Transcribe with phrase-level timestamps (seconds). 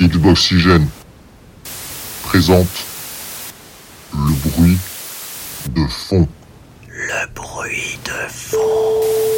[0.00, 0.88] Xboxygène
[2.24, 2.66] présente
[4.14, 4.78] le bruit
[5.70, 6.28] de fond.
[6.88, 9.31] Le bruit de fond.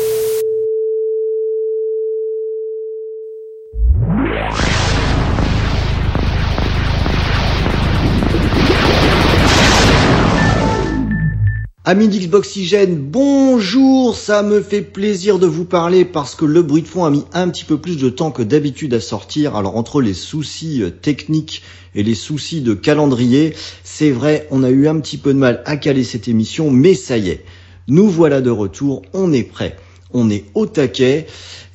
[11.86, 16.88] Amis d'Xboxygène, bonjour, ça me fait plaisir de vous parler parce que le bruit de
[16.88, 19.54] fond a mis un petit peu plus de temps que d'habitude à sortir.
[19.54, 21.60] Alors entre les soucis euh, techniques
[21.94, 25.62] et les soucis de calendrier, c'est vrai, on a eu un petit peu de mal
[25.66, 27.44] à caler cette émission, mais ça y est,
[27.86, 29.76] nous voilà de retour, on est prêt,
[30.14, 31.26] on est au taquet.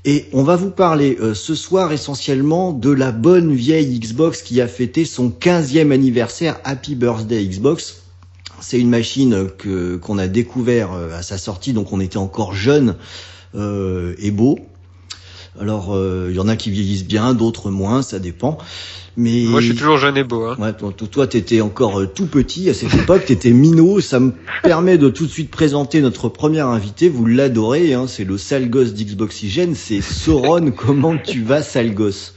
[0.05, 4.59] Et on va vous parler euh, ce soir essentiellement de la bonne vieille Xbox qui
[4.59, 6.59] a fêté son 15e anniversaire.
[6.63, 8.08] Happy Birthday Xbox.
[8.61, 12.53] C'est une machine que qu'on a découvert euh, à sa sortie, donc on était encore
[12.53, 12.95] jeune
[13.55, 14.59] euh, et beau.
[15.59, 15.97] Alors
[16.29, 18.57] il y en a qui vieillissent bien, d'autres moins, ça dépend.
[19.17, 20.43] Mais Moi, je suis toujours jeune et beau.
[20.45, 20.55] Hein.
[20.59, 23.99] Ouais, toi, toi, t'étais encore euh, tout petit à cette époque, t'étais minot.
[23.99, 24.31] Ça me
[24.63, 27.09] permet de tout de suite présenter notre premier invité.
[27.09, 30.71] Vous l'adorez, hein, c'est le sale gosse d'Xboxygène, c'est Sauron.
[30.77, 32.35] Comment tu vas, sale gosse?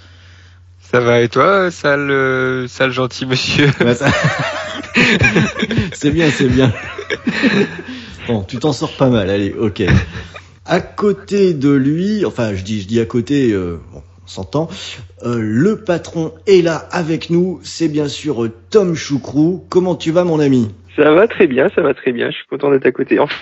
[0.91, 3.71] Ça va et toi, sale, euh, sale gentil monsieur?
[3.81, 4.11] Ouais, ça-
[5.93, 6.73] C'est bien, c'est bien.
[8.27, 9.31] Bon, tu t'en sors pas mal.
[9.31, 9.83] Allez, ok.
[10.65, 13.53] À côté de lui, enfin, je dis, je dis à côté.
[13.53, 14.69] euh, bon, on s'entend.
[15.25, 17.61] Euh, le patron est là avec nous.
[17.63, 19.65] C'est bien sûr euh, Tom Choucrou.
[19.69, 20.71] Comment tu vas, mon ami?
[20.97, 22.31] Ça va très bien, ça va très bien.
[22.31, 23.19] Je suis content d'être à côté.
[23.19, 23.35] Enfin,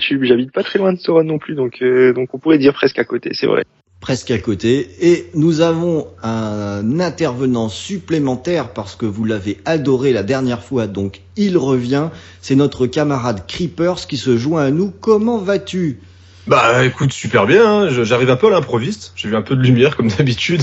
[0.00, 2.98] j'habite pas très loin de Sauron non plus, donc euh, donc on pourrait dire presque
[2.98, 3.64] à côté, c'est vrai.
[4.08, 4.88] Presque à côté.
[5.02, 11.20] Et nous avons un intervenant supplémentaire parce que vous l'avez adoré la dernière fois, donc
[11.36, 12.08] il revient.
[12.40, 14.90] C'est notre camarade Creepers qui se joint à nous.
[14.98, 16.00] Comment vas-tu?
[16.46, 17.88] Bah écoute, super bien, hein.
[17.90, 20.62] J'arrive un peu à l'improviste, j'ai vu un peu de lumière comme d'habitude,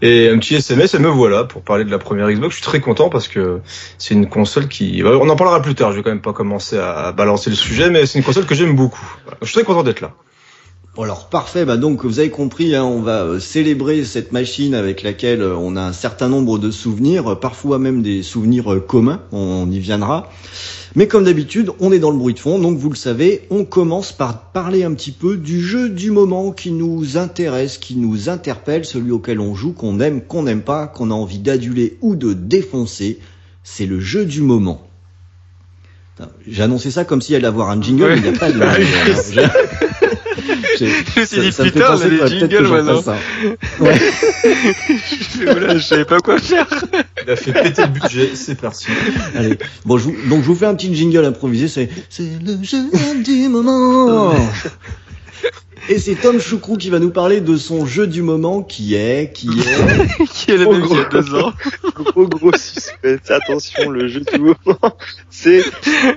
[0.00, 2.50] et un petit SMS et me voilà pour parler de la première Xbox.
[2.50, 3.58] Je suis très content parce que
[3.98, 5.02] c'est une console qui...
[5.02, 7.56] ouais, On en parlera plus tard, je vais quand même pas commencer à balancer le
[7.56, 9.04] sujet, mais c'est une console que j'aime beaucoup.
[9.42, 10.14] Je suis très content d'être là.
[10.96, 14.74] Bon, Alors parfait, bah donc vous avez compris, hein, on va euh, célébrer cette machine
[14.74, 18.80] avec laquelle euh, on a un certain nombre de souvenirs, euh, parfois même des souvenirs
[18.86, 20.30] communs, on y viendra.
[20.94, 23.64] Mais comme d'habitude, on est dans le bruit de fond, donc vous le savez, on
[23.64, 28.28] commence par parler un petit peu du jeu du moment qui nous intéresse, qui nous
[28.28, 32.14] interpelle, celui auquel on joue, qu'on aime, qu'on n'aime pas, qu'on a envie d'aduler ou
[32.14, 33.18] de défoncer.
[33.64, 34.86] C'est le jeu du moment.
[36.46, 38.14] J'ai annoncé ça comme s'il allait avoir un jingle, Ouais.
[38.14, 38.60] mais il n'y a pas de...
[38.60, 39.48] J'ai- j'ai-
[40.78, 43.02] Je me suis dit, ça me fait putain, on penser a qu'il des jingles maintenant.
[43.80, 43.98] Ouais.
[45.42, 46.66] Voilà, je savais pas quoi faire.
[47.24, 48.86] Il a fait péter le budget, c'est parti.
[49.34, 49.58] Allez.
[49.84, 51.68] Bon, je vous, donc je vous fais un petit jingle improvisé.
[51.68, 52.84] C'est c'est le jeu
[53.22, 54.34] du moment.
[55.88, 59.32] Et c'est Tom Choucrou qui va nous parler de son jeu du moment qui est
[59.34, 61.20] qui est Qui est le Oh, même qu'il y a gros.
[61.22, 61.52] deux ans
[61.94, 63.30] Gros gros suspense.
[63.30, 64.96] Attention, le jeu du moment,
[65.30, 65.62] c'est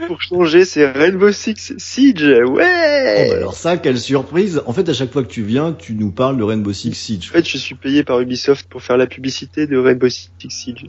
[0.07, 2.25] pour changer, c'est Rainbow Six Siege.
[2.45, 3.27] Oh, Ouais.
[3.29, 4.61] bah alors ça quelle surprise.
[4.65, 7.29] En fait, à chaque fois que tu viins, tu nous parles de Rainbow Six Siege.
[7.29, 10.85] En fait, je suis payé par Ubisoft pour faire la publicité de Rainbow Six Siege.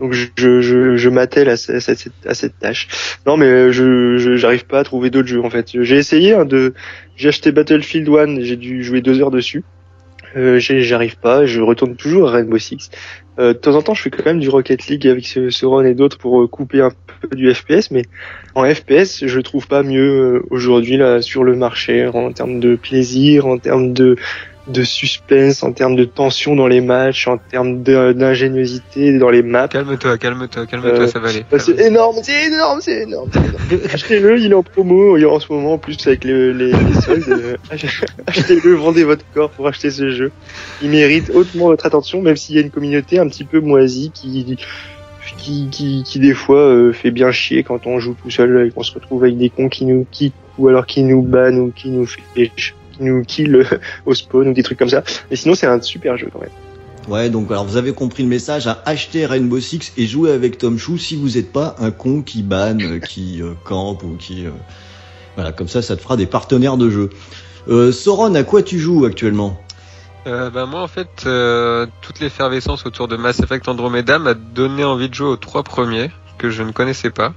[0.00, 2.88] Donc, je, je, je, m'attelle à, ce- à cette, à cette tâche.
[3.26, 5.68] Non, mais euh, je, je, j'arrive pas à trouver d'autres jeux, en fait.
[5.82, 6.74] J'ai essayé hein, de,
[7.16, 9.64] j'ai acheté Battlefield 1, j'ai dû jouer deux heures dessus.
[10.36, 12.90] Euh, j'arrive pas, je retourne toujours à Rainbow Six.
[13.38, 15.66] Euh, de temps en temps, je fais quand même du Rocket League avec ce, ce
[15.66, 18.02] run et d'autres pour euh, couper un peu du FPS, mais
[18.54, 23.46] en FPS, je trouve pas mieux aujourd'hui là sur le marché en termes de plaisir,
[23.46, 24.16] en termes de
[24.66, 29.68] de suspense, en termes de tension dans les matchs, en termes d'ingéniosité dans les maps.
[29.68, 31.44] Calme-toi, calme-toi, calme-toi, Euh, ça va aller.
[31.50, 33.28] Bah, c'est énorme, c'est énorme, c'est énorme.
[33.92, 36.72] Achetez-le, il est en promo, il est en ce moment en plus avec le- les,
[36.72, 37.28] les soldes.
[37.28, 37.56] euh,
[38.26, 40.32] Achetez-le, vendez votre corps pour acheter ce jeu.
[40.82, 44.10] Il mérite hautement votre attention, même s'il y a une communauté un petit peu moisie
[44.14, 44.56] qui
[45.38, 48.70] qui, qui, qui des fois euh, fait bien chier quand on joue tout seul et
[48.70, 51.72] qu'on se retrouve avec des cons qui nous quittent ou alors qui nous bannent ou
[51.74, 52.20] qui nous fait
[52.96, 53.64] qui nous kill euh,
[54.06, 55.02] au spawn ou des trucs comme ça.
[55.30, 56.50] Mais sinon c'est un super jeu quand même.
[57.08, 60.58] Ouais, donc alors vous avez compris le message à acheter Rainbow Six et jouer avec
[60.58, 64.16] Tom Chou si vous n'êtes pas un con qui banne, euh, qui euh, campe ou
[64.18, 64.50] qui euh,
[65.34, 67.10] voilà comme ça ça te fera des partenaires de jeu.
[67.68, 69.58] Euh, Sauron, à quoi tu joues actuellement?
[70.26, 74.84] Euh, bah, moi, en fait, euh, toute l'effervescence autour de Mass Effect Andromeda m'a donné
[74.84, 77.34] envie de jouer aux trois premiers, que je ne connaissais pas.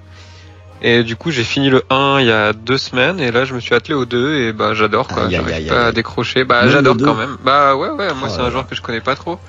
[0.81, 3.53] Et du coup, j'ai fini le 1 il y a deux semaines, et là, je
[3.55, 5.27] me suis attelé au 2, et bah, j'adore, quoi.
[5.29, 6.43] J'arrive pas à décrocher.
[6.43, 7.05] Bah, j'adore 2?
[7.05, 7.35] quand même.
[7.43, 9.39] Bah, ouais, ouais, moi, Oh c'est un genre que je connais pas trop.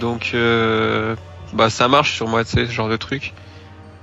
[0.00, 1.14] Donc, euh,
[1.52, 3.32] bah, ça marche sur moi, tu sais, ce genre de truc.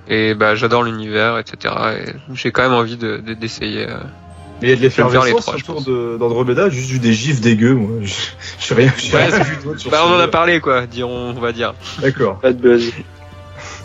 [0.07, 1.74] Et bah, j'adore l'univers, etc.
[2.00, 3.88] Et j'ai quand même envie de, de- d'essayer.
[3.89, 3.98] euh,
[4.62, 7.42] Mais il y a de l'effervescence trois, je autour de- d'Andromeda, juste vu des gifs
[7.42, 7.98] dégueux, moi.
[8.01, 8.07] Je,
[8.60, 9.57] je sais rien, Ouais, vu
[9.89, 11.74] Bah, on en a parlé, quoi, dirons, on va dire.
[12.00, 12.39] D'accord.
[12.39, 12.92] Pas de buzz.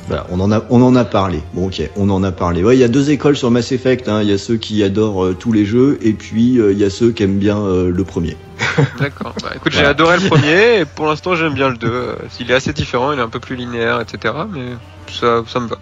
[0.09, 1.41] Voilà, on en a, on en a parlé.
[1.53, 2.65] Bon, ok, on en a parlé.
[2.65, 4.09] Ouais, il y a deux écoles sur Mass Effect.
[4.09, 4.23] hein.
[4.23, 6.85] Il y a ceux qui adorent euh, tous les jeux, et puis euh, il y
[6.85, 8.37] a ceux qui aiment bien euh, le premier.
[8.99, 9.35] D'accord.
[9.43, 11.87] Bah, écoute, j'ai adoré le premier, et pour l'instant, j'aime bien le 2.
[11.87, 14.35] Euh, Il est assez différent, il est un peu plus linéaire, etc.
[14.53, 14.71] Mais
[15.13, 15.77] ça, ça me va.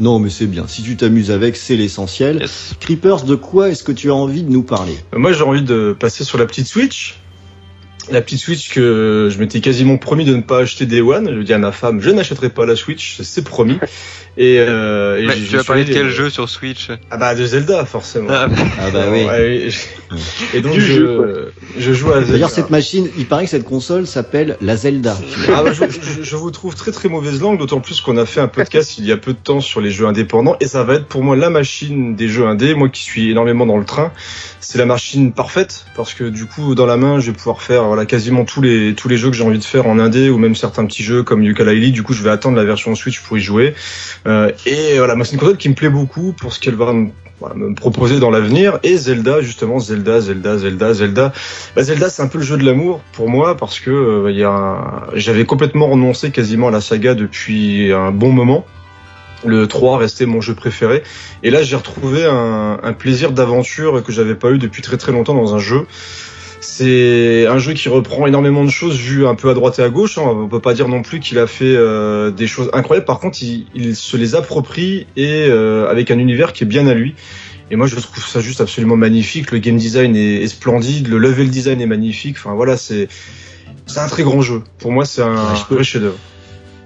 [0.00, 0.64] Non, mais c'est bien.
[0.66, 2.38] Si tu t'amuses avec, c'est l'essentiel.
[2.40, 2.74] Yes.
[2.80, 4.98] Creepers, de quoi est-ce que tu as envie de nous parler?
[5.14, 7.18] Moi, j'ai envie de passer sur la petite Switch.
[8.10, 11.32] La petite Switch que je m'étais quasiment promis de ne pas acheter Day One.
[11.34, 13.78] Je dis à ma femme, je n'achèterai pas la Switch, c'est promis.
[14.38, 17.18] Et, euh, et Ouais, j'ai- tu vas j'ai parler de quel jeu sur Switch Ah
[17.18, 18.28] bah de Zelda, forcément.
[18.30, 18.46] Ah,
[18.80, 19.24] Ah bah oui.
[19.24, 22.32] Ouais, et, et donc Du je, jeu, je joue à Zelda.
[22.32, 25.18] D'ailleurs, cette machine, il paraît que cette console s'appelle la Zelda.
[25.54, 28.24] Ah bah, je, je- je vous trouve très très mauvaise langue, d'autant plus qu'on a
[28.24, 30.82] fait un podcast il y a peu de temps sur les jeux indépendants, et ça
[30.82, 33.84] va être pour moi la machine des jeux indés, moi qui suis énormément dans le
[33.84, 34.12] train,
[34.60, 37.84] c'est la machine parfaite, parce que du coup dans la main je vais pouvoir faire
[37.84, 40.38] voilà, quasiment tous les, tous les jeux que j'ai envie de faire en indé, ou
[40.38, 43.36] même certains petits jeux comme Yooka-Laylee, du coup je vais attendre la version Switch pour
[43.36, 43.74] y jouer,
[44.66, 47.08] et voilà, c'est une console qui me plaît beaucoup pour ce qu'elle va me
[47.40, 51.32] voilà, me proposer dans l'avenir et Zelda justement Zelda Zelda Zelda Zelda
[51.74, 55.02] bah, Zelda, c'est un peu le jeu de l'amour pour moi parce que euh, un-
[55.14, 58.64] j'avais complètement renoncé quasiment à la saga depuis un bon moment.
[59.44, 61.02] Le 3 restait mon jeu préféré.
[61.42, 65.10] Et là, j'ai retrouvé un, un plaisir d'aventure que j'avais pas eu depuis très très
[65.10, 65.84] longtemps dans un jeu.
[66.64, 69.88] C'est un jeu qui reprend énormément de choses vues un peu à droite et à
[69.88, 70.16] gauche.
[70.16, 70.22] hein.
[70.24, 73.04] On peut pas dire non plus qu'il a fait euh, des choses incroyables.
[73.04, 76.86] Par contre, il, il se les approprie et euh, avec un univers qui est bien
[76.86, 77.14] à lui.
[77.72, 79.50] Et moi, je trouve ça juste absolument magnifique.
[79.50, 82.36] Le game design est, est splendide, le level design est magnifique.
[82.38, 83.08] Enfin voilà, c'est
[83.86, 84.62] c'est un très grand jeu.
[84.78, 86.16] Pour moi, c'est un Ouais, je peux- chef-d'œuvre.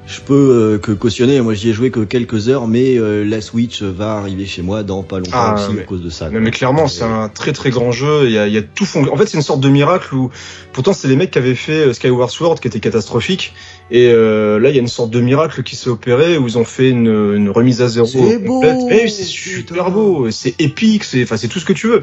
[0.09, 3.41] Je peux euh, que cautionner, moi j'y ai joué que quelques heures, mais euh, la
[3.41, 6.29] Switch va arriver chez moi dans pas longtemps Ah, aussi mais- à cause de ça.
[6.31, 8.27] Mais, mais clairement, c'est un très très grand jeu.
[8.27, 9.05] Il y a, il y a tout fond.
[9.13, 10.31] En fait, c'est une sorte de miracle où,
[10.73, 13.53] pourtant, c'est les mecs qui avaient fait euh, Skyward Sword qui était catastrophique.
[13.91, 16.57] Et euh, là, il y a une sorte de miracle qui s'est opéré où ils
[16.57, 18.79] ont fait une, une remise à zéro C'est beau, complète.
[18.91, 20.31] Eh, c'est super beau.
[20.31, 21.03] C'est épique.
[21.03, 22.03] C'est, enfin, c'est tout ce que tu veux.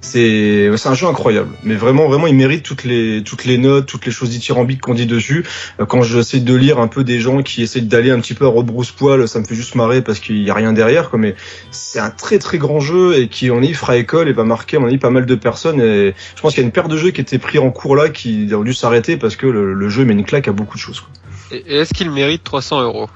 [0.00, 1.50] C'est, c'est un jeu incroyable.
[1.64, 4.94] Mais vraiment, vraiment, il mérite toutes les toutes les notes, toutes les choses dithyrambiques qu'on
[4.94, 5.44] dit dessus.
[5.80, 8.46] Euh, Quand j'essaie de lire un peu des gens qui essaient d'aller un petit peu
[8.46, 11.10] à rebrousse-poil, ça me fait juste marrer parce qu'il y a rien derrière.
[11.10, 11.18] Quoi.
[11.18, 11.34] Mais
[11.70, 14.76] c'est un très très grand jeu et qui en est fera école et va marquer
[14.76, 16.88] à mon avis pas mal de personnes et je pense qu'il y a une paire
[16.88, 19.74] de jeux qui étaient pris en cours là qui ont dû s'arrêter parce que le,
[19.74, 21.10] le jeu met une claque à beaucoup de choses quoi.
[21.50, 23.08] Et et est-ce qu'il mérite 300 euros?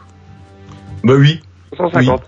[1.04, 1.40] Bah oui
[1.76, 2.22] 150.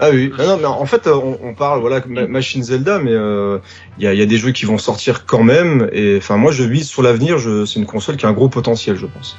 [0.00, 3.12] Ah oui Ah non mais en fait on, on parle voilà ma- machine Zelda mais
[3.12, 3.58] euh,
[3.98, 6.36] il y, a, il y a des jeux qui vont sortir quand même et enfin
[6.36, 9.06] moi je vise sur l'avenir je c'est une console qui a un gros potentiel je
[9.06, 9.36] pense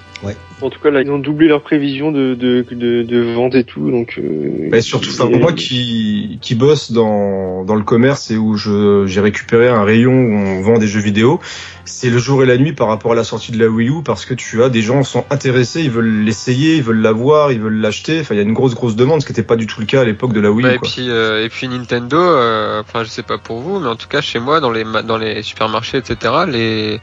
[0.62, 3.64] En tout cas, là, ils ont doublé leurs prévisions de, de, de, de vente et
[3.64, 4.20] tout, donc.
[4.20, 8.56] Euh, Mais surtout, enfin, et- moi qui, qui bosse dans, dans le commerce et où
[8.56, 11.40] je, j'ai récupéré un rayon où on vend des jeux vidéo,
[11.86, 14.04] c'est le jour et la nuit par rapport à la sortie de la Wii U
[14.06, 17.60] parce que tu as des gens sont intéressés, ils veulent l'essayer, ils veulent l'avoir, ils
[17.60, 18.20] veulent l'acheter.
[18.20, 19.88] Enfin, il y a une grosse, grosse demande, ce qui n'était pas du tout le
[19.88, 20.90] cas à l'époque de la Wii Bah, et quoi.
[20.90, 24.08] puis euh, et puis Nintendo, euh, enfin je sais pas pour vous, mais en tout
[24.08, 26.34] cas chez moi dans les ma- dans les supermarchés etc.
[26.48, 27.02] Les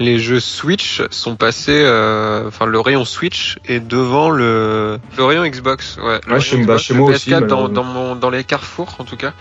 [0.00, 5.44] les jeux Switch sont passés, euh, enfin le rayon Switch est devant le le rayon
[5.46, 5.98] Xbox.
[6.02, 6.20] Ouais.
[6.28, 8.94] Ouais, chez- bah, Xbox, chez le moi PS4 aussi, dans dans mon dans les carrefours
[8.98, 9.32] en tout cas.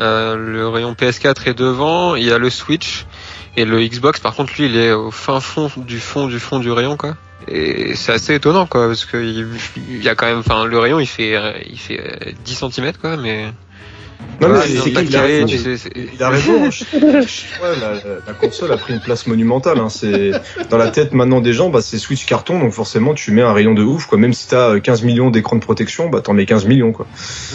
[0.00, 3.06] Euh, le rayon PS4 est devant, il y a le Switch
[3.56, 6.58] et le Xbox par contre lui il est au fin fond du fond du fond
[6.58, 7.14] du rayon quoi.
[7.48, 9.46] Et c'est assez étonnant quoi parce que il
[9.88, 12.64] il y a quand même, enfin le rayon il fait euh, il fait euh, 10
[12.72, 13.46] cm quoi mais
[14.40, 15.46] Non, mais Ouais, c'est- qu'il a raison,
[16.16, 16.70] Il a raison.
[16.70, 16.94] je- je-
[17.62, 17.92] ouais, la,
[18.26, 19.78] la console a pris une place monumentale.
[19.78, 19.88] Hein.
[19.90, 20.30] C'est
[20.70, 21.68] dans la tête maintenant des gens.
[21.70, 24.06] Bah, c'est Switch carton, donc forcément tu mets un rayon de ouf.
[24.06, 24.16] Quoi.
[24.18, 26.92] Même si t'as euh, 15 millions d'écrans de protection, bah t'en mets 15 millions.
[26.92, 27.06] Quoi.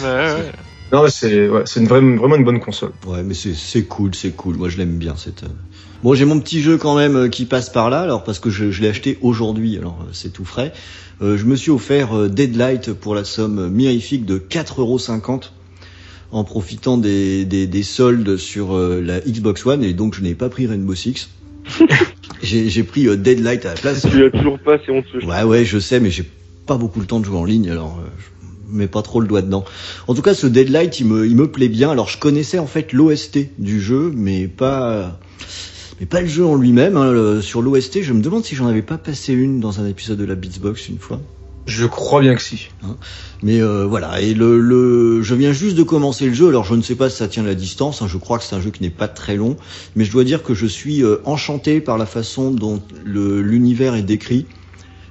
[0.02, 0.52] Ouais, ouais.
[0.92, 2.92] Non, mais c'est ouais, c'est une vraie, vraiment une bonne console.
[3.06, 4.56] Ouais, mais c'est c'est cool, c'est cool.
[4.56, 5.44] Moi, je l'aime bien cette.
[6.02, 8.48] Bon, j'ai mon petit jeu quand même euh, qui passe par là, alors parce que
[8.48, 10.72] je, je l'ai acheté aujourd'hui, alors euh, c'est tout frais.
[11.20, 15.50] Euh, je me suis offert euh, Deadlight pour la somme mirifique de 4,50€
[16.32, 20.34] en profitant des, des, des soldes sur euh, la Xbox One et donc je n'ai
[20.34, 21.28] pas pris Rainbow Six.
[22.42, 24.06] j'ai pris euh, Deadlight à la place.
[24.10, 25.22] Tu l'as toujours pas, c'est honteux.
[25.26, 26.24] Ouais, ouais, je sais, mais j'ai
[26.64, 29.42] pas beaucoup le temps de jouer en ligne, alors je mets pas trop le doigt
[29.42, 29.64] dedans.
[30.06, 31.90] En tout cas, ce Deadlight, il me, il me plaît bien.
[31.90, 35.18] Alors, je connaissais en fait l'OST du jeu, mais pas,
[36.00, 36.96] mais pas le jeu en lui-même.
[36.96, 37.40] hein.
[37.42, 40.24] Sur l'OST, je me demande si j'en avais pas passé une dans un épisode de
[40.24, 41.20] la Beatsbox une fois.
[41.66, 42.68] Je crois bien que si.
[43.42, 46.74] Mais euh, voilà, et le, le, je viens juste de commencer le jeu, alors je
[46.74, 48.70] ne sais pas si ça tient la distance, hein, je crois que c'est un jeu
[48.70, 49.56] qui n'est pas très long,
[49.94, 53.94] mais je dois dire que je suis euh, enchanté par la façon dont le- l'univers
[53.94, 54.46] est décrit.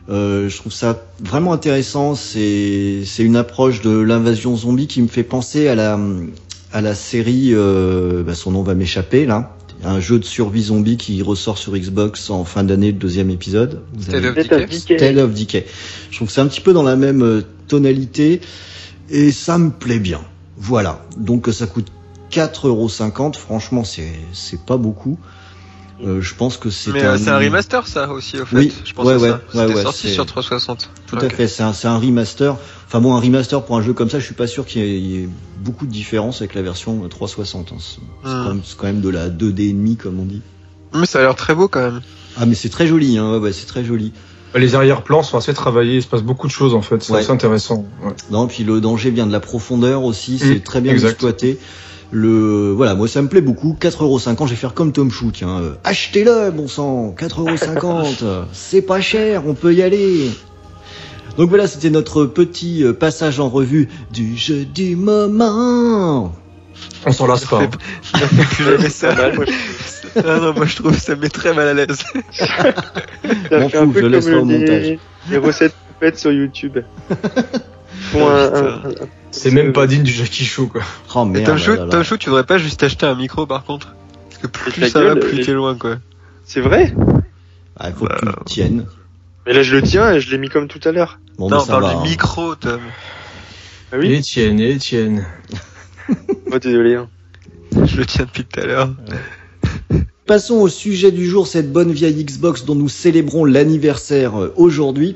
[0.10, 5.08] Euh, je trouve ça vraiment intéressant, c'est c'est une approche de l'invasion zombie qui me
[5.08, 6.00] fait penser à la
[6.72, 10.98] à la série, euh, bah, son nom va m'échapper là, un jeu de survie zombie
[10.98, 13.82] qui ressort sur Xbox en fin d'année, le deuxième épisode.
[13.94, 14.78] Vous State avez- of State of Decay.
[14.80, 14.96] Decay.
[14.98, 15.66] Tale of Decay.
[16.12, 18.42] Je trouve que c'est un petit peu dans la même euh, tonalité
[19.10, 20.22] et ça me plaît bien.
[20.58, 21.06] Voilà.
[21.18, 21.88] Donc euh, ça coûte
[22.32, 23.36] 4,50€.
[23.38, 25.18] Franchement, c'est c'est pas beaucoup.
[26.02, 28.56] Euh, je pense que c'est Mais euh, c'est un remaster ça aussi au fait.
[28.56, 29.36] Oui, je pense ouais, ouais, ça.
[29.36, 30.90] ouais, C'était ouais, sorti sur 360.
[31.08, 31.48] Tout à fait.
[31.48, 32.56] C'est un, c'est un remaster.
[32.88, 34.86] Enfin bon, un remaster pour un jeu comme ça, je suis pas sûr qu'il y,
[34.86, 37.74] ait- il y ait beaucoup de différence avec la version euh, 360.
[37.74, 37.78] hein.
[37.82, 38.44] C'est Hmm.
[38.44, 40.42] quand, même- c'est quand même de la 2D et demi comme on dit.
[40.94, 42.02] Mais ça a l'air très beau quand même.
[42.38, 43.18] Ah mais c'est très joli.
[43.18, 43.34] Hein.
[43.34, 44.14] Ouais, ouais, c'est très joli.
[44.56, 47.20] Les arrière-plans sont assez travaillés, il se passe beaucoup de choses en fait, c'est Ouais.
[47.20, 47.86] assez intéressant.
[48.04, 48.14] Ouais.
[48.32, 51.10] Non, puis le danger vient de la profondeur aussi, c'est Mm, très bien exact.
[51.12, 51.60] exploité.
[52.12, 53.78] Le voilà, moi ça me plaît beaucoup.
[53.80, 55.60] 4,50€, je vais faire comme Tom Chou, tiens.
[55.62, 60.32] euh, Achetez-le, bon sang, 4,50€, c'est pas cher, on peut y aller.
[61.38, 66.34] Donc voilà, c'était notre petit euh, passage en revue du jeu du moment.
[67.06, 67.62] On s'en lasse pas.
[67.62, 67.70] hein.
[68.16, 69.10] Ne fais plus jamais ça.
[69.14, 69.46] Pas mal, moi,
[70.18, 71.98] Ah non, moi je trouve que ça me met très mal à l'aise.
[72.34, 74.98] Ça M'en fait fous, je comme les, montage.
[75.30, 76.80] les recettes faites sur YouTube.
[78.16, 78.92] Un- un- un-
[79.32, 80.82] C'est même pas digne du Jackie Show quoi.
[81.16, 81.46] Oh Et merde.
[81.46, 81.76] Tom Chou.
[81.90, 83.96] Tom Chou, tu devrais pas juste acheter un micro par contre
[84.30, 85.98] Parce que plus ça va, plus t'es loin quoi.
[86.46, 86.94] C'est vrai
[87.78, 88.86] Ah, il faut que tu le tiennes.
[89.46, 91.20] Mais là, je le tiens et je l'ai mis comme tout à l'heure.
[91.38, 91.90] Bon, non, bah, on parle va.
[91.92, 92.02] du hein.
[92.04, 92.80] micro, Tom.
[93.92, 95.26] Ah oui Etienne, Etienne.
[96.52, 96.96] Oh, désolé.
[96.96, 97.08] hein.
[97.86, 98.90] Je le tiens depuis tout à l'heure.
[100.26, 105.16] Passons au sujet du jour, cette bonne vieille Xbox dont nous célébrons l'anniversaire euh, aujourd'hui.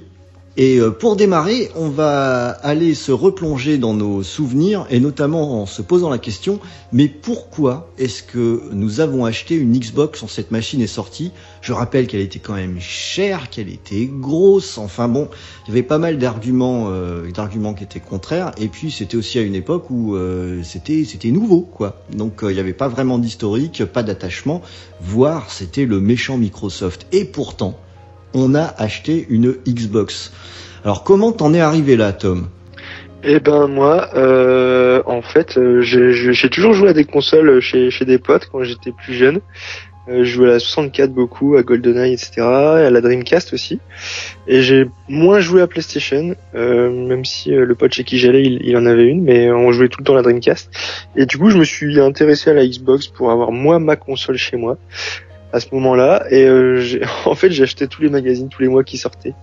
[0.55, 5.65] Et euh, pour démarrer, on va aller se replonger dans nos souvenirs et notamment en
[5.65, 6.59] se posant la question,
[6.91, 11.31] mais pourquoi est-ce que nous avons acheté une Xbox quand cette machine est sortie?
[11.61, 15.27] Je rappelle qu'elle était quand même chère, qu'elle était grosse, enfin bon,
[15.65, 19.39] il y avait pas mal d'arguments euh, d'arguments qui étaient contraires et puis c'était aussi
[19.39, 22.03] à une époque où euh, c'était c'était nouveau quoi.
[22.11, 24.61] Donc il n'y avait pas vraiment d'historique, pas d'attachement,
[25.01, 27.07] voire c'était le méchant Microsoft.
[27.11, 27.79] Et pourtant,
[28.33, 30.31] on a acheté une Xbox.
[30.83, 32.47] Alors comment t'en es arrivé là, Tom?
[33.23, 38.03] Eh ben moi, euh, en fait, euh, j'ai toujours joué à des consoles chez, chez
[38.03, 39.39] des potes quand j'étais plus jeune.
[40.09, 43.79] Euh, je jouais à la 64 beaucoup, à GoldenEye, etc., et à la Dreamcast aussi.
[44.47, 48.43] Et j'ai moins joué à PlayStation, euh, même si euh, le pote chez qui j'allais,
[48.43, 50.69] il, il en avait une, mais on jouait tout le temps à la Dreamcast.
[51.15, 54.37] Et du coup, je me suis intéressé à la Xbox pour avoir moi ma console
[54.37, 54.77] chez moi
[55.53, 56.25] à ce moment-là.
[56.29, 59.33] Et euh, j'ai- en fait, j'achetais tous les magazines tous les mois qui sortaient.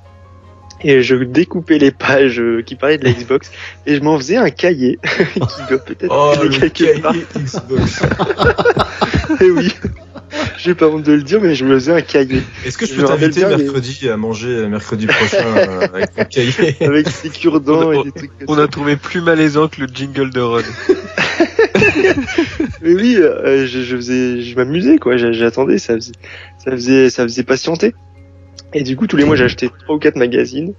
[0.83, 3.51] Et je découpais les pages euh, qui parlaient de la Xbox
[3.87, 4.99] et je m'en faisais un cahier
[5.35, 7.13] qui doit peut-être Oh le quelque part.
[7.13, 8.03] cahier Xbox.
[9.43, 9.71] Eh oui,
[10.57, 12.95] j'ai pas honte de le dire, mais je me faisais un cahier Est-ce que je
[12.95, 17.29] Je peux t'inviter les- mercredi à manger mercredi prochain euh, avec ton cahier avec des
[17.29, 20.31] cure-dents On a- et des trucs comme On a trouvé plus malaisant que le jingle
[20.31, 20.65] de Rod.
[22.83, 25.17] Oui, euh, je, je faisais, je m'amusais quoi.
[25.17, 26.13] J'a- J'attendais, ça faisait,
[26.59, 27.95] ça faisait, ça faisait patienter.
[28.73, 30.75] Et du coup, tous les mois, j'achetais trois ou quatre magazines.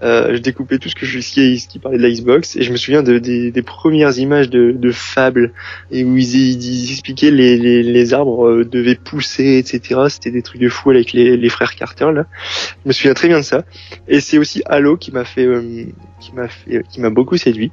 [0.00, 2.54] Euh, je découpais tout ce que je ce qui, ce qui parlait de la Xbox
[2.54, 5.52] et je me souviens de, des, des premières images de, de Fable
[5.90, 10.42] et où ils, ils expliquaient les, les, les arbres euh, devaient pousser etc c'était des
[10.42, 12.26] trucs de fou avec les, les frères Carter là
[12.84, 13.64] je me souviens très bien de ça
[14.06, 15.86] et c'est aussi Halo qui m'a fait euh,
[16.20, 17.72] qui m'a fait qui m'a beaucoup séduit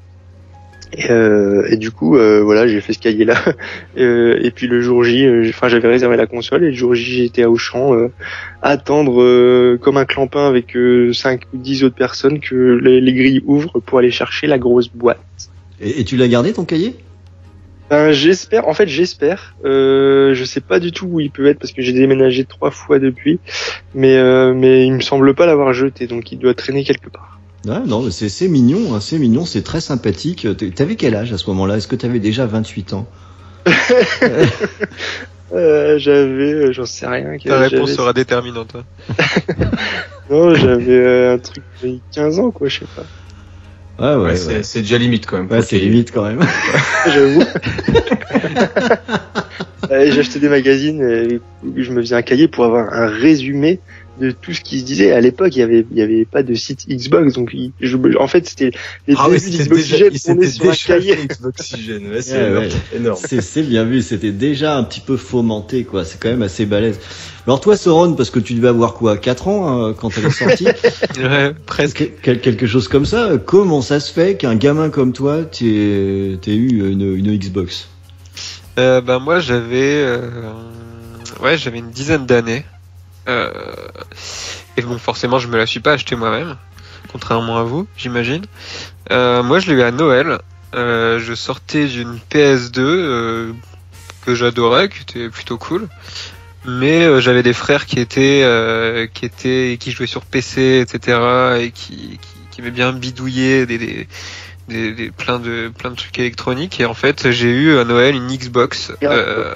[0.97, 3.35] et, euh, et du coup, euh, voilà, j'ai fait ce cahier-là.
[3.97, 6.93] Euh, et puis le jour J, euh, enfin, j'avais réservé la console et le jour
[6.95, 8.11] J, j'étais à Auchan, euh,
[8.61, 12.99] à attendre euh, comme un clampin avec euh, 5 ou 10 autres personnes que les,
[12.99, 15.19] les grilles ouvrent pour aller chercher la grosse boîte.
[15.79, 16.95] et, et tu l'as gardé ton cahier?
[17.89, 19.55] Ben, j'espère, en fait, j'espère.
[19.63, 22.71] Euh, je sais pas du tout où il peut être parce que j'ai déménagé trois
[22.71, 23.39] fois depuis,
[23.93, 27.34] mais euh, mais il me semble pas l'avoir jeté, donc il doit traîner quelque part.
[27.65, 30.47] Ouais, non, mais c'est mignon, hein, c'est mignon, c'est très sympathique.
[30.75, 31.77] T'avais quel âge à ce moment-là?
[31.77, 33.07] Est-ce que t'avais déjà 28 ans?
[35.53, 37.37] Euh, j'avais, euh, j'en sais rien.
[37.37, 38.75] Ta réponse sera déterminante.
[38.75, 38.83] hein.
[40.29, 43.03] Non, j'avais euh, un truc de 15 ans, quoi, je sais pas.
[43.99, 44.63] Ouais, ouais, Ouais, ouais.
[44.63, 45.49] c'est- déjà limite quand même.
[45.49, 46.41] Ouais, c'est limite quand même.
[47.05, 47.43] J'avoue.
[49.89, 51.39] J'ai acheté des magazines et
[51.79, 53.81] je me faisais un cahier pour avoir un résumé
[54.19, 55.11] de tout ce qui se disait.
[55.11, 57.97] À l'époque, il y avait, il y avait pas de site Xbox, donc il- je,
[58.17, 58.71] en fait, c'était
[59.07, 61.15] les Ah débuts d'Xbox sur un cahier.
[61.27, 62.07] Xboxygène.
[62.11, 62.65] Ouais, c'est Ouais, énorme.
[62.65, 62.69] ouais.
[62.95, 63.19] énorme.
[63.27, 66.05] C'est c'est bien vu, c'était déjà un petit peu fomenté, quoi.
[66.05, 66.99] C'est quand même assez balèze.
[67.47, 70.29] Alors toi, Soron, parce que tu devais avoir quoi, 4 ans hein, quand elle est
[70.31, 70.65] sortie
[71.17, 72.09] Ouais, presque.
[72.21, 73.31] Quel- Quelque chose comme ça.
[73.45, 77.87] Comment ça se fait qu'un gamin comme toi, t'aies t'aies eu une, une Xbox?
[78.77, 80.51] Euh, ben moi j'avais euh,
[81.41, 82.65] ouais j'avais une dizaine d'années
[83.27, 86.57] et bon forcément je me la suis pas achetée moi-même
[87.11, 88.45] contrairement à vous j'imagine
[89.11, 90.39] euh, moi je l'ai eu à Noël
[90.75, 93.53] euh, je sortais d'une PS2 euh,
[94.25, 95.87] que j'adorais, qui était plutôt cool.
[96.65, 101.19] Mais euh, j'avais des frères qui étaient euh, qui étaient qui jouaient sur PC, etc.
[101.59, 104.07] et qui qui, qui aimaient bien bidouiller des, des,
[104.67, 106.79] des, des- plein de plein de trucs électroniques.
[106.79, 108.91] Et en fait, j'ai eu à Noël une Xbox.
[109.03, 109.53] Euh,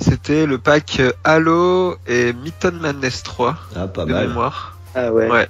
[0.00, 4.28] C'était le pack Halo et Mython Madness 3 Ah, pas de mal.
[4.28, 4.76] mémoire.
[4.94, 5.28] Ah ouais.
[5.30, 5.48] Ouais.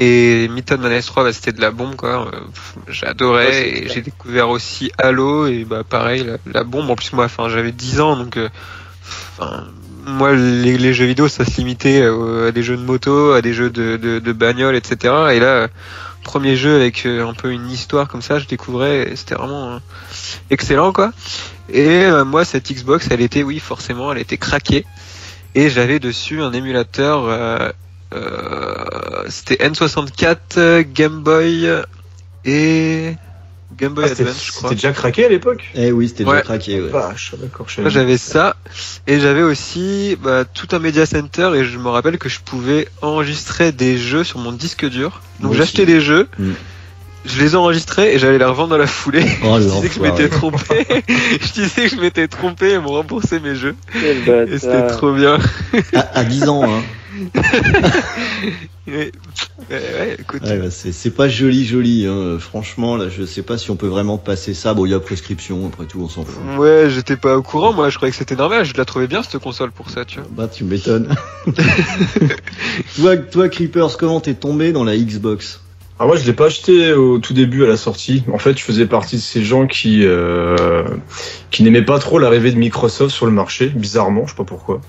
[0.00, 2.26] Et Mython Madness 3, bah, c'était de la bombe, quoi.
[2.26, 2.40] Euh,
[2.88, 3.46] J'adorais.
[3.46, 6.90] Ouais, et j'ai découvert aussi Halo, et bah, pareil, la, la bombe.
[6.90, 8.48] En plus, moi, enfin, j'avais 10 ans, donc, euh,
[9.38, 9.64] enfin,
[10.04, 13.40] moi, les, les jeux vidéo, ça se limitait euh, à des jeux de moto, à
[13.40, 14.96] des jeux de, de, de bagnole, etc.
[15.32, 15.68] Et là, euh,
[16.24, 19.78] premier jeu avec euh, un peu une histoire comme ça, je découvrais, c'était vraiment euh,
[20.50, 21.12] excellent, quoi.
[21.68, 24.84] Et euh, moi, cette Xbox, elle était, oui, forcément, elle était craquée.
[25.54, 27.70] Et j'avais dessus un émulateur euh,
[28.14, 31.68] euh, c'était N64, euh, Game Boy
[32.44, 33.14] et
[33.78, 34.68] Game Boy Ah, c'était Advance, je crois.
[34.70, 35.64] c'était déjà craqué à l'époque?
[35.74, 36.32] Eh oui, c'était Ouais.
[36.32, 36.80] déjà craqué.
[36.80, 36.88] Ouais.
[36.88, 38.56] Vache, d'accord, j'avais ça
[39.06, 42.88] et j'avais aussi bah, tout un media center et je me rappelle que je pouvais
[43.02, 45.20] enregistrer des jeux sur mon disque dur.
[45.40, 46.52] Donc j'achetais des jeux, Mm.
[47.26, 49.24] je les enregistrais et j'allais les revendre dans la foulée.
[49.44, 50.86] Oh, je disais que je m'étais trompé.
[51.40, 53.74] je disais que je m'étais trompé et me rembourser mes jeux.
[53.92, 55.38] Quel Et c'était trop bien.
[55.94, 56.82] À, à 10 ans, hein.
[57.14, 57.32] Ouais,
[58.88, 59.12] ouais,
[59.70, 60.42] ouais, écoute.
[60.42, 62.06] Ouais, bah, c'est c'est pas joli, joli.
[62.06, 62.38] Hein.
[62.38, 64.74] Franchement, là, je sais pas si on peut vraiment passer ça.
[64.74, 66.42] Bon, il y a prescription, après tout, on s'en fout.
[66.58, 69.22] Ouais, j'étais pas au courant, moi je croyais que c'était normal, je la trouvais bien
[69.22, 70.28] cette console pour ça, tu vois.
[70.30, 71.14] Bah, tu m'étonnes.
[72.96, 75.60] toi, toi, Creepers, comment t'es tombé dans la Xbox?
[76.00, 78.24] Ah moi je l'ai pas acheté au tout début à la sortie.
[78.32, 80.84] En fait, je faisais partie de ces gens qui euh,
[81.52, 84.80] qui n'aimaient pas trop l'arrivée de Microsoft sur le marché, bizarrement, je sais pas pourquoi.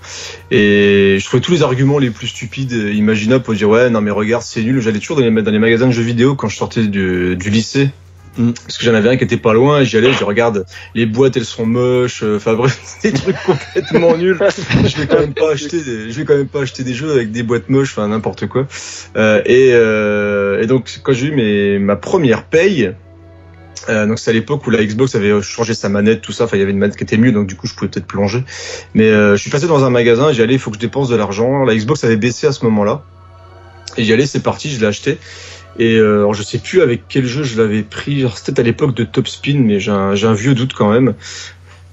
[0.49, 4.09] Et je trouvais tous les arguments les plus stupides imaginables pour dire ouais non mais
[4.09, 4.81] regarde c'est nul.
[4.81, 7.91] J'allais toujours dans les, dans les magasins de jeux vidéo quand je sortais du lycée.
[8.37, 8.51] Mm.
[8.51, 11.37] Parce que j'en avais un qui était pas loin j'y allais, je regarde les boîtes
[11.37, 14.37] elles sont moches, euh, enfin bref, des trucs complètement nuls.
[14.39, 17.11] Je vais quand même pas acheter des, je vais quand même pas acheter des jeux
[17.11, 18.67] avec des boîtes moches, enfin n'importe quoi.
[19.17, 22.93] Euh, et, euh, et donc quand j'ai eu mes, ma première paye,
[23.89, 26.45] euh, donc c'est à l'époque où la Xbox avait changé sa manette, tout ça.
[26.45, 28.07] Enfin, il y avait une manette qui était mieux, donc du coup, je pouvais peut-être
[28.07, 28.43] plonger.
[28.93, 31.09] Mais euh, je suis passé dans un magasin, j'y allais, il faut que je dépense
[31.09, 31.63] de l'argent.
[31.65, 33.03] La Xbox avait baissé à ce moment-là,
[33.97, 35.19] et j'y allais, c'est parti, je l'ai acheté.
[35.77, 38.25] Et euh, alors, je sais plus avec quel jeu je l'avais pris.
[38.35, 41.13] C'était à l'époque de Top Spin, mais j'ai un, vieux doute quand même.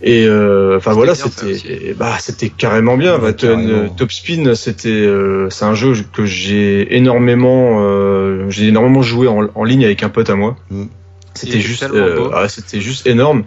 [0.05, 3.21] Et euh, enfin voilà, c'était bah c'était carrément bien.
[3.21, 3.89] Ouais, carrément.
[3.89, 9.49] Top Spin, c'était euh, c'est un jeu que j'ai énormément euh, j'ai énormément joué en,
[9.55, 10.57] en ligne avec un pote à moi.
[10.71, 10.87] Mm.
[11.35, 13.45] C'était juste euh, ah, c'était juste énorme.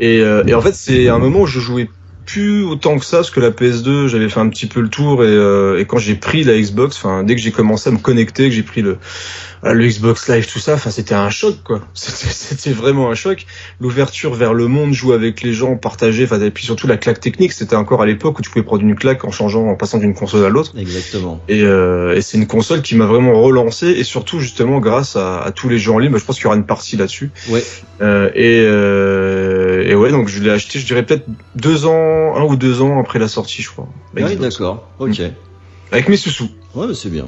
[0.00, 1.88] Et, euh, et en fait, c'est un moment où je jouais
[2.24, 5.24] plus autant que ça, parce que la PS2, j'avais fait un petit peu le tour,
[5.24, 7.98] et, euh, et quand j'ai pris la Xbox, enfin dès que j'ai commencé à me
[7.98, 8.98] connecter, que j'ai pris le,
[9.62, 11.80] le Xbox Live, tout ça, enfin c'était un choc, quoi.
[11.94, 13.46] C'était vraiment un choc.
[13.80, 17.20] L'ouverture vers le monde, jouer avec les gens, partager, enfin et puis surtout la claque
[17.20, 19.98] technique, c'était encore à l'époque où tu pouvais prendre une claque en changeant, en passant
[19.98, 20.72] d'une console à l'autre.
[20.78, 21.40] Exactement.
[21.48, 25.40] Et, euh, et c'est une console qui m'a vraiment relancé et surtout justement grâce à,
[25.40, 26.12] à tous les jeux en ligne.
[26.12, 27.30] Bah, je pense qu'il y aura une partie là-dessus.
[27.48, 27.64] Ouais.
[28.00, 32.44] Euh, et, euh, et ouais, donc je l'ai acheté, je dirais peut-être deux ans, un
[32.44, 33.88] ou deux ans après la sortie, je crois.
[34.16, 34.88] Ah oui, d'accord.
[34.98, 35.20] Ok.
[35.90, 36.50] Avec mes sous-sous.
[36.74, 37.26] Ouais, c'est bien.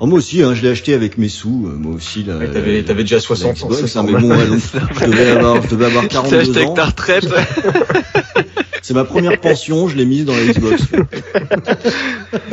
[0.00, 1.66] Oh, moi aussi, hein, je l'ai acheté avec mes sous.
[1.66, 2.36] euh, Moi aussi, là.
[2.38, 3.68] Ouais, T'avais t'avais déjà 60 ans.
[3.72, 4.60] Hein, mais bon, donc,
[5.00, 6.74] je devais avoir, je devais avoir T'as 42 acheté avec ans.
[6.74, 7.26] ta retraite.
[8.82, 10.82] C'est ma première pension, je l'ai mise dans la Xbox.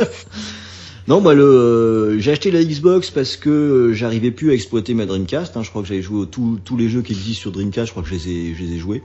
[1.08, 5.06] non, bah le, euh, j'ai acheté la Xbox parce que j'arrivais plus à exploiter ma
[5.06, 5.56] Dreamcast.
[5.56, 5.62] hein.
[5.62, 7.86] Je crois que j'avais joué tous les jeux qui existent sur Dreamcast.
[7.86, 9.02] Je crois que je les ai, je les ai joués.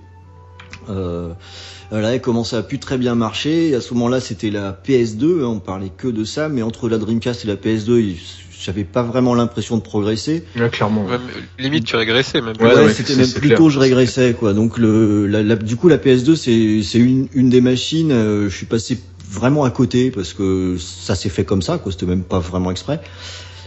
[0.89, 1.29] Euh,
[1.91, 3.69] là, elle commençait à plus très bien marcher.
[3.69, 5.41] Et à ce moment-là, c'était la PS2.
[5.43, 8.17] hein, on parlait que de ça, mais entre la Dreamcast et la PS2, il-
[8.63, 10.43] j'avais pas vraiment l'impression de progresser.
[10.55, 11.03] Ouais, clairement.
[11.05, 11.21] Même,
[11.57, 12.55] limite, tu régressais même.
[12.59, 13.69] Ouais, Ouais, c'était même plutôt clair.
[13.71, 14.53] je régressais quoi.
[14.53, 18.11] Donc le, la, la- du coup la PS2 c'est c'est une, une des machines.
[18.11, 18.99] euh, je suis passé
[19.31, 21.91] vraiment à côté parce que ça s'est fait comme ça quoi.
[21.91, 23.01] C'était même pas vraiment exprès.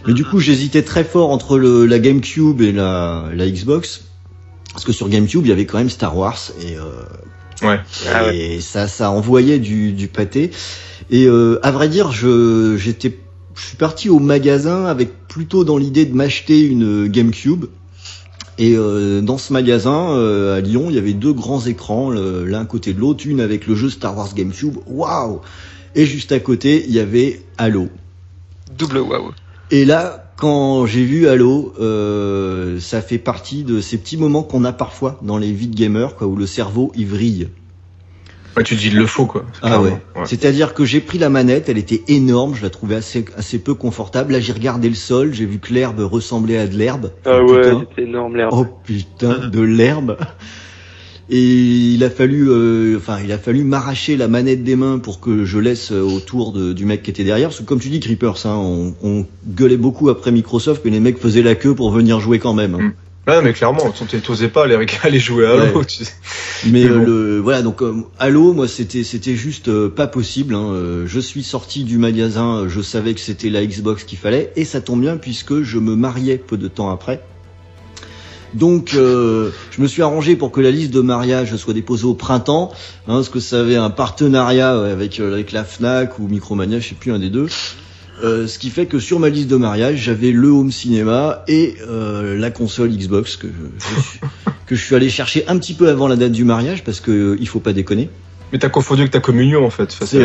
[0.07, 4.03] Mais du coup j'hésitais très fort entre le, la GameCube et la, la Xbox
[4.75, 6.83] parce que sur GameCube il y avait quand même Star Wars et euh,
[7.61, 7.79] Ouais.
[8.13, 10.51] Ah et ça ça envoyait du, du pâté.
[11.09, 13.17] Et euh, à vrai dire je j'étais
[13.55, 17.65] je suis parti au magasin avec plutôt dans l'idée de m'acheter une GameCube.
[18.57, 22.61] Et euh, dans ce magasin euh, à Lyon, il y avait deux grands écrans, l'un
[22.61, 24.77] à côté de l'autre, une avec le jeu Star Wars GameCube.
[24.87, 25.41] Waouh
[25.93, 27.89] Et juste à côté, il y avait Halo.
[28.77, 29.31] Double wow.
[29.71, 34.63] Et là, quand j'ai vu Halo, euh, ça fait partie de ces petits moments qu'on
[34.63, 37.49] a parfois dans les vies de gamers, quoi, où le cerveau il vrille.
[38.55, 39.43] Ouais, tu dis il le faut, quoi.
[39.61, 40.01] Ah ouais.
[40.23, 43.73] C'est-à-dire que j'ai pris la manette, elle était énorme, je la trouvais assez, assez peu
[43.73, 44.31] confortable.
[44.31, 47.11] Là, j'ai regardé le sol, j'ai vu que l'herbe ressemblait à de l'herbe.
[47.25, 47.79] Ah Oh, ouais, putain.
[47.89, 48.53] c'était énorme l'herbe.
[48.53, 50.17] Oh putain, de l'herbe.
[51.29, 51.41] Et
[51.93, 55.43] il a fallu, euh, enfin, il a fallu m'arracher la manette des mains pour que
[55.43, 57.49] je laisse euh, autour de, du mec qui était derrière.
[57.49, 60.99] Parce que comme tu dis, Creepers, hein, on, on gueulait beaucoup après Microsoft, mais les
[60.99, 62.75] mecs faisaient la queue pour venir jouer quand même.
[62.75, 62.79] hein.
[62.81, 62.93] Mm.
[63.27, 63.91] Ouais, mais clairement,
[64.23, 65.85] t'osais pas aller, aller jouer à Halo, Ouais.
[65.85, 66.13] tu sais.
[66.69, 70.69] Mais euh, le voilà donc euh, Halo moi c'était c'était juste euh, pas possible hein.
[70.73, 74.63] Euh, je suis sorti du magasin je savais que c'était la Xbox qu'il fallait et
[74.63, 77.21] ça tombe bien puisque je me mariais peu de temps après
[78.55, 82.13] donc euh, je me suis arrangé pour que la liste de mariage soit déposée au
[82.15, 82.71] printemps
[83.07, 86.89] hein, parce que ça avait un partenariat avec euh, avec la Fnac ou Micromania je
[86.89, 87.47] sais plus un des deux
[88.23, 91.75] euh, ce qui fait que sur ma liste de mariage, j'avais le home cinéma et
[91.85, 94.19] euh, la console Xbox que je, je suis,
[94.67, 97.11] que je suis allé chercher un petit peu avant la date du mariage parce que
[97.11, 98.09] euh, il faut pas déconner.
[98.53, 99.89] Mais t'as confondu avec ta communion, en fait.
[99.91, 100.21] Enfin, C'est.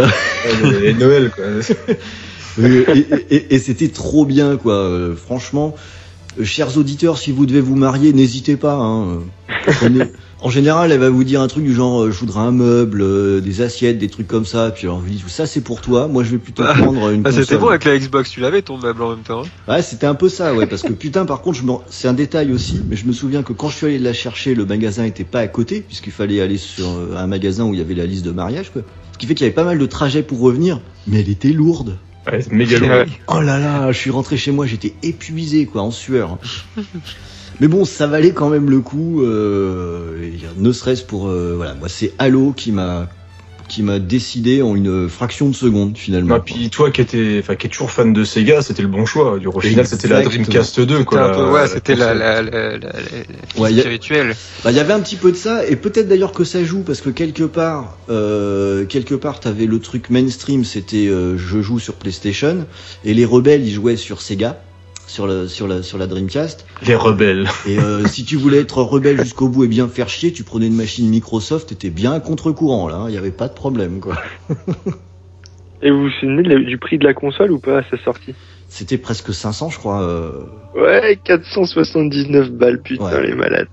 [0.85, 1.45] Et Noël, quoi.
[2.63, 4.91] Et et- et c'était trop bien quoi.
[5.17, 5.75] Franchement,
[6.43, 8.75] chers auditeurs, si vous devez vous marier, n'hésitez pas.
[8.75, 9.21] Hein.
[9.83, 10.05] Euh,
[10.43, 13.03] En général, elle va vous dire un truc du genre, euh, je voudrais un meuble,
[13.03, 14.71] euh, des assiettes, des trucs comme ça.
[14.71, 16.09] Puis alors, vous dites, ça c'est pour toi.
[16.09, 18.63] Moi, je vais plutôt Ah, prendre une Ah, c'était bon avec la Xbox, tu l'avais
[18.63, 19.43] ton meuble en même temps.
[19.43, 21.73] hein Ouais, c'était un peu ça, ouais, parce que putain, par contre, je me...
[21.91, 24.55] c'est un détail aussi, mais je me souviens que quand je suis allé la chercher,
[24.55, 27.79] le magasin était pas à côté, puisqu'il fallait aller sur euh, un magasin où il
[27.79, 28.81] y avait la liste de mariage, quoi.
[29.13, 31.53] Ce qui fait qu'il y avait pas mal de trajets pour revenir, mais elle était
[31.53, 31.99] lourde.
[32.27, 32.91] Ouais, c'est méga lourd.
[32.91, 33.07] Ouais.
[33.29, 36.39] Oh là là, je suis rentré chez moi, j'étais épuisé, quoi, en sueur.
[37.61, 41.91] Mais bon, ça valait quand même le coup, euh, ne serait-ce pour, euh, voilà, moi
[41.91, 43.09] c'est Halo qui m'a
[43.71, 46.37] qui m'a décidé en une fraction de seconde finalement.
[46.37, 49.07] Et puis toi qui étais, enfin qui est toujours fan de Sega, c'était le bon
[49.07, 49.39] choix.
[49.39, 50.21] Du au final, c'était la.
[50.23, 51.23] Dreamcast 2, C'était quoi.
[51.31, 52.91] un peu, la- ouais, c'était la, la, la, la, la- la
[53.63, 54.37] Ouais, physique y a- rituelle.
[54.65, 56.81] Bah, il y avait un petit peu de ça, et peut-être d'ailleurs que ça joue,
[56.83, 61.79] parce que quelque part, euh, quelque part, t'avais le truc mainstream, c'était euh, je joue
[61.79, 62.67] sur PlayStation,
[63.05, 64.61] et les rebelles, ils jouaient sur Sega,
[65.11, 66.67] sur la, sur la, sur la Dreamcast.
[66.87, 67.49] Les rebelles.
[67.67, 70.69] Et euh, si tu voulais être rebelle jusqu'au bout et bien faire chier, tu prenais
[70.69, 74.17] une machine Microsoft, t'étais bien à contre-courant là, il y avait pas de problème quoi.
[75.83, 78.35] Et vous vous souvenez du prix de la console ou pas à sa sortie?
[78.69, 80.03] C'était presque 500, je crois.
[80.03, 80.45] euh,
[80.77, 83.27] Ouais, 479 balles, putain, Ouais.
[83.27, 83.69] les malades.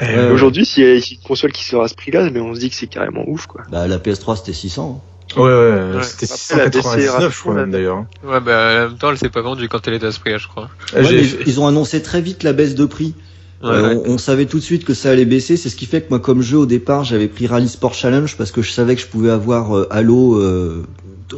[0.00, 0.30] Eh.
[0.32, 2.70] Aujourd'hui, s'il y a une console qui sort à ce prix-là, mais on se dit
[2.70, 3.62] que c'est carrément ouf, quoi.
[3.70, 5.04] Bah, la PS3 c'était 600.
[5.36, 6.02] Ouais, ouais, Ouais.
[6.02, 8.04] c'était Après, la BC 699, je crois même d'ailleurs.
[8.24, 10.38] Ouais, bah, en même temps, elle s'est pas vendue quand elle était à ce prix,
[10.38, 10.68] je crois.
[10.94, 13.14] Eh, Ouais, mais ils ont annoncé très vite la baisse de prix.
[13.62, 14.02] Ouais, Euh, ouais.
[14.08, 15.56] on, on savait tout de suite que ça allait baisser.
[15.56, 18.36] C'est ce qui fait que moi, comme jeu au départ, j'avais pris Rally Sport Challenge
[18.36, 20.84] parce que je savais que je pouvais avoir euh, Halo euh,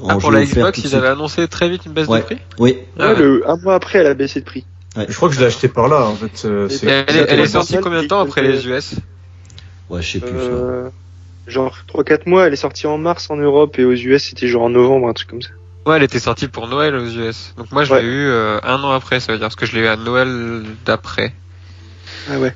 [0.01, 0.95] en Ah, pour jeu la offert Xbox, ils suite.
[0.95, 2.21] avaient annoncé très vite une baisse Ouais.
[2.21, 2.39] de prix?
[2.59, 4.65] Oui, Ah, Ouais, le, un mois après, elle a baissé de prix.
[4.97, 6.47] Je crois que je l'ai acheté par là, en fait.
[6.47, 8.95] euh, elle, est- elle est sortie combien de temps après les US
[9.91, 10.31] ouais, je sais plus.
[10.31, 10.91] ça.
[11.47, 14.63] Genre 3-4 mois, elle est sortie en mars en Europe et aux US, c'était genre
[14.63, 15.51] en novembre, un truc comme ça.
[15.87, 17.53] Ouais, elle était sortie pour Noël aux US.
[17.59, 18.01] Donc moi, je Ouais.
[18.03, 19.97] l'ai eu euh, un an après, ça veut dire parce que je l'ai eu à
[19.97, 21.35] Noël d'après.
[22.31, 22.55] Ah ouais.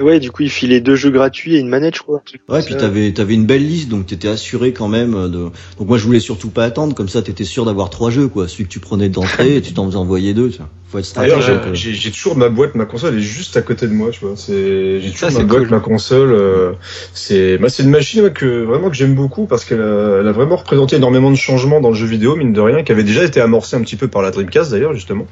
[0.00, 2.22] Ouais, du coup, il filait deux jeux gratuits et une manette, je crois.
[2.48, 5.14] Ouais, puis t'avais t'avais une belle liste, donc t'étais assuré quand même.
[5.14, 5.38] euh, De...
[5.78, 8.48] Donc moi, je voulais surtout pas attendre, comme ça, t'étais sûr d'avoir trois jeux, quoi.
[8.48, 10.50] Celui que tu prenais d'entrée, et tu t'en faisais envoyer deux.
[10.50, 10.68] Tu vois.
[10.88, 11.72] Faut être D'ailleurs, j'ai- euh.
[11.74, 14.34] j'ai j'ai toujours ma boîte, ma console est juste à côté de moi, tu vois.
[14.36, 15.70] C'est, j'ai toujours Ça, ma c'est boîte, cool.
[15.70, 16.32] ma console.
[16.32, 16.72] euh,
[17.14, 20.26] c'est, bah, c'est une machine ouais, que vraiment que j'aime beaucoup parce qu'elle a, elle
[20.28, 23.04] a vraiment représenté énormément de changements dans le jeu vidéo, mine de rien, qui avait
[23.04, 25.26] déjà été amorcé un petit peu par la Dreamcast d'ailleurs, justement.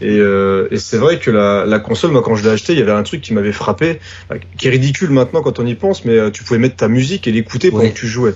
[0.00, 2.78] Et, euh, et c'est vrai que la, la console, moi, quand je l'ai achetée, il
[2.78, 3.98] y avait un truc qui m'avait frappé,
[4.30, 6.88] euh, qui est ridicule maintenant quand on y pense, mais euh, tu pouvais mettre ta
[6.88, 7.90] musique et l'écouter pendant Ouais.
[7.92, 8.34] que tu jouais.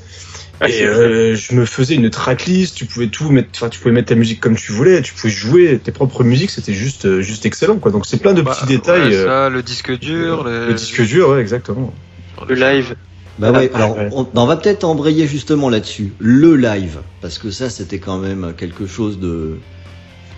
[0.62, 3.92] Ah, Et euh, je me faisais une tracklist, tu pouvais tout mettre, enfin tu pouvais
[3.94, 7.46] mettre ta musique comme tu voulais, tu pouvais jouer tes propres musiques, c'était juste juste
[7.46, 7.90] excellent quoi.
[7.90, 9.08] Donc c'est plein de petits Bah, détails.
[9.08, 11.94] ouais, euh, ça, le disque dur, le, le disque dur, ouais, exactement.
[12.46, 12.94] Le live.
[13.38, 16.12] Bah ouais, Ah, alors on, on va peut-être embrayer justement là-dessus.
[16.18, 19.56] Le live, parce que ça, c'était quand même quelque chose de.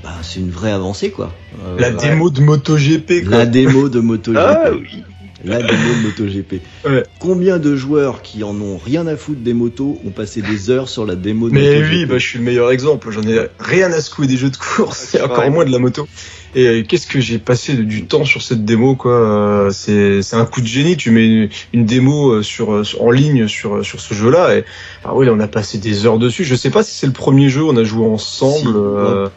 [0.03, 1.33] Bah, c'est une vraie avancée, quoi.
[1.65, 3.39] Euh, La démo de MotoGP quoi.
[3.39, 4.39] La démo de MotoGP.
[4.39, 5.05] Ah oui.
[5.45, 6.53] La démo de MotoGP.
[6.87, 7.03] Ouais.
[7.19, 10.89] Combien de joueurs qui en ont rien à foutre des motos ont passé des heures
[10.89, 13.11] sur la démo de Mais MotoGP oui, bah, je suis le meilleur exemple.
[13.11, 15.79] J'en ai rien à secouer des jeux de course, Ah, et encore moins de la
[15.79, 16.07] moto.
[16.55, 19.13] Et euh, qu'est-ce que j'ai passé de- du temps sur cette démo, quoi?
[19.13, 20.97] euh, C'est c'est un coup de génie.
[20.99, 24.59] Tu mets une, une démo euh, sur, sur- en ligne sur sur ce jeu-là.
[24.59, 24.65] Et
[25.03, 26.45] ah oui, on a passé des heures dessus.
[26.45, 27.63] Je sais pas si c'est le premier jeu.
[27.65, 28.61] On a joué ensemble.
[28.61, 29.29] Si, euh,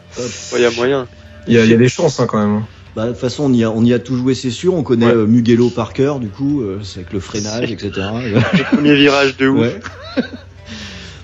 [0.56, 1.08] Il y a moyen.
[1.48, 2.62] Il y, a, il y a des chances hein, quand même.
[2.96, 4.72] Bah, de toute façon, on y, a, on y a tout joué, c'est sûr.
[4.74, 5.12] On connaît Ouais.
[5.14, 7.90] euh, Mugello par cœur, du coup, euh, c'est avec le freinage, etc.
[7.94, 9.60] Le premier virage de ouf.
[9.60, 9.80] Ouais.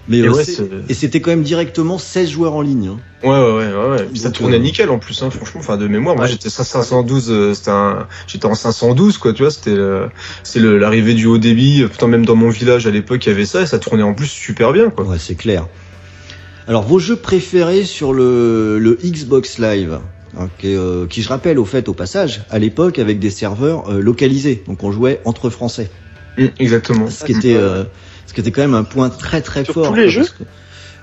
[0.09, 0.45] Mais Et euh, ouais,
[0.91, 2.89] c'était quand même directement 16 joueurs en ligne.
[2.89, 2.99] hein.
[3.23, 4.05] Ouais, ouais, ouais, ouais.
[4.11, 5.61] Puis ça tournait euh, nickel en plus, hein, franchement.
[5.61, 6.31] Enfin, de mémoire, moi Ouais.
[6.31, 9.51] j'étais 512, euh, c'était un, j'étais en 512, quoi, tu vois.
[9.53, 10.09] C'était, euh,
[10.43, 11.85] c'est l'arrivée du haut débit.
[11.91, 14.13] Putain, même dans mon village à l'époque, il y avait ça et ça tournait en
[14.13, 15.05] plus super bien, quoi.
[15.07, 15.69] Ouais, c'est clair.
[16.67, 20.01] Alors, vos jeux préférés sur le, le Xbox Live?
[20.38, 23.90] Hein, qui, euh, qui, je rappelle au fait, au passage, à l'époque avec des serveurs
[23.90, 24.62] euh, localisés.
[24.66, 25.90] Donc, on jouait entre Français.
[26.38, 27.11] Mm, exactement.
[27.11, 27.85] Ce qui était, euh,
[28.27, 29.88] ce qui était quand même un point très très Sur fort.
[29.88, 30.45] tous les quoi, jeux que-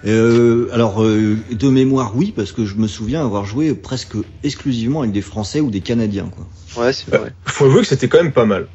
[0.07, 4.13] Euh, alors euh, de mémoire oui parce que je me souviens avoir joué presque
[4.43, 6.47] exclusivement avec des Français ou des Canadiens quoi.
[6.81, 7.33] Ouais, c'est vrai.
[7.43, 8.67] Faut avouer que c'était quand même pas mal.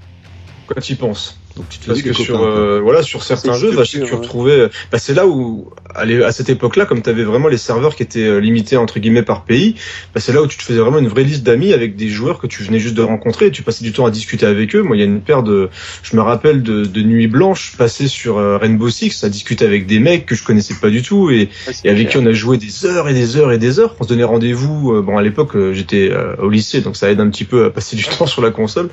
[0.67, 1.39] Quand tu y penses.
[1.57, 2.49] Donc tu te Parce que sur quoi.
[2.49, 4.11] euh, voilà sur certains jeux, bah, tu ouais.
[4.11, 4.69] retrouvais.
[4.91, 8.27] Bah, c'est là où à, cette époque-là, comme tu avais vraiment les serveurs qui étaient
[8.27, 9.77] euh, limités entre guillemets par pays,
[10.15, 12.39] bah, c'est là où tu te faisais vraiment une vraie liste d'amis avec des joueurs
[12.41, 13.47] que tu venais juste de rencontrer.
[13.47, 14.83] Et tu passais du temps à discuter avec eux.
[14.83, 15.69] Moi, il y a une paire de,
[16.03, 19.87] je me rappelle de, de nuits blanches passées sur euh, Rainbow Six à discuter avec
[19.87, 22.33] des mecs que je connaissais pas du tout et, Ouais, et avec qui on a
[22.33, 23.95] joué des heures et des heures et des heures.
[24.01, 24.93] On se donnait rendez-vous.
[24.95, 27.67] euh, bon, à l'époque, euh, j'étais euh, au lycée, donc ça aide un petit peu
[27.67, 28.89] à passer du temps sur la console.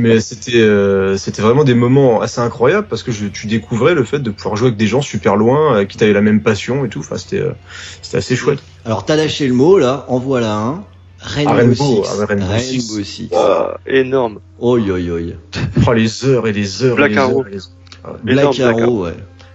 [0.00, 4.04] Mais c'était euh, c'était vraiment des moments assez incroyables parce que je, tu découvrais le
[4.04, 6.84] fait de pouvoir jouer avec des gens super loin, euh, qui t'avaient la même passion
[6.84, 7.00] et tout.
[7.00, 7.52] Enfin, c'était euh,
[8.02, 8.60] c'était assez chouette.
[8.84, 10.84] Alors t'as lâché le mot là, en voilà un.
[11.20, 12.10] Rainbow, Ah, Rainbow, Six.
[12.20, 13.04] ah Rainbow Six.
[13.04, 13.28] Six.
[13.34, 14.40] Ah, énorme.
[14.58, 15.20] Oi oi oi.
[15.86, 16.96] Oh, les heures et les heures.
[16.96, 17.40] Black et les Arrow.
[17.40, 18.18] heures et les heures.
[18.22, 19.14] Black Énorme, Black Arrow, ouais.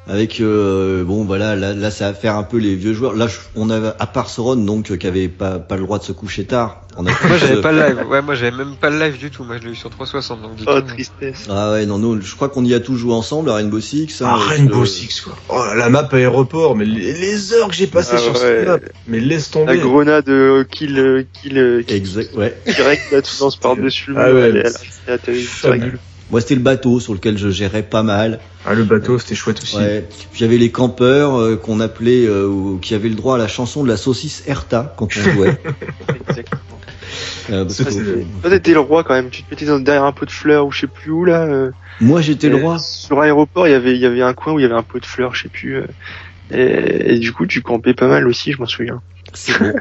[0.10, 3.13] Avec euh, bon voilà là, là ça va faire un peu les vieux joueurs.
[3.15, 6.00] Là je- on avait à part Soron donc euh, qui avait pas pas le droit
[6.00, 6.82] de se coucher tard.
[6.98, 9.30] On a Moi j'avais pas le live, ouais moi j'avais même pas le live du
[9.30, 11.45] tout, moi je l'ai eu sur 360 donc du Oh, coup, tristesse.
[11.48, 14.24] Ah ouais non non je crois qu'on y a tous joué ensemble à Rainbow Six.
[14.24, 15.36] hein, Ah, Rainbow le- Six, quoi.
[15.50, 18.39] Oh, la map aéroport, mais les, les heures que j'ai passées Ah sur ouais.
[18.39, 18.78] cette map.
[19.08, 19.78] Mais laisse La tomber.
[19.78, 22.58] grenade euh, kill, euh, kill, euh, kill Exact ouais.
[22.65, 24.24] direct, là, tu lances par-dessus le mur.
[24.26, 24.74] Ah ouais, elle elle
[25.08, 26.00] elle terrible.
[26.32, 28.39] Moi c'était le bateau sur lequel je gérais pas mal.
[28.65, 29.78] Ah, le bateau, c'était chouette aussi.
[29.78, 30.08] Ouais.
[30.36, 33.84] J'avais les campeurs euh, qu'on appelait euh, ou qui avaient le droit à la chanson
[33.84, 35.58] de la saucisse Erta quand on jouait.
[36.28, 36.62] Exactement.
[37.50, 39.32] Euh, parce que- Toi, t'étais le roi quand même.
[39.32, 41.46] Tu te mettais derrière un pot de fleurs ou je sais plus où là.
[41.46, 42.78] euh, Moi j'étais le roi.
[42.78, 44.84] Sur l'aéroport, il y avait, il y avait un coin où il y avait un
[44.84, 45.78] pot de fleurs, je sais plus.
[45.78, 45.86] euh,
[46.52, 49.02] et, et du coup, tu campais pas mal aussi, je m'en souviens.
[49.34, 49.74] C'est bon.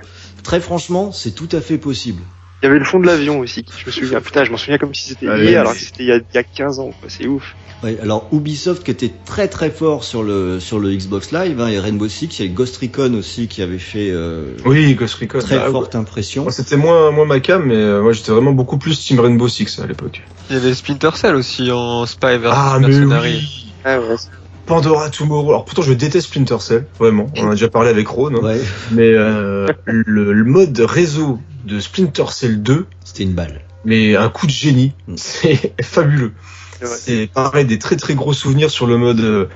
[0.43, 2.23] Très franchement c'est tout à fait possible.
[2.63, 4.21] Il y avait le fond de l'avion aussi, qui- je me souviens.
[4.21, 6.13] Putain, je m'en souviens comme si c'était Ah, hier, alors mais- que c'était il y
[6.13, 6.91] a, il y a 15 ans.
[6.99, 7.09] quoi.
[7.09, 7.55] C'est ouf.
[7.85, 11.69] Ouais, alors Ubisoft qui était très très fort sur le sur le Xbox Live hein,
[11.69, 15.15] et Rainbow Six, il y a Ghost Recon aussi qui avait fait euh, Oui, Ghost
[15.15, 15.39] Recon.
[15.39, 15.71] très Bah, ouais.
[15.71, 16.51] forte impression.
[16.51, 19.79] C'était moins, moins ma cam, mais euh, moi, j'étais vraiment beaucoup plus Team Rainbow Six
[19.79, 20.23] à l'époque.
[20.51, 23.35] Il y avait Splinter Cell aussi en Spy vs Ah, mais Mercenary.
[23.37, 23.73] oui.
[23.85, 24.31] Ah ouais, c'est-
[24.67, 25.49] Pandora Tomorrow.
[25.51, 27.27] Alors pourtant je déteste Splinter Cell, vraiment.
[27.37, 28.35] On en a déjà parlé avec Ron.
[28.35, 28.41] hein.
[28.43, 33.61] Ouais, Mais euh, le, le mode réseau de Splinter Cell 2, c'était une balle.
[33.85, 34.93] mais un coup de génie.
[35.07, 35.15] Mm.
[35.17, 36.33] C'est fabuleux.
[36.81, 36.87] c'est.
[36.97, 39.21] C'est pareil, des très très gros souvenirs sur le mode.
[39.21, 39.47] euh,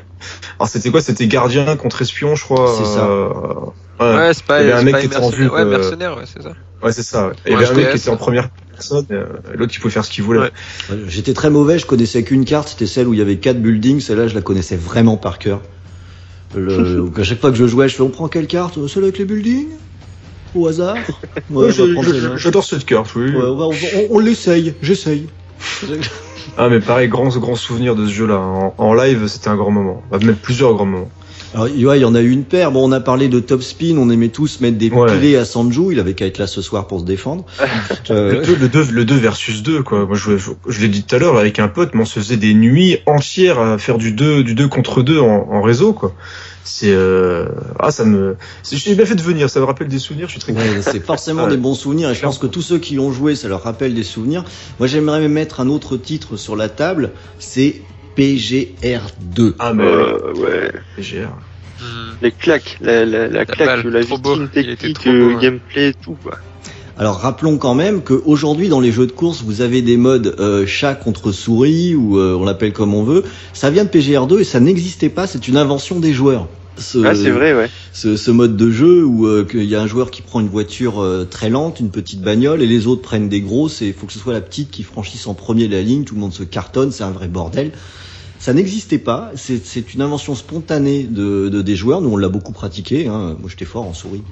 [0.58, 1.00] Alors c'était quoi?
[1.00, 2.74] C'était gardien contre espion, je crois.
[2.78, 3.06] C'est ça.
[3.06, 3.28] euh,
[4.00, 6.16] Ouais, Ouais, Spy, Il y avait un mec qui était en mercenaire, vue, ouais, mercenaire,
[6.16, 6.52] ouais, c'est ça.
[6.82, 7.28] ouais c'est ça.
[7.28, 7.34] ouais.
[7.46, 9.78] Il y Ouais, avait un mec qui était en première personne, euh, et l'autre il
[9.80, 10.40] pouvait faire ce qu'il voulait.
[10.40, 10.50] Ouais.
[11.06, 14.00] J'étais très mauvais, je connaissais qu'une carte, c'était celle où il y avait quatre buildings,
[14.00, 15.60] celle-là je la connaissais vraiment par cœur.
[16.56, 18.84] Le, donc à chaque fois que je jouais, je fais on prend quelle carte?
[18.88, 19.68] Celle avec les buildings?
[20.54, 20.96] Au hasard
[21.50, 22.36] Ouais, celle-là.
[22.36, 23.30] J'adore cette carte, oui.
[23.30, 23.76] Ouais, on, va- on va-
[24.10, 25.26] on- on l'essaye, j'essaye.
[26.58, 28.36] Ah mais pareil, grand grand souvenir de ce jeu-là.
[28.38, 30.02] En, en live, c'était un grand moment.
[30.10, 31.08] Bah, même plusieurs grands moments.
[31.54, 32.72] Alors, il y en a eu une paire.
[32.72, 35.10] Bon, on a parlé de Top Spin, on aimait tous mettre des Ouais.
[35.14, 35.92] pilés à Sanju.
[35.92, 37.46] Il avait qu'à être là ce soir pour se défendre.
[38.10, 40.04] Euh, Le 2 le deux versus 2 quoi.
[40.04, 42.18] Moi je, je, je l'ai dit tout à l'heure avec un pote, mais on se
[42.18, 45.92] faisait des nuits entières à faire du 2 du 2 contre 2 en, en réseau
[45.94, 46.12] quoi.
[46.64, 47.46] C'est euh...
[47.80, 50.32] ah ça me c'est- j'ai bien fait de venir, ça me rappelle des souvenirs, je
[50.32, 51.50] suis très Ouais, c'est forcément Ouais.
[51.50, 53.94] des bons souvenirs et je pense que tous ceux qui l'ont joué, ça leur rappelle
[53.94, 54.44] des souvenirs.
[54.78, 57.82] Moi, j'aimerais mettre un autre titre sur la table, c'est
[58.16, 59.54] PGR2.
[59.58, 60.72] Ah mais Euh, ouais.
[60.96, 61.28] PGR.
[61.80, 62.12] Hmm.
[62.20, 64.34] Les claques, la, la, la claque, balle, la beau.
[64.36, 65.42] victime technique, euh, beau, ouais.
[65.42, 66.16] gameplay, tout.
[66.22, 66.38] Quoi.
[66.98, 70.66] Alors rappelons quand même qu'aujourd'hui dans les jeux de course, vous avez des modes euh,
[70.66, 73.24] chat contre souris ou euh, on l'appelle comme on veut.
[73.54, 76.48] Ça vient de PGR2 et ça n'existait pas, c'est une invention des joueurs.
[76.76, 77.68] Ce, Ah, c'est vrai, ouais.
[77.92, 80.48] ce, ce mode de jeu où euh, qu'il y a un joueur qui prend une
[80.48, 83.92] voiture euh, très lente, une petite bagnole, et les autres prennent des grosses, et il
[83.94, 86.32] faut que ce soit la petite qui franchisse en premier la ligne, tout le monde
[86.32, 87.72] se cartonne, c'est un vrai bordel.
[88.38, 92.52] Ça n'existait pas, c'est une invention spontanée de, de des joueurs, nous on l'a beaucoup
[92.52, 93.36] pratiqué, hein.
[93.38, 94.22] moi j'étais fort en souris.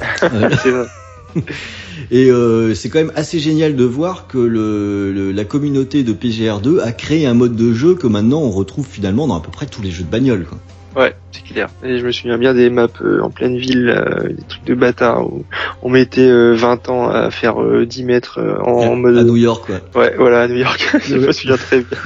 [0.20, 0.28] C'est
[0.70, 0.86] vrai.
[2.10, 6.12] et euh, c'est quand même assez génial de voir que le, le- la communauté de
[6.12, 9.50] PGR2 a créé un mode de jeu que maintenant on retrouve finalement dans à peu
[9.50, 10.44] près tous les jeux de bagnole.
[10.46, 10.58] Quoi.
[10.96, 11.68] Ouais, c'est clair.
[11.84, 14.74] Et je me souviens bien des maps euh, en pleine ville, euh, des trucs de
[14.74, 15.44] bâtard où
[15.82, 19.26] on mettait euh, 20 ans à faire euh, 10 mètres en à mode.
[19.26, 20.02] New York, quoi.
[20.02, 20.96] Ouais, voilà, à New York.
[21.06, 21.26] je Ouais.
[21.26, 21.98] me souviens très bien.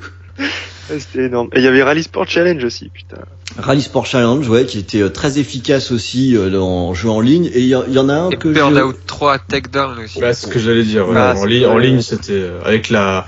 [0.90, 1.48] Ouais, C'était énorme.
[1.54, 3.16] Et il y avait Rally Sport Challenge aussi, putain.
[3.56, 7.46] Rally Sport Challenge, ouais, qui était euh, très efficace aussi euh, en jeu en ligne.
[7.54, 8.48] Et il y, y en a un Et que.
[8.48, 10.20] Burnout 3 Takedown aussi.
[10.20, 11.06] Ouais, c'est ce que j'allais dire.
[11.06, 11.34] voilà.
[11.36, 11.86] Ah, en, ligne, en vrai.
[11.86, 13.26] ligne, c'était euh, avec la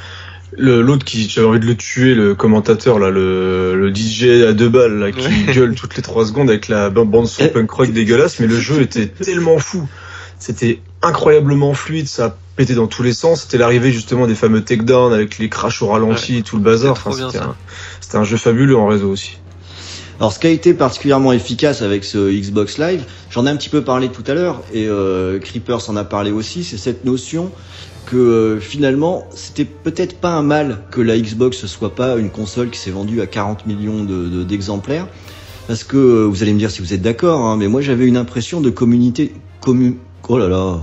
[0.57, 4.53] le l'autre qui j'avais envie de le tuer, le commentateur là, le, le DJ à
[4.53, 7.71] deux balles là, qui gueule toutes les trois secondes avec la bande son Eh, punk
[7.71, 9.87] rock dégueulasse, mais le jeu était tellement fou,
[10.39, 13.43] c'était incroyablement fluide, ça pétait dans tous les sens.
[13.43, 16.97] C'était l'arrivée justement des fameux takedowns avec les crashs au ralenti, tout le bazar.
[17.07, 17.55] Un,
[18.01, 19.39] c'était un jeu fabuleux en réseau aussi.
[20.19, 23.69] Alors, ce qui a été particulièrement efficace avec ce Xbox Live, j'en ai un petit
[23.69, 27.51] peu parlé tout à l'heure, et euh, Creepers en a parlé aussi, c'est cette notion
[28.07, 32.31] que euh, finalement, c'était peut-être pas un mal que la Xbox ne soit pas une
[32.31, 35.07] console qui s'est vendue à 40 millions de- de- d'exemplaires,
[35.67, 38.07] parce que euh, vous allez me dire si vous êtes d'accord, hein, mais moi j'avais
[38.07, 39.99] une impression de communauté, commu,
[40.29, 40.81] oh là là,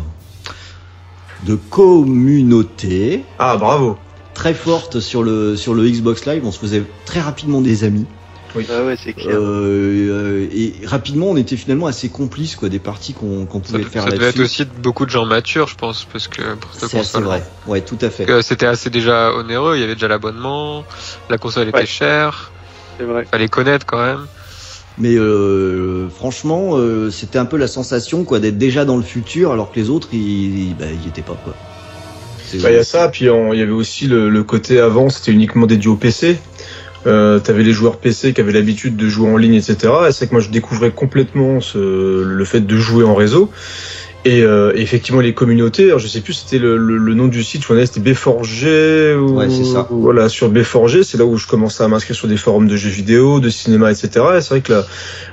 [1.48, 3.98] de communauté Ah bravo.
[4.36, 6.44] très forte sur le sur le Xbox Live.
[6.46, 8.06] On se faisait très rapidement des amis.
[8.70, 9.36] Ah ouais, c'est clair.
[9.40, 13.84] Euh, et rapidement, on était finalement assez complices quoi, des parties qu'on qu'on Ça, pouvait
[13.84, 16.90] faire ça devait être aussi beaucoup de gens matures, je pense, parce que pour cette
[17.04, 17.44] C'est vrai.
[17.68, 18.42] Ouais, tout à fait.
[18.44, 20.86] C'était assez déjà onéreux, il y avait déjà l'abonnement,
[21.30, 21.86] la console était Ouais.
[21.86, 22.52] chère,
[23.00, 23.26] C'est vrai.
[23.30, 24.26] fallait connaître quand même.
[25.00, 29.52] Mais euh, franchement, euh, c'était un peu la sensation quoi d'être déjà dans le futur,
[29.52, 31.54] alors que les autres, ils, ils, bah, étaient pas quoi.
[32.62, 35.32] Bah, il y a ça, puis il y avait aussi le, le côté avant, c'était
[35.32, 36.38] uniquement dédié au PC.
[37.06, 39.94] Euh, T'avais les joueurs PC qui avaient l'habitude de jouer en ligne, etc.
[40.08, 43.52] Et c'est que moi je découvrais complètement le fait de jouer en réseau.
[44.26, 47.44] Et, euh, effectivement les communautés, alors je sais plus c'était le, le, le nom du
[47.44, 49.88] site, je connais, c'était B4G ou Ouais, c'est ça.
[49.90, 52.90] voilà sur B4G, c'est là où je commençais à m'inscrire sur des forums de jeux
[52.90, 54.10] vidéo, de cinéma, etc.
[54.38, 54.86] Et c'est vrai que là,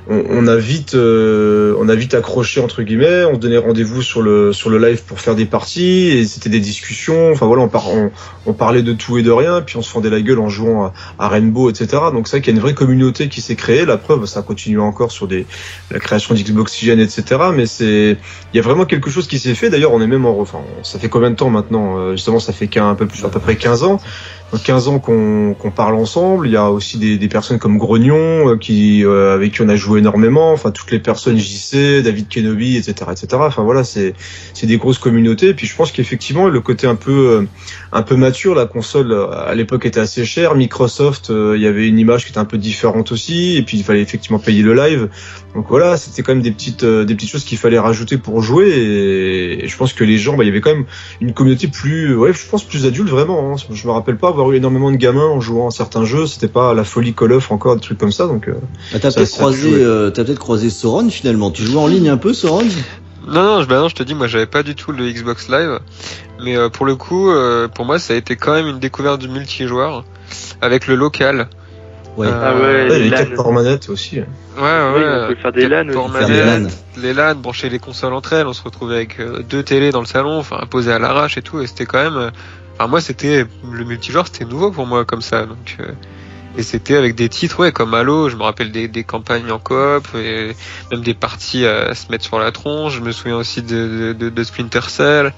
[0.09, 4.03] on, on a vite, euh, on a vite accroché entre guillemets, on se donnait rendez-vous
[4.03, 7.31] sur le sur le live pour faire des parties et c'était des discussions.
[7.31, 8.11] Enfin voilà, on, par, on,
[8.46, 10.87] on parlait de tout et de rien, puis on se fendait la gueule en jouant
[10.87, 11.87] à, à Rainbow, etc.
[12.12, 13.85] Donc c'est vrai qu'il y a une vraie communauté qui s'est créée.
[13.85, 15.46] La preuve, ça continue encore sur des
[15.92, 17.22] la création d'Xboxygen, etc.
[17.55, 18.16] Mais c'est
[18.53, 19.70] il y a vraiment quelque chose qui s'est fait.
[19.70, 22.52] D'ailleurs, on est même en enfin, ça fait combien de temps maintenant Euh, Justement, ça
[22.52, 24.00] fait qu'un un peu plus à peu près 15 ans.
[24.52, 26.48] Donc 15 ans qu'on qu'on parle ensemble.
[26.48, 29.68] Il y a aussi des, des personnes comme Grognon euh, qui euh, avec qui on
[29.68, 30.52] a joué énormément.
[30.52, 33.26] Enfin toutes les personnes JC, David Kenobi, etc., etc.
[33.40, 34.14] Enfin voilà, c'est
[34.62, 35.48] des grosses communautés.
[35.48, 37.46] Et puis je pense qu'effectivement le côté un peu euh,
[37.92, 40.54] un peu mature, la console euh, à l'époque était assez chère.
[40.54, 43.56] Microsoft, euh, il y avait une image qui était un peu différente aussi.
[43.56, 45.08] Et puis il fallait effectivement payer le live.
[45.54, 48.42] Donc voilà, c'était quand même des petites euh, des petites choses qu'il fallait rajouter pour
[48.42, 48.68] jouer.
[48.68, 50.86] Et, et je pense que les gens, bah, il y avait quand même
[51.20, 53.52] une communauté plus, ouais, je pense plus adulte vraiment.
[53.52, 53.56] Hein.
[53.70, 56.26] Je me rappelle pas avoir eu énormément de gamins en jouant à certains jeux.
[56.26, 58.26] C'était pas la folie Call of encore des trucs comme ça.
[58.26, 58.55] Donc euh,
[58.94, 61.50] Ah, t'as Ça, peut-être croisé, euh, t'as peut-être croisé Sauron finalement.
[61.50, 62.64] Tu jouais en ligne un peu, Sauron
[63.29, 65.48] Non, non, je, bah non, je te dis, moi j'avais pas du tout le Xbox
[65.48, 65.79] Live,
[66.42, 69.20] mais euh, pour le coup, euh, pour moi ça a été quand même une découverte
[69.20, 70.05] du multijoueur
[70.61, 71.48] avec le local.
[72.16, 72.26] Ouais.
[72.26, 74.18] Euh, Ah ouais, ouais, les quatre ports manettes aussi.
[74.18, 74.24] Ouais,
[74.57, 75.20] Oui, ouais.
[75.24, 76.12] on peut faire des LAN aussi.
[76.18, 76.62] Faire des manettes,
[76.96, 77.03] LAN.
[77.03, 80.00] les LAN, brancher les consoles entre elles, on se retrouvait avec euh, deux télés dans
[80.00, 82.31] le salon, enfin posées à l'arrache et tout, et c'était quand même.
[82.80, 85.76] Enfin moi c'était le multijoueur, c'était nouveau pour moi comme ça, donc.
[85.80, 85.92] euh,
[86.56, 89.58] et c'était avec des titres, ouais, comme Halo, je me rappelle des, des campagnes en
[89.58, 90.56] coop, et
[90.90, 92.94] même des parties à se mettre sur la tronche.
[92.94, 95.34] Je me souviens aussi de, de, de Splinter Cell,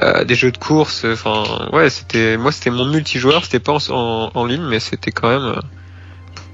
[0.00, 1.04] euh, des jeux de course.
[1.04, 3.44] Enfin, ouais, c'était moi, c'était mon multijoueur.
[3.44, 5.60] C'était pas en, en, en ligne, mais c'était quand même euh,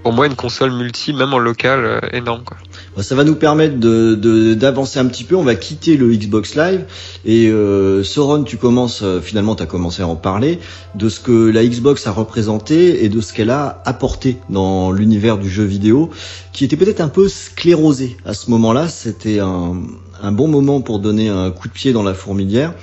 [0.03, 2.42] pour moi une console multi, même en local, euh, énorme.
[2.42, 2.57] Quoi.
[2.97, 5.35] Bah, Ça va nous permettre de de- d'avancer un petit peu.
[5.37, 6.85] On va quitter le Xbox Live
[7.25, 10.59] et euh, Sauron, tu commences euh, finalement, tu as commencé à en parler
[10.95, 15.39] de ce que la Xbox a représenté et de ce qu'elle a apporté dans l'univers
[15.39, 16.11] du jeu vidéo,
[16.53, 18.89] qui était peut-être un peu sclérosé à ce moment-là.
[18.89, 19.75] C'était un,
[20.23, 22.75] un bon moment pour donner un coup de pied dans la fourmilière.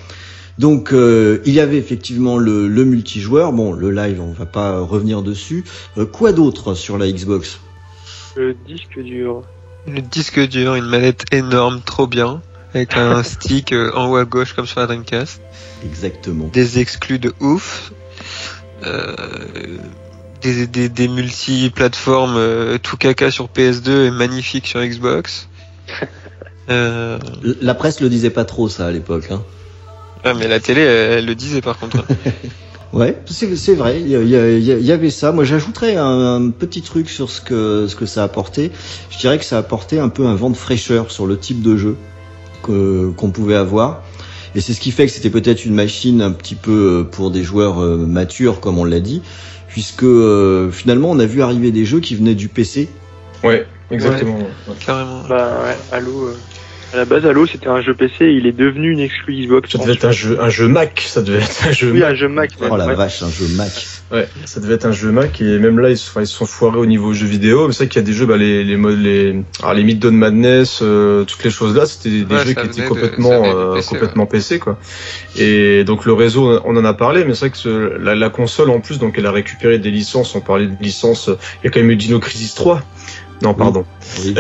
[0.57, 3.53] Donc euh, il y avait effectivement le, le multijoueur.
[3.53, 5.63] Bon, le live, on va pas revenir dessus.
[5.97, 7.59] Euh, quoi d'autre sur la Xbox?
[8.35, 9.43] Le disque dur.
[9.91, 12.41] Le disque dur, une manette énorme, trop bien,
[12.73, 15.41] avec un stick euh, en haut à gauche comme sur la Dreamcast.
[15.83, 16.47] Exactement.
[16.47, 17.91] des exclus de ouf,
[18.85, 19.15] euh,
[20.41, 25.47] des, des, des multi-plateformes euh, tout caca sur PS2 et magnifique sur Xbox.
[26.71, 27.17] Euh,
[27.61, 29.29] La presse le disait pas trop ça à l'époque.
[29.31, 29.41] Hein.
[30.23, 32.05] ah, mais la télé, elle, elle le disait par contre.
[32.91, 34.01] Ouais, c'est vrai.
[34.01, 35.31] Il y, avait ça.
[35.31, 38.71] Moi, j'ajouterais un, un petit truc sur ce que ce que ça a apporté.
[39.11, 41.61] Je dirais que ça a apporté un peu un vent de fraîcheur sur le type
[41.61, 41.97] de jeu
[42.63, 44.03] qu'on pouvait avoir.
[44.55, 47.29] Et c'est ce qui fait que c'était peut-être une machine un petit peu euh, pour
[47.29, 49.21] des joueurs euh, matures, comme on l'a dit,
[49.67, 52.89] puisque euh, finalement on a vu arriver des jeux qui venaient du PC.
[53.43, 54.39] Ouais, exactement.
[54.39, 54.73] Ouais.
[54.83, 55.21] Carrément.
[55.29, 56.29] Bah ouais, Halo.
[56.29, 56.37] euh,
[56.91, 59.69] À la base, Halo, c'était un jeu PC, il est devenu une exclu Xbox.
[59.71, 62.09] Ça devait être un jeu, un jeu Mac, ça devait être un jeu Oui, Mac.
[62.11, 62.49] un jeu Mac.
[62.67, 62.95] Oh la ouais.
[62.95, 63.69] vache, un jeu Mac.
[64.11, 66.35] Ouais, ça devait être un jeu Mac et même là ils se, enfin, ils se
[66.35, 67.67] sont foirés au niveau jeux vidéo.
[67.67, 69.83] Mais c'est vrai qu'il y a des jeux, bah, les les modes, les, alors, les
[69.83, 73.39] Middawn Madness, euh, toutes les choses là, c'était des, des Ouais, jeux qui étaient complètement,
[73.43, 74.79] de euh, PC, complètement PC quoi.
[75.37, 78.29] Et donc le réseau, on en a parlé, mais c'est vrai que ce- la, la
[78.31, 80.33] console en plus, donc elle a récupéré des licences.
[80.33, 81.29] On parlait de licences.
[81.61, 82.81] Il y a quand même eu Dino Crisis 3.
[83.43, 83.85] Non, pardon.
[84.23, 84.33] Oui,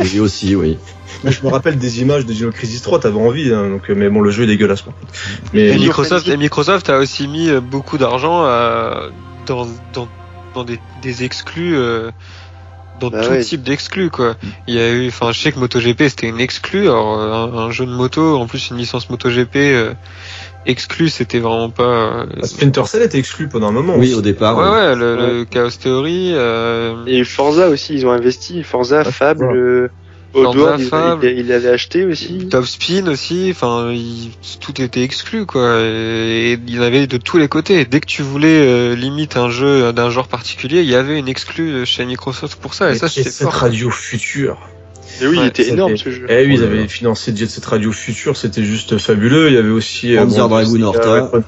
[0.00, 0.76] oui aussi, oui.
[1.24, 3.00] Moi, je me rappelle des images de Dino Crisis 3.
[3.00, 4.84] T'avais envie, hein, donc mais bon, le jeu est dégueulasse.
[5.52, 9.08] Mais Et Microsoft, et Microsoft a aussi mis euh, beaucoup d'argent euh,
[9.46, 10.06] dans, dans,
[10.54, 12.10] dans des, des exclus, euh,
[13.00, 13.40] dans Bah tout ouais.
[13.42, 14.36] type d'exclus quoi.
[14.68, 17.58] Il y a eu, enfin, je sais que MotoGP c'était une exclue, alors euh, un,
[17.66, 19.94] un jeu de moto, en plus une licence MotoGP euh,
[20.66, 21.82] exclue, c'était vraiment pas.
[21.82, 23.94] euh, Ah, Splinter Cell était exclu pendant un moment.
[23.96, 24.14] Oui, aussi.
[24.14, 24.56] au départ.
[24.56, 26.30] ouais ouais, le, le Chaos Theory.
[26.34, 28.62] Euh, Et Forza aussi, ils ont investi.
[28.62, 29.90] Forza, Ah, Fable,
[30.36, 30.80] Euh, Oddworld,
[31.22, 32.48] il- il, il avait acheté aussi.
[32.50, 34.30] Top Spin aussi, enfin, il-
[34.60, 35.80] tout était exclu quoi.
[35.80, 37.84] Et il y en avait de tous les côtés.
[37.84, 41.28] Dès que tu voulais euh, limite un jeu d'un genre particulier, il y avait une
[41.28, 42.90] exclue chez Microsoft pour ça.
[42.90, 43.52] Et, Et ça, c'était cette fort.
[43.54, 44.58] radio future.
[45.22, 46.26] Et oui, il Ouais, était ça énorme ce jeu.
[46.28, 49.46] Eh oui, ils avaient financé Jet Set Radio Future, c'était juste fabuleux.
[49.48, 50.74] Il y avait aussi Panzer bon, Dragoon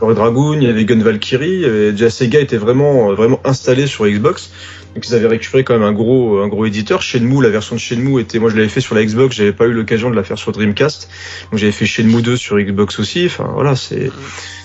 [0.09, 1.51] il Dragoon, il y avait Gun Valkyrie.
[1.53, 4.51] il y avait- Déjà Sega était vraiment vraiment installé sur Xbox.
[4.97, 7.03] Donc ils avaient récupéré quand même un gros un gros éditeur.
[7.03, 9.67] Shenmue, la version de Shenmue était, moi je l'avais fait sur la Xbox, j'avais pas
[9.67, 11.11] eu l'occasion de la faire sur Dreamcast.
[11.51, 13.27] Donc j'avais fait Shenmue 2 sur Xbox aussi.
[13.27, 14.11] Enfin voilà, c'est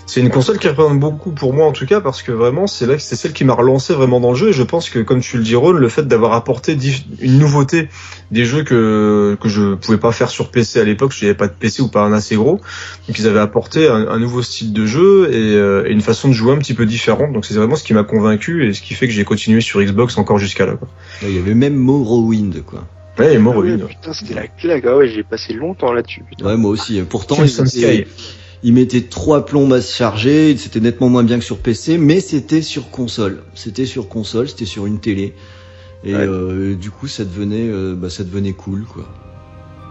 [0.06, 2.86] c'est une console qui représente beaucoup pour moi en tout cas parce que vraiment c'est
[2.86, 5.00] là que c'est celle qui m'a relancé vraiment dans le jeu et je pense que
[5.00, 6.78] comme tu le dis Ron, le fait d'avoir apporté
[7.22, 7.88] une nouveauté
[8.32, 11.48] des jeux que que je pouvais pas faire sur PC à l'époque, je n'avais pas
[11.48, 12.60] de PC ou pas un assez gros.
[13.08, 16.28] Donc ils avaient apporté un, un nouveau style de jeu et, euh, et une façon
[16.28, 17.32] de jouer un petit peu différente.
[17.34, 19.82] Donc c'est vraiment ce qui m'a convaincu et ce qui fait que j'ai continué sur
[19.82, 20.74] Xbox encore jusqu'à là.
[20.74, 20.88] Quoi.
[21.24, 22.86] Il y avait même Morrowind, quoi.
[23.20, 23.88] Ouais, et Ah ouais, Morrowind.
[23.88, 24.84] putain, c'était la claque.
[24.88, 26.24] Ah ouais, j'ai passé longtemps là-dessus.
[26.30, 26.46] putain.
[26.46, 27.02] Ouais, moi aussi.
[27.10, 27.66] Pourtant, Crimson
[28.64, 30.56] il, mettait trois plombes à se charger.
[30.58, 33.44] C'était nettement moins bien que sur PC, mais c'était sur console.
[33.56, 35.34] C'était sur console, c'était sur une télé.
[36.04, 36.28] Et Ouais.
[36.28, 39.08] euh, du coup, ça devenait, euh, bah, ça devenait cool, quoi.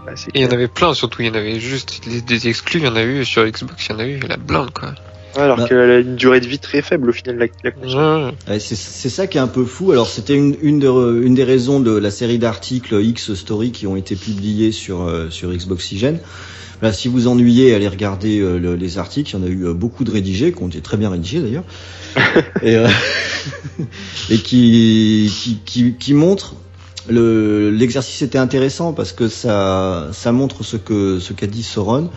[0.07, 2.21] Ah, c'est Et il y en avait plein, surtout il y en avait juste des,
[2.21, 4.35] des exclus, il y en a eu sur Xbox, il y en a eu la
[4.37, 4.95] blinde quoi.
[5.37, 5.65] Alors Bah.
[5.67, 7.37] qu'elle a une durée de vie très faible au final.
[7.37, 8.33] La, la console.
[8.47, 8.59] Ouais.
[8.59, 9.91] C'est c'est ça qui est un peu fou.
[9.91, 13.87] Alors c'était une, une, de- une des raisons de la série d'articles X Story qui
[13.87, 16.19] ont été publiés sur euh, sur Xboxygen.
[16.81, 19.29] Là, si vous ennuyez, allez regarder euh, le- les articles.
[19.29, 21.39] Il y en a eu euh, beaucoup de rédigés, qui ont été très bien rédigés
[21.39, 21.63] d'ailleurs,
[22.63, 22.87] et, euh,
[24.29, 26.55] et qui, qui qui qui montrent
[27.09, 32.09] le l'exercice était intéressant parce que ça ça montre ce que ce qu'a dit Soron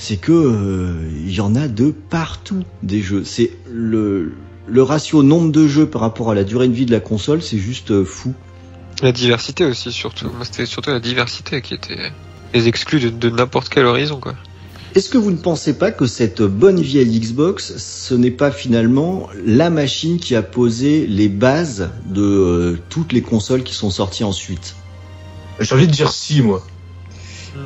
[0.00, 0.94] c'est que euh,
[1.26, 3.22] il y en a de partout des jeux.
[3.22, 4.32] C'est le
[4.66, 7.42] le ratio nombre de jeux par rapport à la durée de vie de la console,
[7.42, 8.32] c'est juste euh, fou.
[9.02, 10.30] La diversité aussi surtout.
[10.34, 12.10] Moi c'était surtout la diversité qui était
[12.54, 14.34] les exclus de, de n'importe quel horizon quoi.
[14.94, 19.28] Est-ce que vous ne pensez pas que cette bonne vieille Xbox, ce n'est pas finalement
[19.44, 24.24] la machine qui a posé les bases de euh, toutes les consoles qui sont sorties
[24.24, 24.74] ensuite?
[25.60, 26.64] J'ai envie de dire si moi.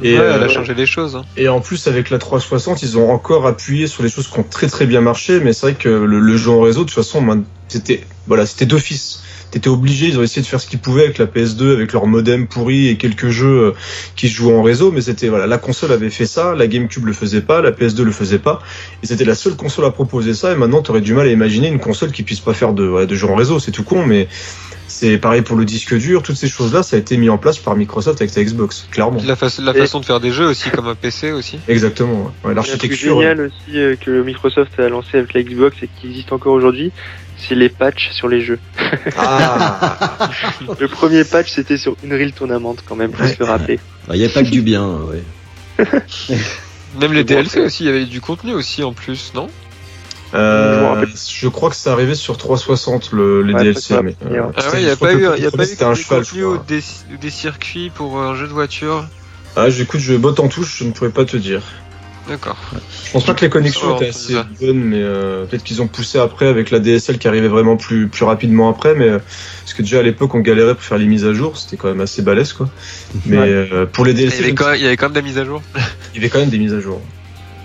[0.03, 1.17] Et, ouais, euh, elle a changé les choses.
[1.17, 1.25] Hein.
[1.37, 4.45] Et en plus, avec la 360, ils ont encore appuyé sur les choses qui ont
[4.49, 5.41] très très bien marché.
[5.41, 8.67] Mais c'est vrai que le, le jeu en réseau, de toute façon, c'était voilà, c'était
[8.67, 9.23] d'office.
[9.51, 10.09] T'étais obligé.
[10.09, 12.89] Ils ont essayé de faire ce qu'ils pouvaient avec la PS2, avec leur modem pourri
[12.89, 13.73] et quelques jeux euh,
[14.17, 14.91] qui se jouaient en réseau.
[14.91, 18.03] Mais c'était voilà, la console avait fait ça, la GameCube le faisait pas, la PS2
[18.03, 18.61] le faisait pas.
[19.05, 20.53] Et c'était la seule console à proposer ça.
[20.53, 23.07] Et maintenant, t'aurais du mal à imaginer une console qui puisse pas faire de, voilà,
[23.07, 23.61] de jeux en réseau.
[23.61, 24.27] C'est tout con, mais
[25.05, 26.23] c'est pareil pour le disque dur.
[26.23, 29.21] Toutes ces choses-là, ça a été mis en place par Microsoft avec sa Xbox, clairement.
[29.27, 31.59] La, fa- la Et- façon de faire des jeux aussi comme un PC aussi.
[31.69, 32.33] Exactement.
[32.43, 32.49] ouais.
[32.49, 33.21] Ouais, L'architecture.
[33.21, 36.91] génial aussi euh, que Microsoft a lancé avec la Xbox et qui existe encore aujourd'hui,
[37.37, 38.59] c'est les patchs sur les jeux.
[39.19, 40.31] Ah.
[40.81, 43.79] Le premier patch c'était sur Unreal Tournament quand même, faut se le rappeler.
[44.13, 45.87] Il n'y a pas que du bien, ouais.
[47.01, 49.49] Même les DLC aussi, il y avait du contenu aussi en plus, non?
[50.35, 53.95] Euh, Je crois que c'est arrivé sur 360 le, les Ouais, DLC.
[54.03, 54.51] mais, venir.
[54.57, 56.23] Ah ouais, il y a pas eu, y a pas eu c'était un cheval.
[56.45, 56.81] ou des,
[57.13, 59.07] ou des circuits pour un jeu de voiture.
[59.57, 61.63] Ah, j'écoute, je botte en touche, je ne pourrais pas te dire.
[62.27, 62.57] D'accord.
[63.07, 66.19] Je pense pas que les connexions étaient assez bonnes, mais euh, peut-être qu'ils ont poussé
[66.19, 68.95] après avec la DSL qui arrivait vraiment plus plus rapidement après.
[68.95, 69.19] Mais euh,
[69.61, 71.89] parce que déjà à l'époque on galérait pour faire les mises à jour, c'était quand
[71.89, 72.71] même assez balèze quoi.
[73.27, 73.45] Mais Ouais.
[73.49, 75.23] euh, pour les Il y, DLC, avait quand il y avait quand même de la
[75.27, 75.61] mise à jour.
[76.15, 77.01] il y avait quand même des mises à jour.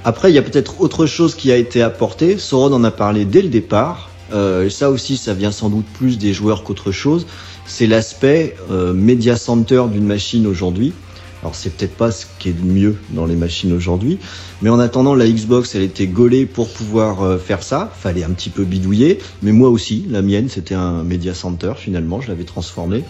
[0.10, 2.40] Après, il y a peut-être autre chose qui a été apporté.
[2.40, 4.10] Sauron en a parlé dès le départ.
[4.34, 7.28] Euh, ça aussi, ça vient sans doute plus des joueurs qu'autre chose.
[7.68, 10.94] C'est l'aspect euh, media center d'une machine aujourd'hui.
[11.44, 14.18] Alors c'est peut-être pas ce qui est de mieux dans les machines aujourd'hui,
[14.64, 17.94] mais en attendant la Xbox, elle était gaulée pour pouvoir euh, faire ça.
[17.96, 22.20] Fallait un petit peu bidouiller, mais moi aussi, la mienne, c'était un media center finalement.
[22.20, 23.04] Je l'avais transformé.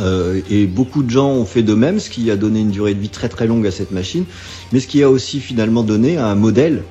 [0.00, 2.94] Euh, et beaucoup de gens ont fait de même, ce qui a donné une durée
[2.94, 4.24] de vie très très longue à cette machine,
[4.72, 6.82] mais ce qui a aussi finalement donné un modèle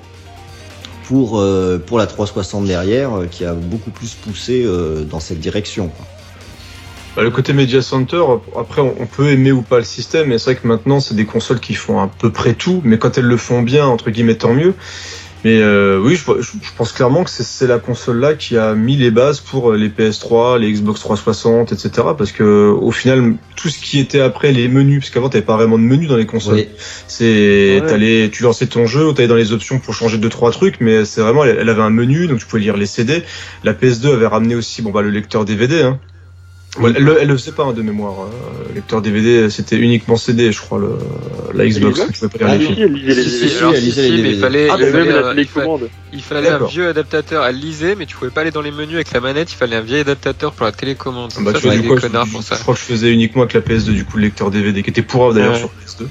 [1.05, 4.65] pour, euh, pour la 360 derrière, euh, qui a beaucoup plus poussé
[5.09, 5.91] dans cette direction.
[7.15, 8.23] Bah, le côté Media Center,
[8.55, 11.15] après, on on peut aimer ou pas le système, mais c'est vrai que maintenant, c'est
[11.15, 14.11] des consoles qui font à peu près tout, mais quand elles le font bien, entre
[14.11, 14.75] guillemets, tant mieux.
[15.45, 18.73] Mais euh, oui, je, je- je pense clairement que c'est- c'est la console-là qui a
[18.75, 21.89] mis les bases pour les PS3, les Xbox 360, etc.
[22.17, 25.55] Parce que au final, tout ce qui était après les menus, parce qu'avant, t'avais pas
[25.55, 26.55] vraiment de menus dans les consoles.
[26.55, 26.67] Oui.
[27.07, 27.87] C'est, Ouais.
[27.87, 31.05] t'allais, tu lançais ton jeu, t'allais dans les options pour changer deux trois trucs, mais
[31.05, 33.23] c'est vraiment, elle, elle avait un menu, donc tu pouvais lire les CD.
[33.63, 35.83] La PS2 avait ramené aussi, bon bah le lecteur DVD.
[35.83, 35.99] Hein.
[36.77, 38.13] Elle, le- elle le faisait pas hein, de mémoire.
[38.21, 38.29] hein.
[38.69, 40.97] Le lecteur DVD, c'était uniquement CD, je crois, le,
[41.53, 41.95] la Xbox.
[41.99, 42.75] Xbox Tu pouvais pas lire Ah, les oui.
[42.75, 42.75] films.
[42.77, 44.39] Si, elle lisait les- Si, si, alors, elle lisait les mais il DVD.
[44.41, 45.39] fallait, Ah, il mais fallait, euh, il
[46.13, 47.45] il un vieux adaptateur.
[47.45, 49.51] Elle lisait, mais tu pouvais pas aller dans les menus avec la manette.
[49.51, 51.31] Il fallait un vieil adaptateur pour la télécommande.
[51.39, 52.55] Bah, ça, tu vois, du coup, je- pour ça.
[52.55, 54.91] je crois que je faisais uniquement avec la PS2, du coup, le lecteur DVD, qui
[54.91, 55.57] était pourrave d'ailleurs Ouais.
[55.59, 56.07] sur PS2.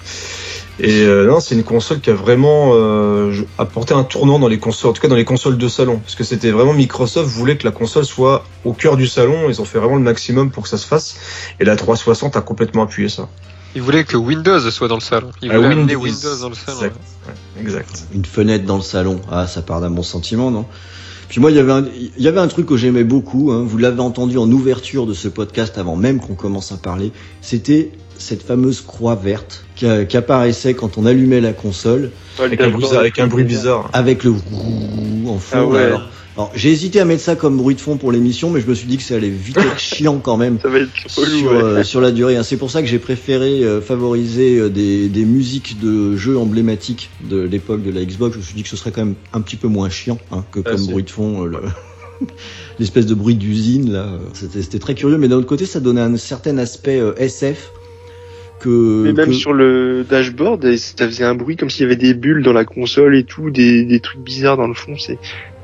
[0.81, 4.59] Et euh, non, c'est une console qui a vraiment euh, apporté un tournant dans les
[4.59, 7.57] consoles, en tout cas dans les consoles de salon, parce que c'était vraiment Microsoft voulait
[7.57, 9.49] que la console soit au cœur du salon.
[9.49, 11.17] Ils ont fait vraiment le maximum pour que ça se fasse.
[11.59, 13.29] Et la 360 a complètement appuyé ça.
[13.75, 15.31] Il voulait que Windows soit dans le salon.
[15.43, 16.79] Il Ah, voulait amener Windows, Windows dans le salon.
[16.79, 16.97] Exact.
[17.27, 18.05] Ouais, exact.
[18.15, 19.21] Une fenêtre dans le salon.
[19.31, 20.65] Ah, ça part d'un bon sentiment, non?
[21.29, 21.85] Puis moi, il y avait un,
[22.17, 23.53] il y avait un truc que j'aimais beaucoup.
[23.53, 23.63] Hein.
[23.67, 27.13] Vous l'avez entendu en ouverture de ce podcast avant même qu'on commence à parler.
[27.43, 32.11] C'était cette fameuse croix verte qui, a- qui apparaissait quand on allumait la console
[32.43, 33.89] Avec un, bruit, avec un bruit bizarre.
[33.93, 34.33] avec le
[35.27, 35.57] en fond.
[35.57, 35.83] Ah ouais.
[35.83, 36.03] Alors,
[36.37, 38.75] alors, j'ai hésité à mettre ça comme bruit de fond pour l'émission, mais je me
[38.75, 40.59] suis dit que ça allait vite être chiant quand même.
[40.63, 41.57] Ça va être relou, sur, ouais.
[41.63, 42.37] euh, sur la durée.
[42.37, 42.45] hein.
[42.45, 47.11] C'est pour ça que j'ai préféré euh, favoriser euh, des, des musiques de jeux emblématiques
[47.29, 48.35] de l'époque de la Xbox.
[48.35, 50.45] Je me suis dit que ce serait quand même un petit peu moins chiant hein,
[50.53, 51.45] que Ah, comme bruit de fond.
[51.45, 51.59] euh, le-
[52.79, 55.79] L'espèce de bruit d'usine là, euh, c'était c'était très curieux, mais d'un autre côté, ça
[55.81, 57.71] donnait un certain aspect euh, SF
[58.59, 61.97] que, Mais même que- sur le dashboard, ça faisait un bruit comme s'il y avait
[61.97, 64.95] des bulles dans la console et tout, des, des trucs bizarres dans le fond.
[64.99, 65.19] C'est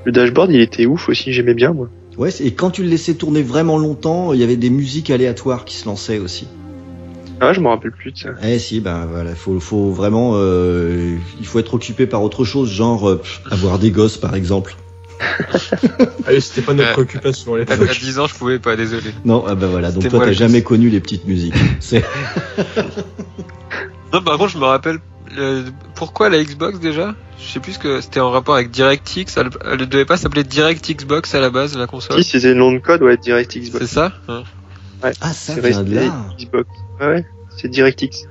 [0.04, 1.88] le dashboard, il était ouf aussi, j'aimais bien moi.
[2.18, 5.64] ouais, et quand tu le laissais tourner vraiment longtemps, il y avait des musiques aléatoires
[5.64, 6.46] qui se lançaient aussi.
[7.40, 8.28] Ah, je me rappelle plus de ça.
[8.44, 12.70] Eh si, ben voilà, faut, faut vraiment, euh, il faut être occupé par autre chose,
[12.70, 13.20] genre euh,
[13.50, 14.76] avoir des gosses par exemple.
[15.20, 16.92] Ah oui, c'était pas notre Ouais.
[16.92, 17.98] préoccupation à À, à l'époque.
[18.00, 19.10] 10 ans, je pouvais pas, désolé.
[19.24, 21.54] Non, ah ben voilà, donc toi t'as jamais connu les petites musiques.
[21.80, 22.04] C'est
[24.12, 24.98] Non, par contre, je me rappelle
[25.38, 25.64] euh,
[25.96, 27.14] pourquoi la Xbox déjà?
[27.40, 29.36] Je sais plus ce que c'était en rapport avec DirectX.
[29.36, 32.22] Elle, elle devait pas s'appeler Direct Xbox à la base, la console?
[32.22, 33.86] Si, c'était le nom de code, ouais, Direct Xbox.
[33.86, 34.12] C'est ça?
[34.28, 34.44] Hein
[35.02, 36.26] ah ça C'est vient de là.
[36.38, 36.68] Xbox.
[37.00, 37.24] Ouais, ouais,
[37.56, 38.26] c'est DirectX.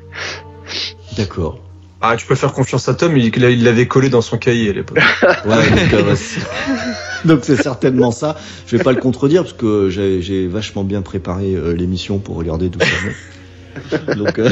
[1.17, 1.59] D'accord.
[2.05, 4.99] Ah, tu peux faire confiance à Tom, il l'avait collé dans son cahier à l'époque.
[5.45, 6.41] Ouais, donc euh, c'est-
[7.25, 8.35] donc c'est certainement ça.
[8.67, 12.67] Je vais pas le contredire parce que j'ai vachement bien préparé euh, l'émission pour regarder
[12.69, 14.15] d'où ça.
[14.15, 14.49] Donc euh,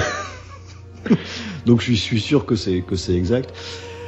[1.66, 3.54] donc je suis- sûr que c'est que c'est exact.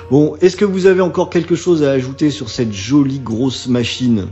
[0.09, 4.27] Bon, est-ce que vous avez encore quelque chose à ajouter sur cette jolie grosse machine?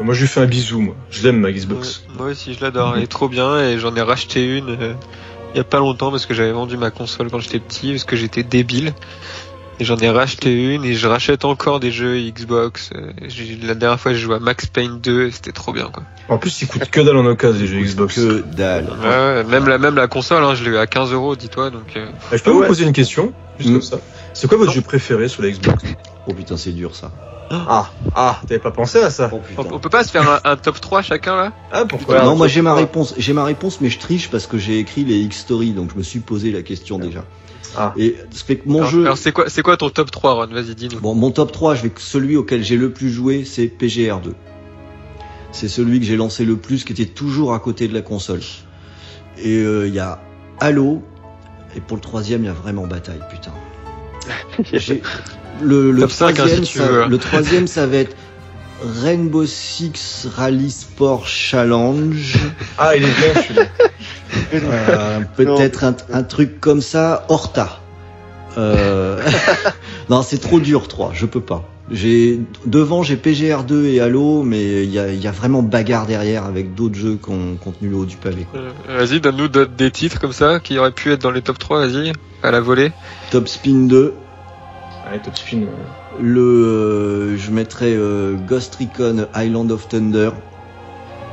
[0.00, 0.96] Moi, je lui fais un bisou, moi.
[1.10, 2.02] Je l'aime, ma Xbox.
[2.08, 2.94] Ouais, Moi aussi, je l'adore.
[2.96, 4.94] Elle est trop bien et j'en ai racheté une euh,
[5.54, 8.04] il y a pas longtemps parce que j'avais vendu ma console quand j'étais petit parce
[8.04, 8.92] que j'étais débile.
[9.80, 12.90] Et j'en ai racheté une et je rachète encore des jeux Xbox.
[12.94, 13.12] Euh,
[13.66, 16.04] La dernière fois, j'ai joué à Max Payne 2 et c'était trop bien, quoi.
[16.28, 18.14] En plus, il coûte que dalle en occasion, les jeux Xbox.
[18.14, 18.84] Que dalle.
[19.00, 21.70] Ouais, ouais, même la, même la console, hein, je l'ai eu à 15 euros, dis-toi,
[21.70, 22.66] donc, euh, Ah, je peux Ah vous ouais.
[22.68, 23.72] poser une question, juste Mm.
[23.72, 23.98] comme ça.
[24.34, 24.74] C'est quoi votre Non.
[24.74, 25.82] jeu préféré sur la Xbox?
[26.26, 27.10] Oh putain, c'est dur ça.
[27.54, 30.56] Ah, ah, t'avais pas pensé à ça Oh on, peut pas se faire un, un
[30.56, 31.52] top 3 chacun, là?
[31.70, 33.14] Ah, pourquoi non, moi j'ai ma réponse.
[33.18, 36.02] J'ai ma réponse, mais je triche parce que j'ai écrit les X-Story, donc je me
[36.02, 37.24] suis posé la question déjà.
[37.76, 37.92] Ah.
[37.96, 39.00] Et ça fait que mon alors, jeu.
[39.02, 40.46] alors, c'est quoi, c'est quoi ton top 3, Ron?
[40.46, 41.00] Vas-y, dis-nous.
[41.00, 44.32] Bon, mon top 3, je vais celui auquel j'ai le plus joué, c'est PGR2.
[45.52, 48.40] C'est celui que j'ai lancé le plus, qui était toujours à côté de la console.
[49.38, 50.22] Et euh, il y a
[50.60, 51.02] Halo,
[51.76, 53.52] et pour le troisième, il y a vraiment bataille, putain.
[55.60, 58.16] Le, hein, troisième, si ça, le troisième, ça va être
[59.02, 62.36] Rainbow Six Rally Sport Challenge.
[62.78, 63.66] Ah, il est bien celui-là.
[64.54, 67.80] Euh, Peut-être un, un truc comme ça, Horta.
[68.58, 69.20] Euh...
[70.08, 71.71] non, c'est trop dur 3, je peux pas.
[71.92, 76.06] J'ai devant j'ai PGR2 et Halo, mais il y a, il y a vraiment bagarre
[76.06, 78.46] derrière avec d'autres jeux qui ont contenu le haut du pavé.
[78.54, 81.86] Euh, vas-y, donne-nous des titres comme ça qui auraient pu être dans les top 3,
[81.86, 82.12] vas-y,
[82.42, 82.92] à la volée.
[83.30, 84.14] Top Spin 2,
[85.06, 85.62] Allez, Top Spin.
[85.62, 85.66] euh,
[86.20, 90.30] le euh, je mettrais euh, Ghost Recon Island of Thunder.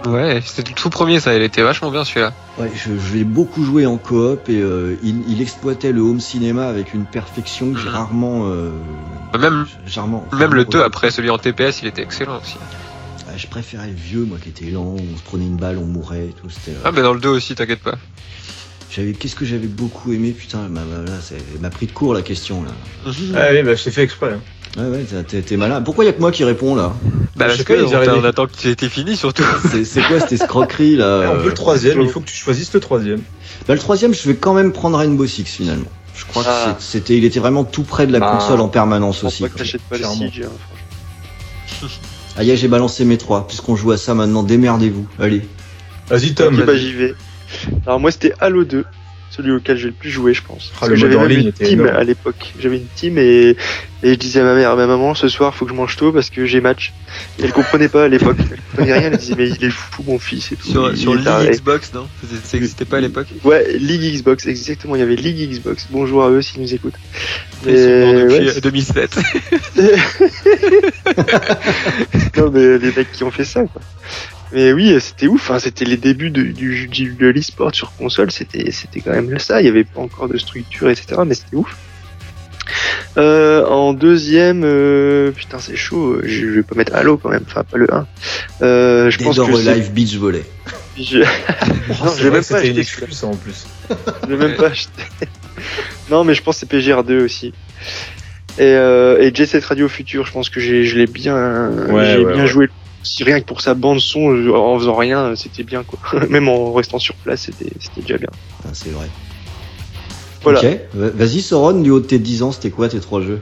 [0.05, 2.33] Ouais, c'était le tout premier, ça, il était vachement bien celui-là.
[2.57, 6.19] Ouais, je, je l'ai beaucoup joué en coop et euh, il, il exploitait le home
[6.19, 7.93] cinéma avec une perfection que j'ai Mhm.
[7.95, 8.71] rarement, euh,
[9.37, 10.83] Même, j'ai rarement, même le rarement 2 retrouvée.
[10.83, 12.57] après, celui en TPS, il était excellent aussi.
[13.27, 15.85] Ah, je préférais le vieux, moi, qui était lent, on se prenait une balle, on
[15.85, 16.49] mourait et tout.
[16.49, 16.71] C'était.
[16.71, 17.95] euh, Ah, mais dans le 2 aussi, t'inquiète pas.
[18.91, 21.17] J'avais, qu'est-ce que j'avais beaucoup aimé, putain, m'a, là,
[21.61, 22.71] m'a pris de court la question là.
[23.35, 24.33] Ah oui, bah, je t'ai fait exprès.
[24.33, 24.41] hein.
[24.77, 25.05] Ouais, ouais,
[25.41, 25.81] t'es- malin.
[25.81, 26.93] Pourquoi y a que moi qui réponds là
[27.35, 27.73] Bah, Je parce sais que
[28.17, 29.43] on, on attend que tu aies fini surtout.
[29.71, 32.29] c'est, c'est quoi cette escroquerie là Ah, on euh, veut le troisième, il faut que
[32.29, 33.21] tu choisisses le troisième.
[33.67, 35.89] Bah, le troisième, je vais quand même prendre Rainbow Six finalement.
[36.15, 36.75] Je crois que Ah.
[36.79, 38.35] c'est- c'était, il était vraiment tout près de la Ah.
[38.35, 39.41] console en permanence aussi.
[39.43, 40.15] pas que pas le Clairement.
[40.15, 40.43] Siege.
[40.45, 40.49] hein,
[41.67, 41.87] franchement.
[42.37, 43.47] Ah, y a, j'ai balancé mes trois.
[43.47, 45.07] Puisqu'on joue à ça maintenant, démerdez-vous.
[45.19, 45.47] Allez.
[46.09, 46.57] Vas-y, Tom.
[46.57, 47.15] Ok, bah j'y vais.
[47.85, 48.85] Alors moi c'était Halo 2,
[49.39, 50.71] celui auquel j'ai le plus joué je pense.
[50.81, 51.95] Ah, j'avais en même ligne une team énorme.
[51.97, 52.53] à l'époque.
[52.59, 53.55] J'avais une team et,
[54.03, 55.95] et je disais à ma mère, à ma maman, ce soir faut que je mange
[55.95, 56.91] tôt parce que j'ai match.
[57.39, 58.35] Et elle comprenait pas à l'époque.
[58.39, 60.67] Elle comprenait rien, elle disait mais il est fou mon fils et tout.
[60.69, 61.51] Sur, Il sur League.
[61.51, 62.07] Xbox, non?
[62.21, 63.27] C'était- Ça existait pas à l'époque?
[63.45, 65.87] Ouais, League Xbox, exactement, il y avait League Xbox.
[65.89, 66.95] Bonjour à eux s'ils nous écoutent.
[67.65, 69.19] Ils sont morts Mais, depuis ouais, 2007.
[72.37, 73.81] non, mais les mecs qui ont fait ça, quoi.
[74.51, 75.51] Mais oui, c'était ouf.
[75.51, 78.31] Hein, c'était les débuts de, du, du- de l'e-sport sur console.
[78.31, 79.61] C'était, c'était quand même ça.
[79.61, 81.21] Il y avait pas encore de structure, etc.
[81.25, 81.77] Mais c'était ouf.
[83.17, 86.19] Euh, en deuxième, euh, putain, c'est chaud.
[86.23, 87.43] Je, je vais pas mettre Halo quand même.
[87.45, 88.07] Enfin, pas le 1.
[88.61, 90.43] Euh, je Dead pense or que c'est- Alive Beach Volley.
[90.97, 91.19] je,
[91.89, 93.65] Oh, Non, je vais même pas acheter excuse, en plus.
[94.23, 95.03] je l'ai même pas acheté.
[96.11, 97.53] non, mais je pense que c'est PGR2 aussi.
[98.57, 102.05] Et, euh, et Jet Set Radio Future, je pense que j'ai, je l'ai bien, Ouais,
[102.05, 102.47] j'ai ouais, bien ouais.
[102.47, 102.69] joué.
[103.03, 105.99] Si rien que pour sa bande son, euh, en faisant rien, c'était bien quoi.
[106.29, 108.29] Même en restant sur place, c'était, c'était déjà bien.
[108.65, 109.09] Ah, c'est vrai.
[110.43, 110.59] Voilà.
[110.59, 110.79] Ok.
[110.93, 113.41] Va- Vas-y, Soron, du haut de tes 10 ans, c'était quoi tes trois jeux?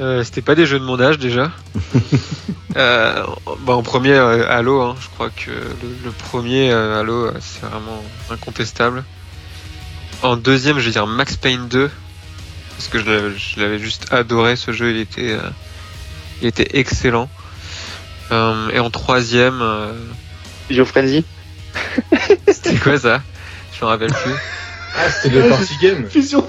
[0.00, 1.52] Euh, C'était pas des jeux de mon âge déjà.
[2.76, 3.24] euh,
[3.60, 7.32] bah, en premier, euh, Halo, hein, je crois que le, le premier euh, Halo, euh,
[7.40, 9.04] c'est vraiment incontestable.
[10.22, 11.90] En deuxième, je vais dire Max Payne 2,
[12.76, 15.40] parce que je l'avais- je l'avais juste adoré ce jeu, il était, euh,
[16.40, 17.28] il était excellent.
[18.32, 19.92] Euh, et en troisième, euh,
[20.68, 21.24] Video Frenzy.
[22.48, 23.22] c'était quoi ça?
[23.78, 24.32] Je me rappelle plus.
[24.94, 26.06] Ah, c'était le party game.
[26.08, 26.46] Fusion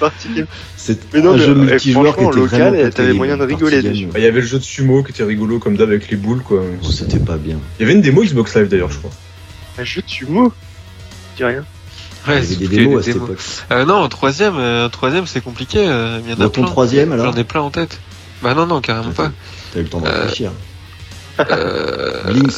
[0.00, 0.46] Party game.
[0.76, 4.06] C'est Mais non, un jeu euh, multijoueur qui était local, t'avais moyen de rigoler dessus.
[4.06, 6.16] Bah, Il y avait le jeu de sumo qui était rigolo comme d'hab avec les
[6.16, 6.62] boules quoi.
[6.82, 7.58] Oh, C'était pas bien.
[7.78, 9.10] Il y avait une démo Xbox Live d'ailleurs je crois.
[9.78, 10.52] Un jeu de sumo?
[11.36, 11.64] Dis rien.
[12.26, 13.30] Il y Ouais, avait c'est- des démos à cette démos.
[13.30, 13.40] époque.
[13.70, 15.78] Euh, non, en troisième, euh, troisième c'est compliqué.
[15.78, 16.70] euh, il y en a Dans ton plein.
[16.70, 17.26] troisième alors?
[17.32, 18.00] J'en ai plein en tête.
[18.42, 19.30] Bah non, non, carrément pas.
[19.72, 20.50] T'as eu le temps de réfléchir.
[21.38, 22.54] Euh, Blinks.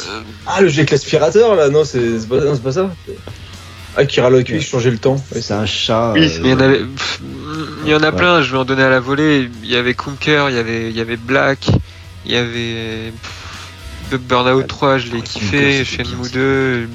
[0.46, 2.90] Ah le avec l'aspirateur là non c'est pas, non, c'est pas ça.
[3.96, 5.16] Ah qui râle avec lui, changeait le temps.
[5.34, 6.12] Ouais, C'est un chat.
[6.14, 7.20] Oui, euh, il y en avait, pff,
[7.84, 8.16] il y en a Ouais.
[8.16, 8.42] plein.
[8.42, 9.50] Je vais en donner à la volée.
[9.64, 11.66] Il y avait Conquer, il y avait, il y avait Black,
[12.24, 15.84] il y avait pff, Bug Burnout 3, je l'ai kiffé.
[15.84, 16.30] Shenmue bien, ça.
[16.34, 16.88] 2.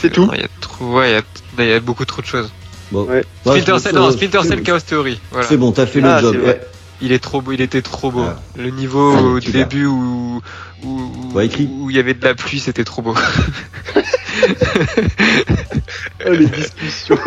[0.00, 2.04] C'est tout Non, Il y a trop, ouais, il y a, il y a beaucoup
[2.04, 2.50] trop de choses.
[2.90, 3.04] Bon.
[3.04, 3.24] Ouais.
[3.46, 5.20] Splinter Cell, non, Splinter Cell Chaos Theory.
[5.30, 5.46] Voilà.
[5.46, 6.56] C'est bon, t'as fait Ah, le job.
[7.00, 8.24] Il est trop beau, il était trop beau.
[8.24, 8.40] Ah.
[8.56, 10.40] Le niveau Allez, au début où,
[10.84, 13.14] où, Ouais, où il y avait de la pluie, c'était trop beau.
[16.26, 17.18] Oh, les discussions.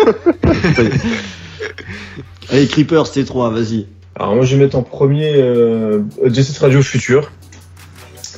[2.49, 3.87] Allez, Creeper, c'était 3, vas-y.
[4.15, 7.31] Alors moi je vais mettre en premier euh, Jet Set Radio Future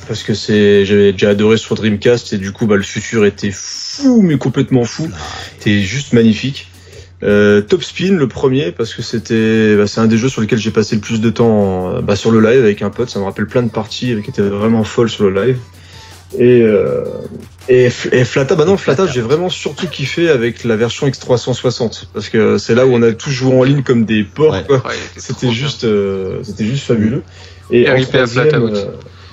[0.06, 3.50] parce que c'est j'avais déjà adoré sur Dreamcast et du coup bah le futur était
[3.52, 5.10] fou mais complètement fou.
[5.58, 6.68] C'était juste magnifique.
[7.24, 10.58] Euh, Top Spin le premier parce que c'était bah, c'est un des jeux sur lesquels
[10.58, 13.08] j'ai passé le plus de temps euh, bah, sur le live avec un pote.
[13.08, 15.58] Ça me rappelle plein de parties qui étaient vraiment folles sur le live.
[16.38, 17.04] Et euh,
[17.68, 22.28] et, et Flata, bah non, Flata, j'ai vraiment surtout kiffé avec la version X360 parce
[22.28, 24.52] que c'est là où on a tous joué en ligne comme des porcs.
[24.52, 24.64] Ouais.
[24.66, 24.76] quoi.
[24.78, 27.22] Ouais, C'était juste, euh, c'était juste fabuleux.
[27.70, 28.84] Et Et en RIP à troisième, euh,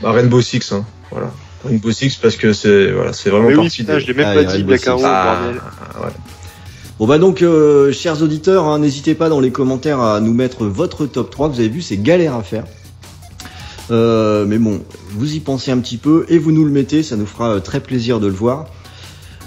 [0.01, 1.31] bah, Rainbow Six, hein, voilà.
[1.65, 4.13] Rainbow Six parce que c'est, voilà, c'est vraiment Mais oui, parti putain, de- je l'ai
[4.13, 5.01] même Ah, pas dit, Black Arrow.
[5.03, 5.41] Ah,
[6.03, 6.09] ouais.
[7.01, 10.65] Bon bah donc, euh, chers auditeurs, hein, n'hésitez pas dans les commentaires à nous mettre
[10.65, 11.47] votre top 3.
[11.47, 12.65] Vous avez vu, c'est galère à faire.
[13.89, 17.15] Euh, mais bon, vous y pensez un petit peu et vous nous le mettez, ça
[17.15, 18.67] nous fera euh, très plaisir de le voir.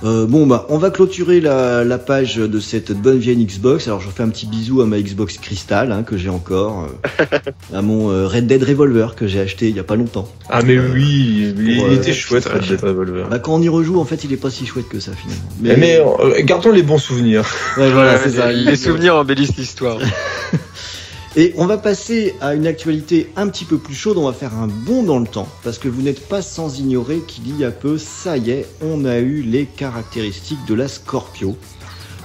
[0.04, 3.86] Euh, bon bah, on va clôturer la, la page de cette bonne vieille Xbox.
[3.88, 6.86] Alors je fais un petit bisou à ma Xbox Crystal hein, que j'ai encore,
[7.22, 7.24] euh,
[7.74, 10.28] à mon euh, Red Dead Revolver que j'ai acheté il y a pas longtemps.
[10.50, 13.28] Ah, mais oui, il, pour, il euh, était chouette, Red Dead Revolver.
[13.30, 15.42] Bah, quand on y rejoue, en fait, il est pas si chouette que ça finalement.
[15.60, 17.44] Mais, mais, euh, gardons les bons souvenirs.
[17.78, 18.52] ouais, voilà, Ouais, c'est ça.
[18.52, 19.98] les, les souvenirs embellissent l'histoire.
[21.36, 24.54] Et on va passer à une actualité un petit peu plus chaude, on va faire
[24.54, 27.72] un bond dans le temps, parce que vous n'êtes pas sans ignorer qu'il y a
[27.72, 31.56] peu, ça y est, on a eu les caractéristiques de la Scorpio.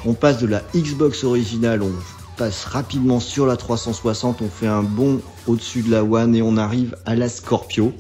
[0.06, 1.92] On passe de la Xbox originale, on
[2.38, 6.56] passe rapidement sur la 360, on fait un bond au-dessus de la One et on
[6.56, 7.94] arrive à la Scorpio.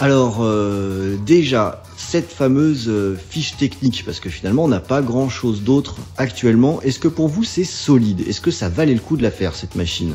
[0.00, 1.82] Alors euh, déjà,
[2.14, 7.00] cette fameuse euh, fiche technique, parce que finalement on n'a pas grand-chose d'autre actuellement, est-ce
[7.00, 8.20] que pour vous c'est solide?
[8.28, 10.14] Est-ce que ça valait le coup de la faire cette machine?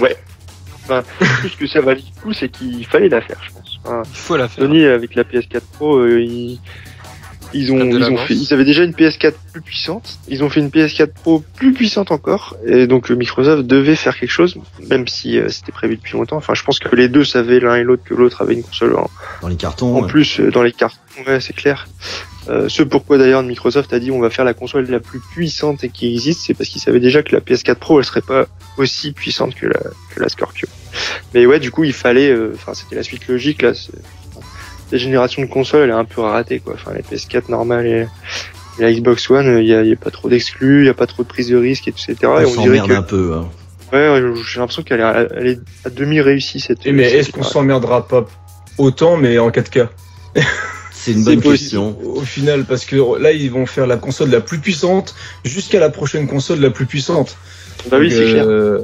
[0.00, 0.16] Ouais.
[0.82, 1.04] Enfin,
[1.48, 3.78] ce que ça valait le coup, c'est qu'il fallait la faire, je pense.
[3.84, 4.64] Enfin, Il faut la faire.
[4.64, 6.56] Sony avec la PS4 Pro, euh,
[7.54, 10.18] ils ont, ils ont fait, ils avaient déjà une PS4 plus puissante.
[10.28, 14.16] Ils ont fait une PS4 Pro plus puissante encore, et donc euh, Microsoft devait faire
[14.18, 14.56] quelque chose,
[14.88, 16.36] même si euh, c'était prévu depuis longtemps.
[16.36, 18.96] Enfin, je pense que les deux savaient l'un et l'autre que l'autre avait une console
[18.96, 19.96] en, Dans les cartons.
[19.96, 20.08] en ouais.
[20.08, 20.98] plus euh, dans les cartes.
[21.26, 21.86] Ouais, c'est clair.
[22.48, 25.84] Euh, ce pourquoi d'ailleurs Microsoft a dit on va faire la console la plus puissante
[25.84, 28.46] et qui existe, c'est parce qu'ils savaient déjà que la PS4 Pro elle serait pas
[28.78, 29.80] aussi puissante que la,
[30.14, 30.66] que la Scorpio.
[31.34, 33.72] Mais ouais, du coup il fallait, euh, enfin c'était la suite logique là.
[34.92, 36.74] La génération de consoles elle est un peu ratée quoi.
[36.74, 38.06] Enfin les PS4 normales et,
[38.78, 40.94] et la Xbox One, il y a, y a pas trop d'exclus, il y a
[40.94, 42.14] pas trop de prise de risque et etc.
[42.24, 43.34] On et on dirait s'emmerde que un peu.
[43.34, 43.48] hein.
[43.92, 46.78] ouais, ouais, j'ai l'impression qu'elle est, elle est à demi réussie cette.
[46.84, 48.26] Eh, mais est-ce qu'on s'emmerdera pas
[48.78, 49.88] autant, mais en 4K
[50.90, 51.98] C'est une bonne question.
[52.04, 55.14] au au final Parce que là, ils vont faire la console la plus puissante
[55.44, 57.36] jusqu'à la prochaine console la plus puissante.
[57.90, 58.44] Bah oui, c'est clair.
[58.46, 58.78] euh,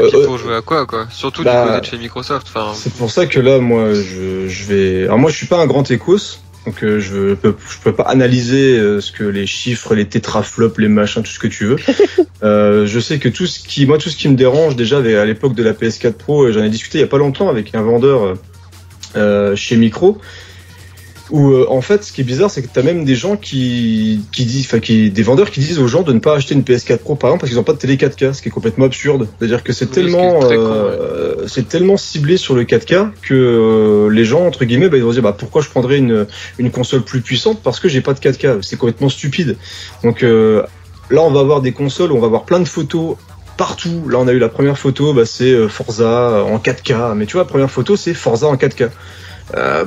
[0.00, 1.06] Ouais, et puis euh, pour jouer à quoi, quoi?
[1.10, 2.46] Surtout bah, du côté de chez Microsoft.
[2.74, 5.04] C'est pour ça que là, moi, je, je vais.
[5.04, 8.04] Alors moi, je suis pas un grand écos, donc euh, je peux, je peux pas
[8.04, 11.76] analyser euh, ce que les chiffres, les tétraflops, les machins, tout ce que tu veux.
[12.42, 15.24] euh, je sais que tout ce qui, moi, tout ce qui me dérange déjà à
[15.24, 17.82] l'époque de la PS4 Pro, j'en ai discuté il y a pas longtemps avec un
[17.82, 18.34] vendeur
[19.54, 20.18] chez Micro.
[21.30, 24.20] Où euh, en fait, ce qui est bizarre, c'est que t'as même des gens qui,
[24.30, 26.62] qui disent, enfin, qui, des vendeurs qui disent aux gens de ne pas acheter une
[26.62, 28.84] PS4 Pro par exemple parce qu'ils n'ont pas de télé 4K, ce qui est complètement
[28.84, 29.26] absurde.
[29.38, 33.08] C'est-à-dire que c'est Oui, ce qui est tellement, euh, c'est tellement ciblé sur le 4K
[33.22, 35.96] que euh, les gens entre guillemets, bah, ils vont se dire, bah pourquoi je prendrais
[35.96, 36.26] une
[36.58, 38.58] une console plus puissante parce que j'ai pas de 4K.
[38.60, 39.56] C'est complètement stupide.
[40.02, 40.66] Donc là,
[41.22, 43.16] on va avoir des consoles, où on va avoir plein de photos
[43.56, 44.08] partout.
[44.10, 47.14] Là, on a eu la première photo, bah, c'est Forza en 4K.
[47.14, 48.90] Mais tu vois, la première photo, c'est Forza en 4K.
[49.56, 49.84] Euh,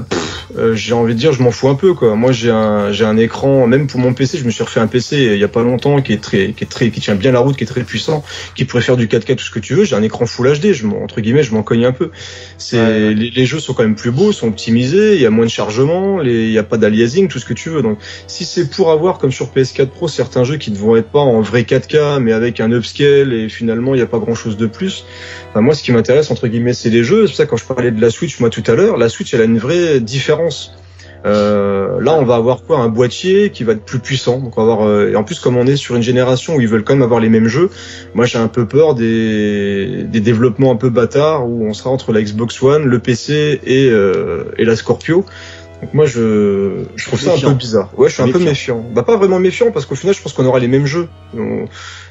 [0.57, 2.15] euh, j'ai envie de dire, je m'en fous un peu quoi.
[2.15, 4.87] Moi, j'ai un, j'ai un écran, même pour mon PC, je me suis refait un
[4.87, 7.31] PC il y a pas longtemps qui est très, qui est très, qui tient bien
[7.31, 8.23] la route, qui est très puissant,
[8.55, 9.83] qui pourrait faire du 4K tout ce que tu veux.
[9.83, 12.11] J'ai un écran Full HD, je m'en- entre guillemets, je m'en cogne un peu.
[12.57, 13.13] C'est, Ouais.
[13.13, 15.51] les, les jeux sont quand même plus beaux, sont optimisés, il y a moins de
[15.51, 17.81] chargement, les- il y a pas d'aliasing, tout ce que tu veux.
[17.81, 17.97] Donc,
[18.27, 21.19] si c'est pour avoir comme sur PS4 Pro certains jeux qui ne vont être pas
[21.19, 24.55] en vrai 4K, mais avec un upscale et finalement il n'y a pas grand chose
[24.55, 25.03] de plus.
[25.49, 27.23] Enfin, moi, ce qui m'intéresse entre guillemets, c'est les jeux.
[27.25, 29.33] C'est pour ça quand je parlais de la Switch moi tout à l'heure, la Switch
[29.33, 30.73] elle a une vraie différence.
[31.25, 32.79] Euh, là, on va avoir quoi?
[32.79, 34.39] Un boîtier qui va être plus puissant.
[34.39, 34.87] Donc, on va avoir.
[34.87, 37.03] euh, et en plus, comme on est sur une génération où ils veulent quand même
[37.03, 37.69] avoir les mêmes jeux,
[38.13, 42.21] moi, j'ai un peu peur des, développements un peu bâtards où on sera entre la
[42.21, 45.25] Xbox One, le PC et, euh, et la Scorpio.
[45.81, 47.91] Donc moi, je, je trouve ça un peu bizarre.
[47.97, 48.83] Ouais, je suis un peu Méfiant.
[48.93, 51.07] Bah pas vraiment méfiant parce qu'au final, je pense qu'on aura les mêmes jeux.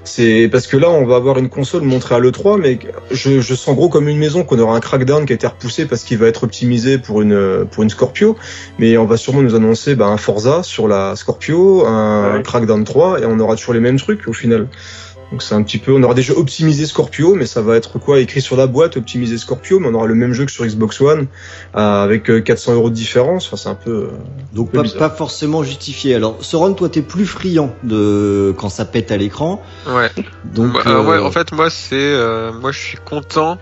[0.05, 2.79] C'est parce que là, on va avoir une console montrée à l'E3, mais
[3.11, 5.87] je, je sens gros comme une maison qu'on aura un Crackdown qui a été repoussé
[5.87, 8.37] parce qu'il va être optimisé pour une pour une Scorpio,
[8.79, 12.43] mais on va sûrement nous annoncer bah, un Forza sur la Scorpio, un Ouais.
[12.43, 14.69] Crackdown 3, et on aura toujours les mêmes trucs au final.
[15.33, 18.21] Donc c'est un petit peu, on aura déjà optimisé Scorpio, mais ça va être quoi
[18.21, 21.01] écrit sur la boîte, optimisé Scorpio, mais on aura le même jeu que sur Xbox
[21.01, 21.27] One
[21.75, 23.47] euh, avec euh, 400 euros de différence.
[23.47, 23.91] Enfin c'est un peu.
[23.91, 24.09] euh,
[24.53, 26.15] Donc peu pas, forcément justifié.
[26.15, 29.61] Alors, Soron, toi, t'es plus friand de quand ça pète à l'écran.
[29.89, 30.11] ouais.
[30.45, 33.59] Donc, Bah, alors, ouais, euh, en fait, moi, c'est, euh, moi, je suis content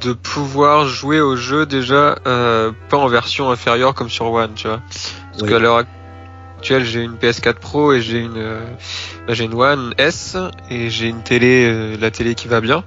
[0.00, 4.66] de pouvoir jouer au jeu déjà euh, pas en version inférieure comme sur One, tu
[4.66, 4.80] vois.
[4.88, 5.48] Parce Oui.
[5.50, 5.99] qu'à l'heure actuelle,
[6.62, 8.60] j'ai une PS4 Pro et j'ai une, euh,
[9.26, 10.36] bah, j'ai une One S
[10.70, 12.84] et j'ai une télé, euh, la télé qui va bien.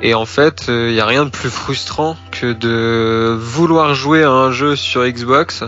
[0.00, 4.30] Et en fait, il y a rien de plus frustrant que de vouloir jouer à
[4.30, 5.62] un jeu sur Xbox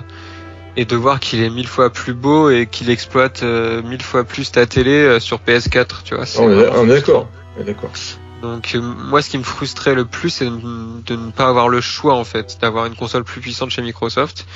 [0.76, 4.24] et de voir qu'il est mille fois plus beau et qu'il exploite euh, mille fois
[4.24, 6.26] plus ta télé euh, sur PS4, tu vois.
[6.26, 7.28] c'est on est, vraiment on est d'accord.
[7.64, 7.90] D'accord.
[8.42, 10.50] Donc euh, moi, ce qui me frustrait le plus, c'est de,
[11.06, 14.46] de ne pas avoir le choix en fait, d'avoir une console plus puissante chez Microsoft.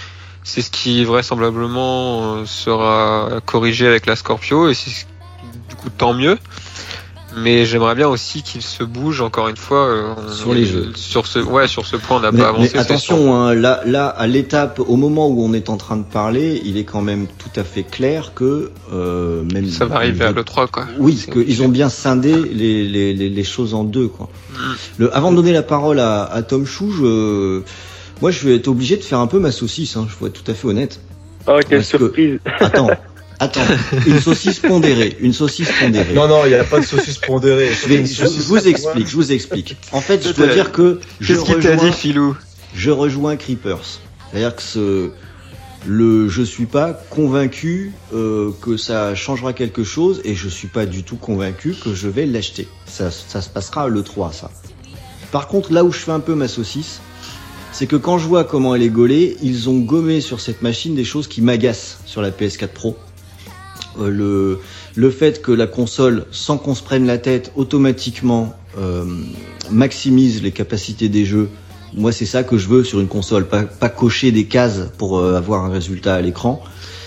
[0.45, 5.07] C'est ce qui vraisemblablement euh, sera corrigé avec la Scorpio et c'est
[5.69, 6.39] du coup tant mieux.
[7.37, 10.91] Mais j'aimerais bien aussi qu'il se bouge encore une fois euh, on- Sur les jeux.
[10.97, 12.71] Sur ce, ouais, sur ce point, on n'a pas avancé.
[12.75, 16.05] mais attention, hein, là, là, à l'étape, au moment où on est en train de
[16.05, 20.25] parler, il est quand même tout à fait clair que euh, même ça va arriver
[20.25, 20.87] à l'E3 quoi.
[20.99, 24.31] Oui, C'est- qu'ils ont bien scindé les, les, les, les choses en deux, quoi.
[24.51, 24.57] Mm.
[24.97, 27.61] Le, avant de donner la parole à, à Tom Chou, je,
[28.21, 29.97] moi, je vais être obligé de faire un peu ma saucisse.
[29.97, 31.01] Hein, je vais être tout à fait honnête.
[31.47, 32.39] Oh, quelle parce que- surprise.
[32.61, 32.91] Attends,
[33.41, 33.61] attends,
[34.07, 36.13] une saucisse pondérée, une saucisse pondérée.
[36.15, 37.71] Non non, il n'y a pas de saucisse pondérée.
[37.83, 39.77] Je, vais- je- je vous explique, je vous explique.
[39.93, 42.37] En fait, je dois dire que je Qu'est-ce qu'il t'a dit, Philou?
[42.75, 44.01] Je rejoins Creepers.
[44.31, 45.11] C'est-à-dire que ce,
[45.87, 50.85] le, je suis pas convaincu euh, que ça changera quelque chose et je suis pas
[50.85, 52.67] du tout convaincu que je vais l'acheter.
[52.87, 54.51] Ça, ça se passera à l'E3, ça.
[55.31, 57.01] Par contre, là où je fais un peu ma saucisse,
[57.79, 60.97] c'est que quand je vois comment elle est gaulée, ils ont gommé sur cette machine
[60.97, 62.97] des choses qui m'agacent sur la PS4 Pro.
[64.01, 64.59] Euh, le,
[64.97, 69.05] le fait que la console, sans qu'on se prenne la tête, automatiquement euh,
[69.71, 71.51] maximise les capacités des jeux.
[71.95, 75.21] Moi, c'est ça que je veux sur une console, pas, pas cocher des cases pour
[75.21, 76.61] euh, avoir un résultat à l'écran.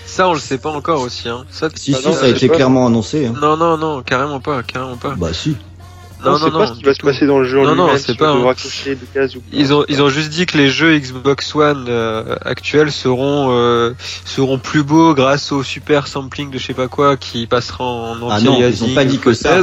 [0.06, 1.28] Ça, on le sait pas encore aussi.
[1.28, 1.44] Hein.
[1.50, 3.26] Ça, Si, si, non, ça a été clairement annoncé.
[3.26, 3.34] Hein.
[3.38, 5.16] Non, non, non, carrément pas, carrément pas.
[5.16, 5.54] Bah si.
[6.24, 7.06] On sait pas ce qui va se tout.
[7.06, 8.38] passer dans le jeu en Non, non, lui-même, c'est si pas, on hein.
[8.38, 9.46] devra cocher des cases ou pas.
[9.52, 13.92] Ils ont, ils ont juste dit que les jeux Xbox One euh, actuels seront euh,
[14.24, 18.16] seront plus beaux grâce au super sampling de je sais pas quoi qui passera en
[18.28, 19.58] Ah anti non, ils ont pas dit que ça.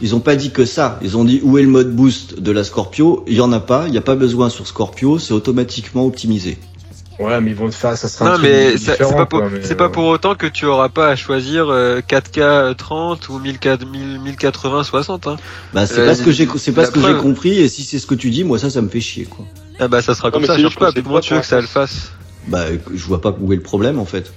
[0.00, 0.98] Ils ont pas dit que ça.
[1.02, 3.24] Ils ont dit où est le mode boost de la Scorpio.
[3.28, 3.84] Il y en a pas.
[3.86, 5.18] Il n'y a pas besoin sur Scorpio.
[5.18, 6.58] C'est automatiquement optimisé.
[7.18, 9.26] Ouais, mais ils vont te faire, ça sera un Non truc mais ça- c'est pas
[9.26, 12.00] pour quoi, mais, c'est pas euh, pour autant que tu auras pas à choisir euh,
[12.00, 15.36] 4K 30 ou 1004 1000 1080 60 hein.
[15.72, 17.58] Bah c'est Euh, pas ce que j'ai, c'est pas ce que j'ai compris.
[17.60, 19.44] Et si c'est ce que tu dis, moi ça, ça me fait chier quoi.
[19.78, 21.46] Ah bah ça sera Non, comme mais ça sais pas sait comment tu veux que
[21.46, 22.10] ça le fasse?
[22.48, 24.32] Bah je vois pas où est le problème en fait.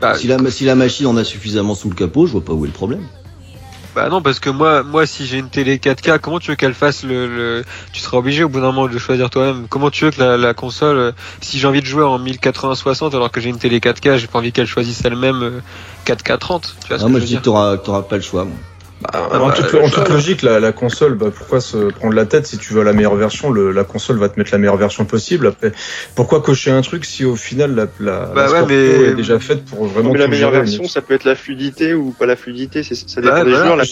[0.00, 2.54] Bah, Si la, si la machine en a suffisamment sous le capot, je vois pas
[2.54, 3.02] où est le problème.
[3.94, 6.74] Bah non parce que moi moi si j'ai une télé 4K comment tu veux qu'elle
[6.74, 10.04] fasse le, le tu seras obligé au bout d'un moment de choisir toi-même comment tu
[10.04, 13.40] veux que la, la console euh, si j'ai envie de jouer en 1080-60 alors que
[13.40, 15.60] j'ai une télé 4K j'ai pas envie qu'elle choisisse elle-même euh,
[16.06, 18.22] 4K 30 tu vois ce Non, que moi je je dis que t'auras pas le
[18.22, 18.44] choix.
[18.44, 18.54] moi.
[19.02, 22.26] Bah, en, bah, toute, en toute logique, la, la console, bah, pourquoi se prendre la
[22.26, 24.76] tête si tu veux la meilleure version le, La console va te mettre la meilleure
[24.76, 25.46] version possible.
[25.46, 25.72] Après,
[26.14, 28.74] pourquoi cocher un truc si au final la, la, Bah la ouais, mais-
[29.10, 31.34] est déjà faite pour vraiment mais la meilleure gérer, version, mais- ça peut être la
[31.34, 33.76] fluidité ou pas la fluidité, c'est, ça dépend Bah, des joueurs.
[33.76, 33.82] Bah,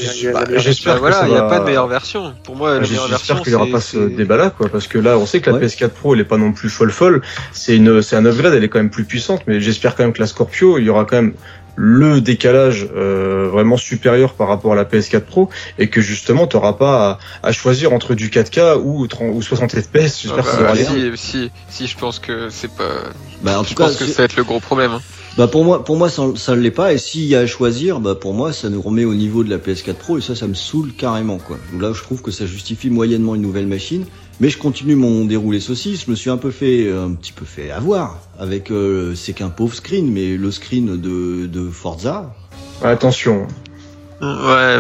[0.47, 2.75] meilleure j'espère Bah que voilà ça il y a pas de meilleure version pour moi
[2.79, 5.17] la J'ai- meilleure version J'espère qu'il n'y aura pas ce débat-là, quoi, parce que là,
[5.17, 5.65] on sait que la Ouais.
[5.67, 7.23] PS4 Pro, elle est pas non plus folle folle.
[7.53, 10.13] C'est une, c'est un upgrade, elle est quand même plus puissante, mais j'espère quand même
[10.13, 11.33] que la Scorpio, il y aura quand même
[11.81, 15.49] le décalage euh, vraiment supérieur par rapport à la PS4 Pro,
[15.79, 19.41] et que justement, tu n'auras pas à, à choisir entre du 4K ou, 30 ou
[19.43, 20.22] 60 FPS.
[20.22, 22.91] J'espère Ah que ça bah, si, si, si, je pense que c'est pas.
[23.43, 24.91] Bah en Je tout cas, pense que c'est- ça va être le gros problème.
[24.91, 25.01] hein.
[25.37, 26.93] bah pour moi, pour moi ça, ça ne l'est pas.
[26.93, 29.51] Et s'il y a à choisir, bah pour moi ça nous remet au niveau de
[29.51, 31.59] la PS4 Pro et ça, ça me saoule carrément quoi.
[31.72, 34.05] Donc Là, je trouve que ça justifie moyennement une nouvelle machine.
[34.41, 36.05] Mais je continue mon déroulé saucisse.
[36.07, 38.70] Je me suis un peu fait, euh, un petit peu fait avoir avec.
[38.70, 42.34] euh, c'est qu'un pauvre screen, mais le screen de, de Forza.
[42.82, 43.47] Attention,
[44.20, 44.78] Ouais.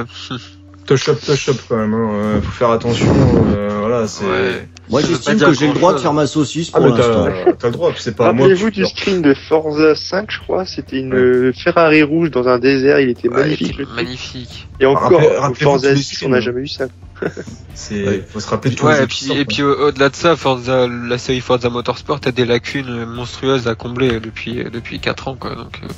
[0.86, 1.94] touch up, touch up quand même.
[1.94, 2.10] Hein.
[2.12, 3.12] euh, faut faire attention.
[3.54, 4.24] euh, voilà, c'est.
[4.24, 4.68] ouais.
[4.90, 7.24] Moi, j'estime que j'ai le droit de faire ma saucisse Ah, pour mais l'instant.
[7.44, 7.92] t'as t'as le droit.
[7.98, 8.46] C'est pas à moi.
[8.46, 10.64] Rappelez-vous du screen de Forza 5, je crois.
[10.66, 12.98] C'était une Ferrari rouge dans un désert.
[13.00, 13.80] Il était Ouais, magnifique.
[13.94, 14.68] magnifique.
[14.80, 16.86] Et encore, Rappelez- Forza tous les 6, on n'a jamais eu ça.
[17.74, 18.06] C'est.
[18.06, 18.24] Ouais.
[18.28, 19.44] Faut se rappeler de Ouais, et puis, et quoi.
[19.46, 23.74] puis au- au-delà de ça, Forza, la série Forza Motorsport a des lacunes monstrueuses à
[23.74, 25.54] combler depuis depuis 4 ans quoi.
[25.54, 25.88] Donc euh,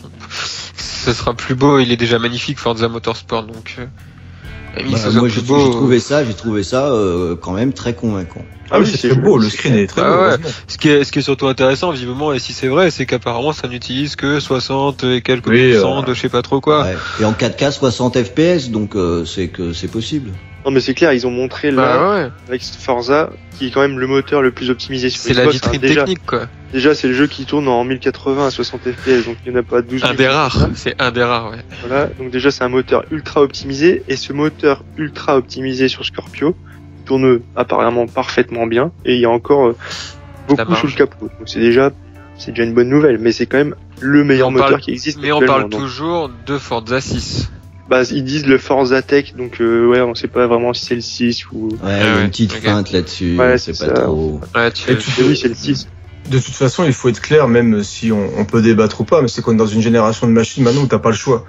[0.77, 3.87] ce sera plus beau, il est déjà magnifique Forza Motorsport donc euh,
[4.77, 8.45] Bah, moi, j'ai trouvé ça, j'ai trouvé ça euh, quand même très convaincant.
[8.71, 9.37] Ah oui, oui, c'est beau.
[9.39, 10.23] Le screen est très Ah beau.
[10.45, 10.51] ouais.
[10.69, 13.53] Ce qui est ce qui est surtout intéressant vivement et si c'est vrai, c'est qu'apparemment
[13.53, 16.83] ça n'utilise que 60 et quelques Oui, pourcents euh, de je sais pas trop quoi.
[16.85, 16.97] Ouais.
[17.21, 20.31] Et en 4K 60 FPS, donc euh, c'est que c'est possible.
[20.67, 23.81] Non, mais c'est clair, ils ont montré là, Bah ouais, avec Forza, qui est quand
[23.81, 25.57] même le moteur le plus optimisé sur c'est la Xbox.
[25.57, 25.61] hein.
[25.73, 26.43] vitrine déjà, technique quoi.
[26.75, 29.61] déjà c'est le jeu qui tourne en 1080 à 60 FPS, donc il n'y en
[29.61, 31.65] a pas 12 Un 000 des rares, c'est un des rares ouais.
[31.87, 36.55] Voilà, donc déjà c'est un moteur ultra optimisé, et ce moteur ultra optimisé sur Scorpio
[37.11, 39.77] tourne apparemment parfaitement bien, et il y a encore euh,
[40.47, 41.27] beaucoup sous le capot.
[41.39, 41.91] Donc c'est déjà,
[42.39, 44.93] c'est déjà une bonne nouvelle, mais c'est quand même le meilleur on moteur parle- qui
[44.93, 45.19] existe.
[45.21, 45.81] Mais on parle donc.
[45.81, 47.51] toujours de Forza 6.
[47.89, 50.95] Bah, ils disent le Forza Tech, donc euh, ouais, on sait pas vraiment si c'est
[50.95, 51.71] le 6 ou.
[51.71, 52.63] Ouais, il y a ouais, une petite ok.
[52.63, 54.03] feinte là-dessus, Ouais, c'est c'est pas ça.
[54.03, 54.41] trop.
[54.55, 54.89] Ouais, tu...
[54.93, 55.89] Et tu Et oui, c'est le 6.
[56.31, 59.21] De toute façon, il faut être clair, même si on, on peut débattre ou pas,
[59.21, 61.45] mais c'est qu'on est dans une génération de machines maintenant où t'as pas le choix.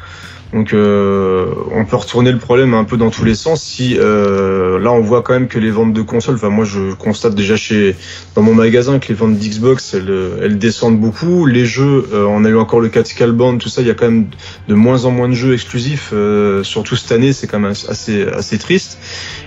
[0.54, 3.64] Donc, euh, on peut retourner le problème un peu dans tous les sens.
[3.64, 6.94] Si euh, là, on voit quand même que les ventes de consoles, enfin moi, je
[6.94, 7.96] constate déjà chez
[8.36, 11.46] dans mon magasin que les ventes d'Xbox, elles, elles descendent beaucoup.
[11.46, 13.94] Les jeux, euh, on a eu encore le 4 Scalebound, tout ça, il y a
[13.94, 14.28] quand même
[14.68, 18.28] de moins en moins de jeux exclusifs, euh, surtout cette année, c'est quand même assez
[18.28, 18.98] assez triste.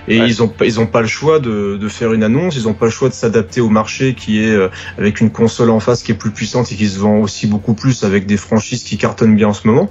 [0.07, 0.27] Et Ouais.
[0.27, 2.73] ils ont pas- ils ont pas le choix de, de faire une annonce, ils ont
[2.73, 6.01] pas le choix de s'adapter au marché qui est euh, avec une console en face
[6.03, 8.97] qui est plus puissante et qui se vend aussi beaucoup plus avec des franchises qui
[8.97, 9.89] cartonnent bien en ce moment.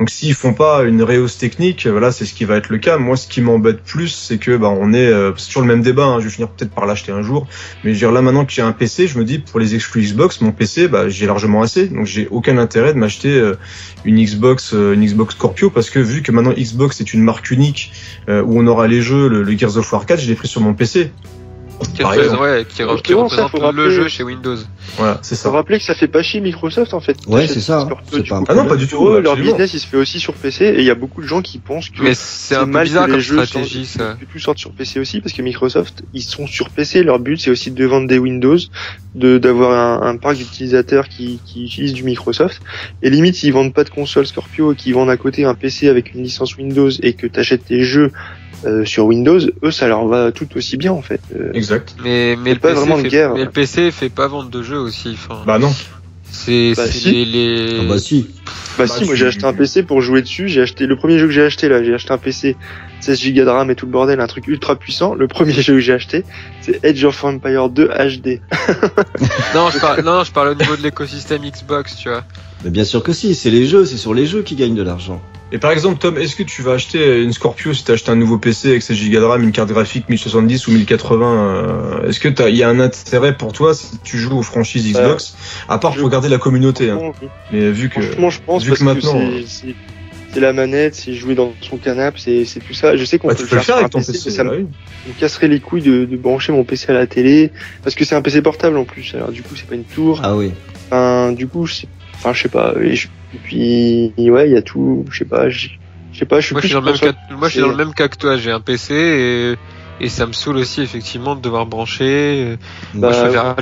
[0.00, 2.96] Donc s'ils font pas une réhausse technique, voilà, c'est ce qui va être le cas.
[2.96, 6.06] Moi, ce qui m'embête plus, c'est que bah, on est euh, toujours le même débat.
[6.06, 7.46] hein, je vais finir peut-être par l'acheter un jour,
[7.84, 9.74] mais je veux dire là maintenant que j'ai un PC, je me dis pour les
[9.74, 11.86] exclus Xbox, mon PC, bah, j'ai largement assez.
[11.88, 13.56] Donc j'ai aucun intérêt de m'acheter euh,
[14.06, 17.50] une Xbox, euh, une Xbox Scorpio parce que vu que maintenant Xbox est une marque
[17.50, 17.92] unique
[18.30, 20.48] euh, où on aura les jeux, le, le Gears of War 4, je l'ai pris
[20.48, 21.12] sur mon PC.
[21.94, 24.22] Qui, Par représente, ouais, qui, re- qui Justement, ça, représente faut le rappeler- jeu chez
[24.22, 24.56] Windows.
[24.96, 25.50] Voilà, c'est Faut ça.
[25.50, 27.16] rappeler que ça fait pas chier Microsoft en fait.
[27.26, 28.44] Ouais, T'achètes c'est ça, pas coup.
[28.48, 29.06] Ah non, pas du tout.
[29.08, 31.26] Eux, leur business il se fait aussi sur PC et il y a beaucoup de
[31.26, 34.08] gens qui pensent que Mais c'est un mal bizarre que comme les jeux stratégie sortent-
[34.10, 34.16] ça.
[34.20, 37.38] que tout sorte sur PC aussi parce que Microsoft ils sont sur PC leur but
[37.40, 38.58] c'est aussi de vendre des Windows
[39.14, 42.60] de d'avoir un, un parc d'utilisateurs qui, qui utilisent du Microsoft
[43.02, 45.88] et limite s'ils vendent pas de console Scorpio et qu'ils vendent à côté un PC
[45.88, 48.10] avec une licence Windows et que tu achètes tes jeux
[48.64, 51.20] euh, sur Windows, eux, ça leur va tout aussi bien en fait.
[51.34, 51.94] Euh, Exact.
[52.02, 53.34] Mais, mais, le pas PC vraiment de fait, guerre.
[53.34, 55.10] mais le PC fait pas vendre de jeux aussi.
[55.14, 55.72] Enfin, Bah non.
[56.30, 57.10] c'est bah c'est si.
[57.12, 57.24] les.
[57.24, 58.28] les- Ah bah si.
[58.78, 60.48] Bah, Bah, si, moi tu- j'ai acheté un PC pour jouer dessus.
[60.48, 61.82] J'ai acheté le premier jeu que j'ai acheté là.
[61.82, 62.56] J'ai acheté un PC
[63.00, 65.14] 16 Go de RAM et tout le bordel, un truc ultra puissant.
[65.14, 66.24] Le premier jeu que j'ai acheté,
[66.60, 68.40] c'est Age of Empire 2 HD.
[69.54, 72.22] Non, je parle, non, je parle au niveau de l'écosystème Xbox, tu vois.
[72.64, 74.82] Mais bien sûr que si, c'est les jeux, c'est sur les jeux qui gagnent de
[74.82, 75.20] l'argent.
[75.52, 78.16] Et par exemple, Tom, est-ce que tu vas acheter une Scorpio si tu acheté un
[78.16, 82.20] nouveau PC avec 16 Go de RAM, une carte graphique 1070 ou 1080 euh, Est-ce
[82.20, 85.34] que il y a un intérêt pour toi si tu joues aux franchises Xbox
[85.68, 86.90] À part je- regarder la communauté.
[86.90, 87.12] Hein.
[87.52, 88.00] Mais vu que.
[88.00, 89.74] Franchement, je pense vu que maintenant, c'est-
[90.32, 92.96] c'est la manette, c'est jouer dans son canapé, c'est c'est tout ça.
[92.96, 94.56] Je sais qu'on Bah, peut le faire avec ton PC, ça me bah
[95.08, 97.50] me casserait les couilles de, de brancher mon PC à la télé
[97.82, 99.12] parce que c'est un PC portable en plus.
[99.14, 100.20] Alors du coup, c'est pas une tour.
[100.22, 100.52] Ah oui.
[100.86, 101.88] Enfin, du coup, je sais,
[102.20, 102.74] enfin, je sais pas.
[102.80, 105.04] Et, je- et puis, ouais, il y a tout.
[105.10, 105.48] Je sais pas.
[105.48, 105.68] Je
[106.12, 106.40] sais pas.
[106.40, 107.94] Je suis Moi, je suis dans le même cas, moi, je suis dans le même
[107.94, 108.36] cas que toi.
[108.36, 108.94] J'ai un PC
[110.00, 112.56] et, et ça me saoule aussi, effectivement, de devoir brancher.
[112.94, 113.54] Moi, Bah, je préfère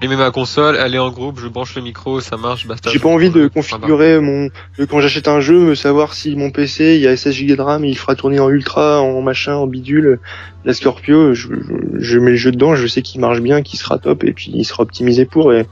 [0.00, 2.90] allumer ma console, aller en groupe, je branche le micro, ça marche, basta.
[2.90, 3.48] J'ai pas envie de bah.
[3.48, 4.50] configurer mon,
[4.90, 7.62] quand j'achète un jeu, me savoir si mon PC, il y a 16 Go de
[7.62, 10.20] RAM, il fera tourner en ultra, en machin, en bidule.
[10.66, 13.78] La Scorpio, je, je, je mets le jeu dedans, je sais qu'il marche bien, qu'il
[13.78, 15.66] sera top, et puis il sera optimisé pour, et,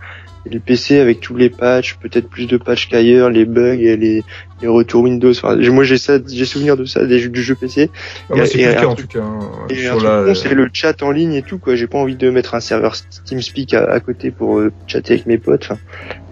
[0.45, 4.24] le PC avec tous les patchs, peut-être plus de patchs qu'ailleurs, les bugs les,
[4.63, 5.31] les retours Windows.
[5.31, 7.91] Enfin, moi, j'ai ça, j'ai souvenir de ça, des jeux, du jeu PC.
[8.31, 9.21] Ah, c'est le cas en tout cas.
[9.21, 9.41] hein.
[9.75, 11.75] Sur la- con, c'est le chat en ligne et tout, quoi.
[11.77, 12.95] J'ai pas envie de mettre un serveur
[13.27, 15.65] TeamSpeak à, à côté pour euh, chatter avec mes potes.
[15.65, 15.79] Enfin,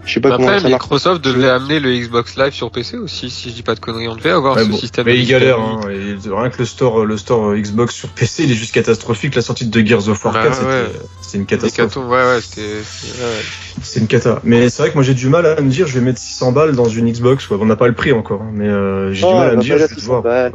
[0.05, 0.81] je sais pas comment Après, ça marche.
[0.81, 4.07] Microsoft devait amener le Xbox Live sur PC aussi, si je dis pas de conneries.
[4.07, 4.77] On devait avoir Ouais, ce bon.
[4.77, 5.05] système.
[5.05, 5.79] Mais il galère, hein.
[5.91, 9.35] Et rien que le store, le store Xbox sur PC, il est juste catastrophique.
[9.35, 10.85] La sortie de Gears of War Bah 4, c'était- ouais.
[11.21, 11.93] c'est une catastrophe.
[11.93, 12.61] cartons, ouais, ouais, c'était.
[12.83, 13.41] c'était- ouais.
[13.83, 14.41] C'est une cata.
[14.43, 16.51] Mais c'est vrai que moi j'ai du mal à me dire, je vais mettre 600
[16.51, 17.49] balles dans une Xbox.
[17.49, 19.53] Ouais, on n'a pas le prix encore, hein, mais euh, j'ai Oh, du mal elle
[19.53, 20.21] à me dire, je vais 600 devoir.
[20.23, 20.53] balles,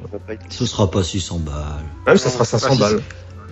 [0.48, 1.54] Ce sera pas 600 balles.
[2.06, 3.02] Même ça sera 500 Ah, si, balles.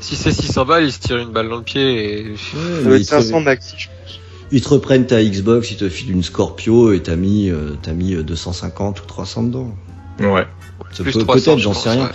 [0.00, 2.36] Si c'est 600 balles, il se tire une balle dans le pied et.
[2.36, 4.20] Ça Ouais, doit mais être ils, te, 500 maxi, je pense.
[4.50, 7.92] ils te reprennent ta Xbox, ils te filent une Scorpio et t'as mis, euh, t'as
[7.92, 9.74] mis euh, 250 ou 300 dedans.
[10.20, 10.46] Ouais.
[10.92, 12.04] Ça Plus peut- 300, Peut-être, je j'en sais rien.
[12.04, 12.10] ouais.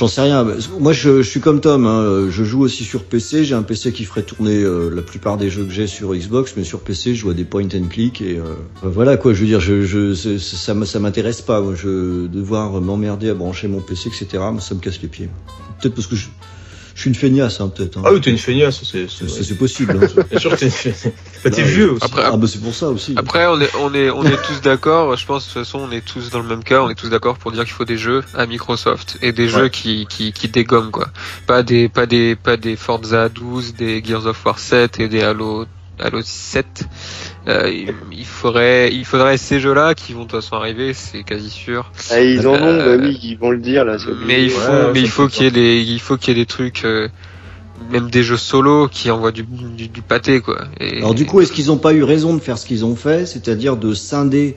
[0.00, 0.46] J'en sais rien.
[0.78, 1.86] Moi, je, suis comme Tom.
[1.86, 2.30] Hein.
[2.30, 3.44] Je joue aussi sur PC.
[3.44, 6.54] J'ai un PC qui ferait tourner euh, la plupart des jeux que j'ai sur Xbox,
[6.56, 9.34] mais sur PC, je joue à des point and click et euh, voilà quoi.
[9.34, 9.60] Je veux dire,
[10.40, 11.60] ça, ça m'intéresse pas.
[11.60, 14.42] Moi, devoir m'emmerder à brancher mon PC, etc.
[14.60, 15.28] ça me casse les pieds.
[15.82, 16.28] Peut-être parce que je,
[17.00, 17.96] je suis une feignasse, hein, peut-être.
[17.96, 18.02] hein.
[18.04, 19.08] Ah oui, t'es une feignasse, c'est.
[19.08, 19.98] c'est, c'est- c'est possible.
[20.02, 20.22] hein.
[20.30, 21.06] Bien sûr que t'es une feignasse.
[21.42, 22.04] Bah, t'es vieux aussi.
[22.04, 23.14] Après, ah bah c'est pour ça aussi.
[23.16, 25.16] Après, on est, on est, on est tous d'accord.
[25.16, 26.82] Je pense de toute façon, on est tous dans le même cas.
[26.82, 29.68] On est tous d'accord pour dire qu'il faut des jeux à Microsoft et des jeux
[29.68, 31.06] qui, qui, qui dégomment quoi.
[31.46, 35.22] Pas des, pas des, pas des Forza 12, des Gears of War 7 et des
[35.22, 35.64] Halo,
[35.98, 36.66] Halo 7.
[37.48, 37.70] Euh,
[38.12, 41.90] il, faudrait, il faudrait ces jeux-là qui vont de toute façon arriver, c'est quasi sûr.
[42.10, 43.96] Ah, ils en ont, Euh, bah oui, ils vont le dire là.
[44.26, 46.00] Mais il faut, ouais, mais ça il me faut fait qu'il y ait des, il
[46.00, 47.08] faut qu'il y ait des trucs, euh,
[47.90, 50.66] même des jeux solo qui envoient du, du, du pâté quoi.
[50.80, 52.94] Et- Alors du coup, est-ce qu'ils n'ont pas eu raison de faire ce qu'ils ont
[52.96, 54.56] fait, c'est-à-dire de scinder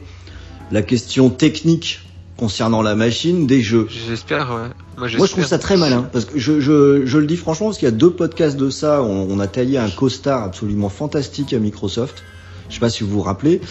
[0.71, 2.01] la question technique
[2.36, 3.88] concernant la machine des jeux?
[3.89, 4.69] J'espère, ouais.
[4.97, 7.67] Moi, Moi, je trouve ça très malin parce que je, je, je le dis franchement
[7.67, 9.01] parce qu'il y a deux podcasts de ça.
[9.01, 12.23] On, on a taillé un costard absolument fantastique à Microsoft.
[12.70, 13.61] Je sais pas si vous vous rappelez.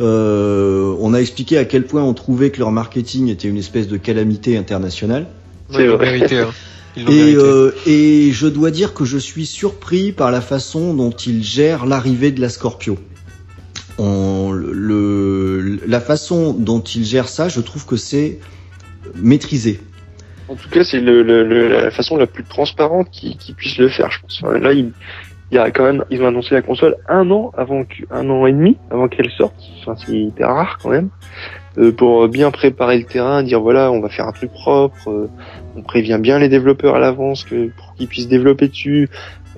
[0.00, 3.86] Euh, on a expliqué à quel point on trouvait que leur marketing était une espèce
[3.88, 5.26] de calamité internationale.
[5.72, 6.12] Ouais, ils l'ont vrai.
[6.12, 6.50] mérité, hein.
[6.96, 11.10] Ils Et, euh, et je dois dire que je suis surpris par la façon dont
[11.12, 12.98] ils gèrent l'arrivée de la Scorpio.
[13.98, 18.40] On, le, la façon dont ils gèrent ça, je trouve que c'est
[19.14, 19.78] maîtrisé.
[20.48, 23.78] En tout cas, c'est le, le- le- la façon la plus transparente qui, qui puisse
[23.78, 24.42] le faire, je pense.
[24.60, 24.90] Là, il,
[25.50, 28.46] il y a quand même, ils ont annoncé la console un an avant un an
[28.46, 29.54] et demi avant qu'elle sorte.
[29.80, 31.08] Enfin, c'est hyper rare quand même.
[31.78, 35.08] Euh, pour bien préparer le terrain, dire voilà, on va faire un truc propre.
[35.08, 35.30] euh,
[35.76, 39.08] on prévient bien les développeurs à l'avance que pour qu'ils puissent développer dessus.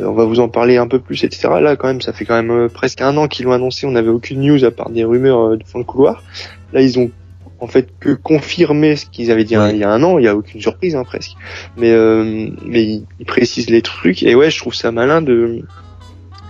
[0.01, 1.49] euh, on va vous en parler un peu plus, etc.
[1.61, 3.87] Là, quand même, ça fait quand même presque un an qu'ils l'ont annoncé.
[3.87, 6.23] On n'avait aucune news à part des rumeurs de fond de couloir.
[6.73, 7.11] Là, ils ont
[7.63, 9.71] en fait que confirmé ce qu'ils avaient dit Ouais.
[9.73, 10.19] il y a un an.
[10.19, 11.33] Il y a aucune surprise, hein, presque.
[11.77, 14.23] Mais euh, mais ils, ils précisent les trucs.
[14.25, 15.61] Et ouais, je trouve ça malin de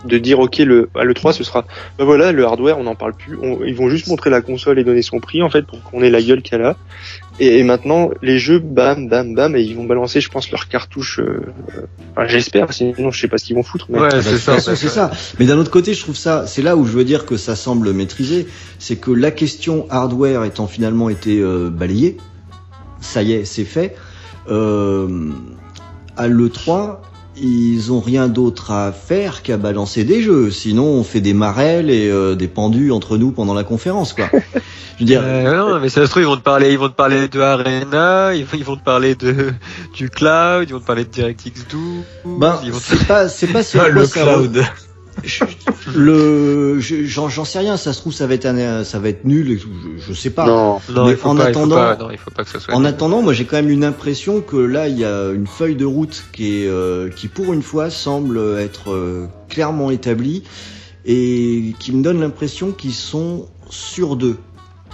[0.04, 1.64] de dire ok le à le 3 ce sera
[1.96, 4.80] ben voilà le hardware on n'en parle plus On- ils vont juste montrer la console
[4.80, 6.76] et donner son prix en fait pour qu'on ait la gueule qu'elle a
[7.40, 10.68] et, et maintenant les jeux bam bam bam et ils vont balancer je pense leur
[10.68, 11.42] cartouche euh,
[11.76, 14.22] euh, enfin, j'espère sinon je sais pas ce qu'ils vont foutre mais Ouais, Ah bah,
[14.22, 14.58] c'est ça.
[14.60, 15.10] c'est ça.
[15.38, 17.56] Mais d'un autre côté, je trouve ça, c'est là où je veux dire que ça
[17.56, 18.46] semble maîtrisé,
[18.78, 22.18] c'est que la question hardware étant finalement été euh, balayée,
[23.00, 23.96] ça y est, c'est fait.
[24.50, 25.30] Euh,
[26.16, 26.98] à l'E3,
[27.36, 30.50] ils ont rien d'autre à faire qu'à balancer des jeux.
[30.50, 34.28] Sinon, on fait des marelles et euh, des pendus entre nous pendant la conférence, quoi.
[34.32, 36.88] Je veux dire, Euh, non, mais ça se trouve, ils vont te parler, ils vont
[36.88, 39.52] te parler de Arena, ils vont, te parler de,
[39.94, 42.04] du cloud, ils vont te parler de DirectX 12,
[42.38, 44.62] ben, te- c'est pas, c'est pas à quoi le ça cloud.
[45.94, 47.76] Le, j'en, sais rien.
[47.76, 49.58] Ça se trouve, ça va être, un- ça va être nul.
[49.58, 49.66] Je,
[50.08, 50.46] je sais pas.
[50.46, 50.80] Non.
[50.90, 52.50] non, mais il faut en pas, attendant- il faut pas, non, il faut pas que
[52.50, 52.74] ça soit.
[52.74, 55.76] En attendant, moi j'ai quand même une impression que là il y a une feuille
[55.76, 60.42] de route qui est euh, qui pour une fois semble être euh, clairement établie
[61.04, 64.36] et qui me donne l'impression qu'ils sont sur deux.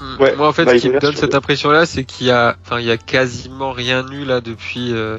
[0.01, 0.23] Hmm.
[0.23, 2.31] Ouais, Moi, en fait, bah, ce qui me donne cette le- impression-là, c'est qu'il y
[2.31, 5.19] a, enfin, il y a quasiment rien eu là depuis, euh,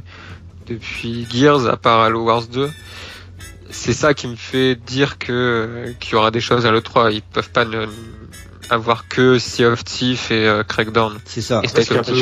[0.67, 2.69] depuis Gears, à part Halo Wars 2.
[3.69, 7.11] C'est ça qui me fait dire que qu'il y aura des choses à l'E3.
[7.13, 7.85] Ils peuvent pas ne,
[8.69, 11.19] avoir que Sea of Thief et euh, Crackdown.
[11.25, 11.61] C'est ça.
[11.63, 12.13] Et Ce qui, est un peu,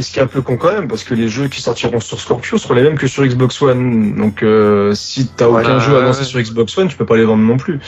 [0.00, 2.20] ce qui est un peu con quand même, parce que les jeux qui sortiront sur
[2.20, 4.16] Scorpio seront les mêmes que sur Xbox One.
[4.16, 6.26] Donc euh, si t'as aucun jeu annoncé ouais.
[6.26, 7.80] sur Xbox One, tu peux pas les vendre non plus.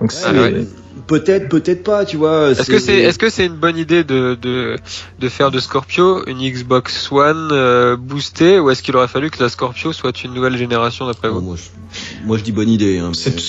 [0.00, 0.66] Donc c'est Ah, ouais.
[1.06, 2.04] Peut-être, peut-être pas.
[2.04, 2.50] Tu vois.
[2.50, 4.76] Est-ce que c'est, est-ce que c'est une bonne idée de, de,
[5.18, 9.42] de faire de Scorpio une Xbox One euh, boostée, ou est-ce qu'il aurait fallu que
[9.42, 11.40] la Scorpio soit une nouvelle génération d'après vous?
[11.40, 12.98] Moi, je, moi je dis bonne idée.
[12.98, 13.42] Hein, C'est mais-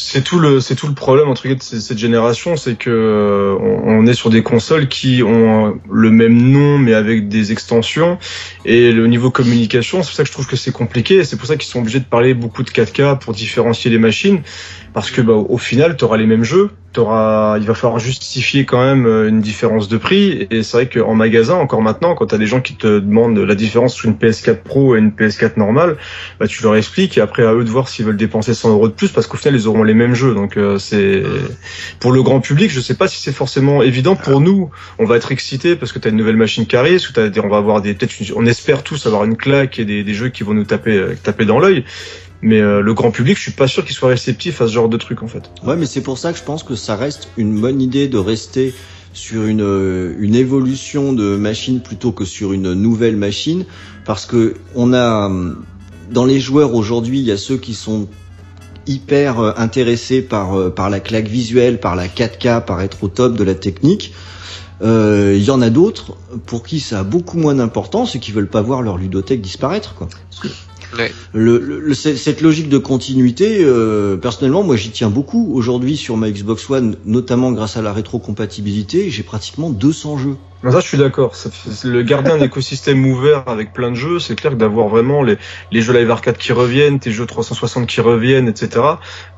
[0.00, 3.56] c'est tout le c'est tout le problème entre guillemets de cette génération, c'est que euh,
[3.60, 7.50] on, on est sur des consoles qui ont euh, le même nom mais avec des
[7.50, 8.16] extensions
[8.64, 11.16] et le niveau communication, c'est pour ça que je trouve que c'est compliqué.
[11.16, 13.98] et C'est pour ça qu'ils sont obligés de parler beaucoup de 4K pour différencier les
[13.98, 14.40] machines
[14.98, 18.64] parce que bah, au final, tu auras les mêmes jeux, t'auras il va falloir justifier
[18.64, 20.48] quand même euh, une différence de prix.
[20.50, 23.38] Et c'est vrai qu'en magasin encore maintenant quand tu as des gens qui te demandent
[23.38, 25.98] la différence entre une PS4 Pro et une PS4 normale,
[26.40, 28.88] bah, tu leur expliques et après à eux de voir s'ils veulent dépenser 100 euros
[28.88, 30.34] de plus parce qu'au final ils auront les mêmes jeux.
[30.34, 31.22] Donc euh, c'est
[32.00, 34.70] pour le grand public je sais pas si c'est forcément évident pour nous.
[34.98, 37.28] On va être excités parce que tu as une nouvelle machine qui arrive ou t'as
[37.28, 40.02] des- on va avoir des peut-être une- on espère tous avoir une claque et des,
[40.02, 41.84] des jeux qui vont nous taper euh, taper dans l'œil
[42.42, 44.88] mais euh, le grand public je suis pas sûr qu'il soit réceptif à ce genre
[44.88, 47.28] de truc en fait Ouais, mais c'est pour ça que je pense que ça reste
[47.36, 48.74] une bonne idée de rester
[49.12, 53.64] sur une, euh, une évolution de machine plutôt que sur une nouvelle machine,
[54.04, 55.64] parce que on a hum,
[56.10, 58.08] dans les joueurs aujourd'hui, il y a ceux qui sont
[58.86, 63.08] hyper euh, intéressés par euh, par la claque visuelle, par la 4K, par être au
[63.08, 64.14] top de la technique.
[64.80, 66.16] Euh, Il y en a d'autres
[66.46, 69.94] pour qui ça a beaucoup moins d'importance et qui veulent pas voir leur ludothèque disparaître,
[69.94, 70.08] quoi.
[71.32, 75.52] Le, cette logique de continuité, euh, personnellement, moi j'y tiens beaucoup.
[75.54, 80.36] Aujourd'hui sur ma Xbox One, notamment grâce à la rétrocompatibilité, j'ai pratiquement 200 jeux.
[80.64, 81.32] Non, ça, je suis d'accord.
[81.84, 85.38] Le garder un écosystème ouvert avec plein de jeux, c'est clair que d'avoir vraiment les,
[85.70, 88.80] les jeux live arcade qui reviennent, tes jeux 360 qui reviennent, etc.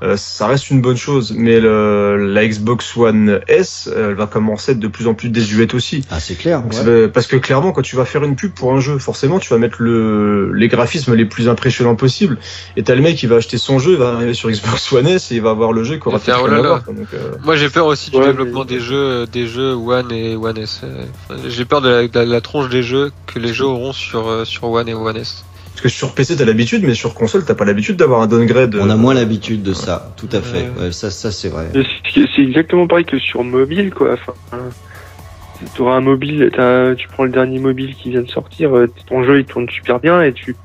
[0.02, 1.34] euh, ça reste une bonne chose.
[1.36, 5.28] Mais le, la Xbox One S, elle va commencer à être de plus en plus
[5.28, 6.04] désuète aussi.
[6.10, 6.62] Ah, c'est clair.
[6.62, 6.78] Donc, ouais.
[6.78, 9.38] ça va- parce que clairement, quand tu vas faire une pub pour un jeu, forcément,
[9.38, 12.38] tu vas mettre le, les graphismes les plus impressionnants possibles.
[12.76, 15.06] Et t'as le mec qui va acheter son jeu, il va arriver sur Xbox One
[15.06, 17.86] S et il va avoir le jeu va faire, peut-être oh euh, Moi j'ai peur
[17.86, 20.80] aussi du Ouais, développement mais- des jeux, des jeux One et One S.
[20.84, 21.04] euh,
[21.48, 23.92] j'ai peur de la, de la- de la tronche des jeux que les jeux auront
[23.92, 25.44] sur euh, sur One et One S.
[25.72, 28.74] parce que sur PC, t'as l'habitude, mais sur console, t'as pas l'habitude d'avoir un downgrade.
[28.80, 30.68] On a euh, moins l'habitude de ça, tout à fait.
[30.78, 30.84] Ouais.
[30.86, 31.70] Ouais, ça, ça c'est vrai.
[32.34, 34.14] C'est exactement pareil que sur mobile, quoi.
[34.14, 34.32] Enfin,
[35.74, 38.86] tu auras un mobile, t'as- tu prends le dernier mobile qui vient de sortir, euh,
[39.08, 40.56] ton jeu il tourne super bien et tu,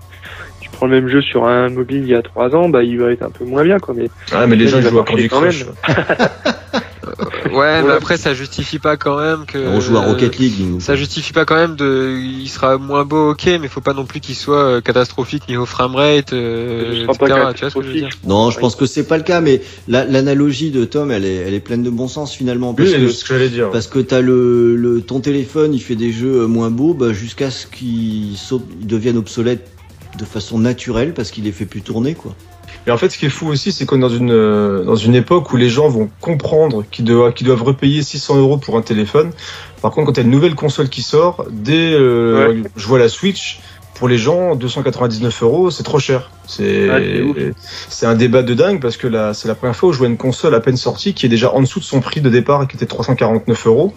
[0.61, 2.97] tu prends le même jeu sur un mobile il y a trois ans, bah il
[2.99, 3.93] va être un peu moins bien, quoi.
[3.95, 5.65] Mais Ah, mais les gens il ils jouent à Candy quand Crush.
[7.53, 9.57] Ouais, mais après ça justifie pas quand même que.
[9.57, 10.79] On joue à Rocket League, nous.
[10.79, 14.05] Ça justifie pas quand même de, il sera moins beau, ok, mais faut pas non
[14.05, 17.17] plus qu'il soit euh, catastrophique niveau framerate, euh, sera etc.
[17.19, 18.01] pas Tu vois ce que je veux dire?
[18.09, 18.27] Catastrophique.
[18.27, 21.35] Non, je pense que c'est pas le cas, mais la- l'analogie de Tom, elle est,
[21.35, 22.69] elle est pleine de bon sens finalement.
[22.71, 23.69] Oui, Parce c'est que, ce que j'allais dire.
[23.71, 27.13] parce que t'as le, le, ton téléphone, il fait des jeux euh, moins beaux, bah,
[27.13, 28.35] jusqu'à ce qu'ils
[28.81, 29.67] deviennent obsolètes
[30.17, 32.35] de façon naturelle parce qu'il les fait plus tourner, quoi.
[32.87, 34.95] Et en fait, ce qui est fou aussi, c'est qu'on est dans une, euh, dans
[34.95, 38.77] une époque où les gens vont comprendre qu'ils doivent, qu'ils doivent repayer 600 euros pour
[38.77, 39.31] un téléphone.
[39.81, 42.63] Par contre, quand t'as une nouvelle console qui sort, dès, euh, Ouais.
[42.75, 43.59] je vois la Switch,
[43.95, 46.29] pour les gens, 299 euros, c'est trop cher.
[46.47, 47.53] C'est, Ouais,
[47.89, 50.07] c'est un débat de dingue parce que là, c'est la première fois où je vois
[50.07, 52.67] une console à peine sortie qui est déjà en dessous de son prix de départ
[52.67, 53.93] qui était 349 euros.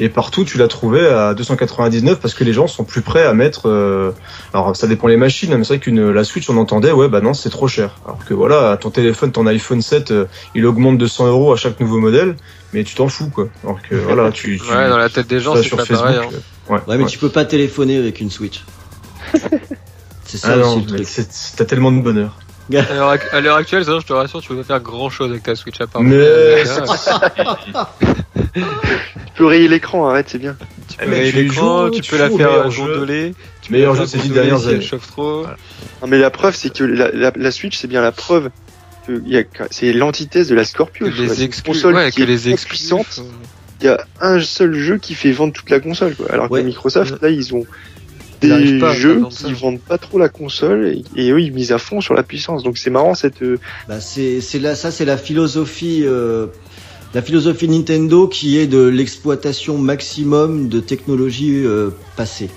[0.00, 3.34] Et partout, tu l'as trouvé à 299 parce que les gens sont plus prêts à
[3.34, 4.10] mettre, euh,
[4.52, 7.08] alors ça dépend les machines, hein, mais c'est vrai qu'une la Switch on entendait ouais
[7.08, 7.96] bah non c'est trop cher.
[8.04, 10.24] Alors que voilà ton téléphone, ton iPhone 7, euh,
[10.56, 12.34] il augmente de 100 euros à chaque nouveau modèle,
[12.72, 13.48] mais tu t'en fous quoi.
[13.62, 16.06] Alors que voilà tu, tu Ouais, dans la tête des gens, c'est sur pas Facebook.
[16.06, 16.18] pareil.
[16.24, 16.30] hein.
[16.32, 17.10] euh, ouais, Ouais, mais ouais.
[17.10, 18.64] tu peux pas téléphoner avec une Switch.
[20.24, 21.06] C'est ça Ah non, le truc.
[21.56, 22.38] t'as tellement de bonheur.
[23.32, 25.54] À l'heure actuelle, ça, je te rassure, tu peux pas faire grand chose avec ta
[25.54, 26.00] Switch à part.
[26.02, 26.64] Mais- Euh,
[28.54, 28.62] tu
[29.36, 30.56] peux rayer l'écran, arrête, c'est bien.
[30.88, 33.34] Tu Eh, peux y l'écran, tu tu peux la faire gondoler.
[33.60, 34.84] Tu peux Meilleur la jeu faire ces dix dernières si elle années.
[34.84, 35.42] chauffe trop.
[36.00, 38.50] Non, mais la preuve, c'est que la, la, la Switch, c'est bien la preuve
[39.72, 41.08] c'est l'antithèse de la Scorpio.
[41.08, 43.20] Que les une exclus, console ouais, qui que est les puissante.
[43.80, 46.26] Il y a un seul jeu qui fait vendre toute la console, quoi.
[46.30, 46.60] Alors Ouais.
[46.60, 47.66] que Microsoft, là, ils ont
[48.48, 51.78] des pas jeux qui vendent pas trop la console et, et eux, ils misent à
[51.78, 52.62] fond sur la puissance.
[52.62, 53.42] Donc c'est marrant cette.
[53.42, 53.58] euh,
[53.88, 56.46] Bah c'est c'est là ça c'est la philosophie euh,
[57.14, 62.50] la philosophie Nintendo qui est de l'exploitation maximum de technologies euh, passées.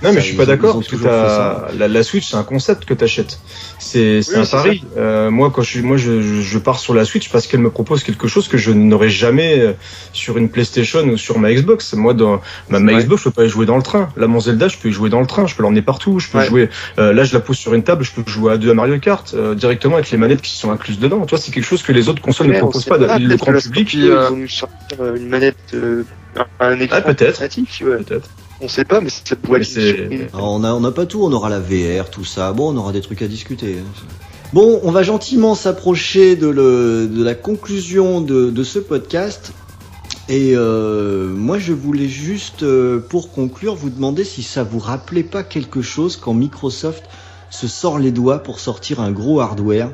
[0.00, 2.36] Non, mais je suis pas d'accord ont parce que toujours t'as- la, la Switch, c'est
[2.36, 3.40] un concept que t'achètes.
[3.80, 4.84] C'est c'est Oui, un pari.
[4.96, 7.58] Euh, moi, quand je suis, moi, je, je, je pars sur la Switch parce qu'elle
[7.60, 9.72] me propose quelque chose que je n'aurais jamais euh,
[10.12, 11.94] sur une PlayStation ou sur ma Xbox.
[11.94, 13.02] Moi, dans ma, ma Ouais.
[13.02, 14.08] Xbox, je peux pas y jouer dans le train.
[14.16, 15.48] Là, mon Zelda, je peux y jouer dans le train.
[15.48, 16.20] Je peux l'emmener partout.
[16.20, 16.46] Je peux Ouais.
[16.46, 16.68] jouer.
[17.00, 18.04] euh, là, je la pose sur une table.
[18.04, 20.70] Je peux jouer à deux à Mario Kart euh, directement avec les manettes qui sont
[20.70, 21.24] incluses dedans.
[21.26, 22.98] Tu vois, c'est quelque chose que les autres consoles ne proposent pas.
[22.98, 26.04] pas, le grand public, euh, ils vont nous sortir euh, une manette, euh,
[26.36, 27.42] un- un écran Ah, peut-être.
[27.42, 27.96] alternatif, tu vois.
[27.96, 28.28] peut-être.
[28.60, 30.26] On sait pas, mais ça pourrait Mais être c'est- une surprise.
[30.34, 32.52] Alors, on a on a pas tout, on aura la VR, tout ça.
[32.52, 33.76] Bon, on aura des trucs à discuter.
[34.52, 39.52] Bon, on va gentiment s'approcher de, le, de la conclusion de, de ce podcast.
[40.30, 45.22] Et euh, moi, je voulais juste, euh, pour conclure, vous demander si ça vous rappelait
[45.22, 47.04] pas quelque chose quand Microsoft
[47.50, 49.90] se sort les doigts pour sortir un gros hardware.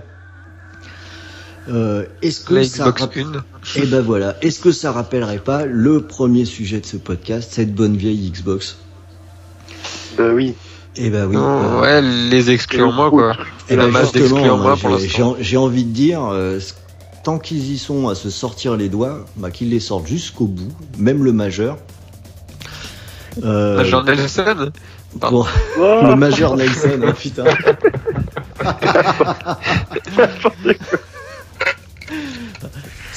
[1.68, 3.42] Euh, Est-ce que La ça Xbox rapp- One.
[3.76, 4.36] Et ben voilà.
[4.42, 8.76] Est-ce que ça rappellerait pas le premier sujet de ce podcast, cette bonne vieille Xbox?
[10.18, 10.54] Oui.
[10.96, 11.34] Eh ben oui.
[11.36, 13.36] Non, euh, ouais, les exclus en moins, quoi.
[13.68, 15.36] eh la ben masse justement, d'exclus en moi, moins pour j'ai- l'instant.
[15.40, 16.60] j'ai envie de dire, euh,
[17.24, 20.70] tant qu'ils y sont à se sortir les doigts, bah, qu'ils les sortent jusqu'au bout,
[20.98, 21.78] même le majeur.
[23.42, 24.70] Euh, Major Nelson?
[25.16, 25.44] bon,
[25.78, 27.44] Oh, le majeur Nelson, hein, putain.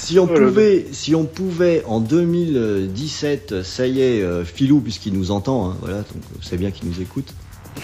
[0.08, 5.12] Si on Oh pouvait, si on pouvait en 2017, ça y est, euh, Philou puisqu'il
[5.12, 7.34] nous entend, hein, voilà, donc c'est bien qu'il nous écoute.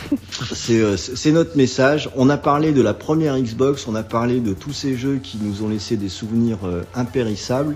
[0.56, 2.10] C'est euh, c'est notre message.
[2.16, 5.38] On a parlé de la première Xbox, on a parlé de tous ces jeux qui
[5.42, 7.76] nous ont laissé des souvenirs euh, impérissables.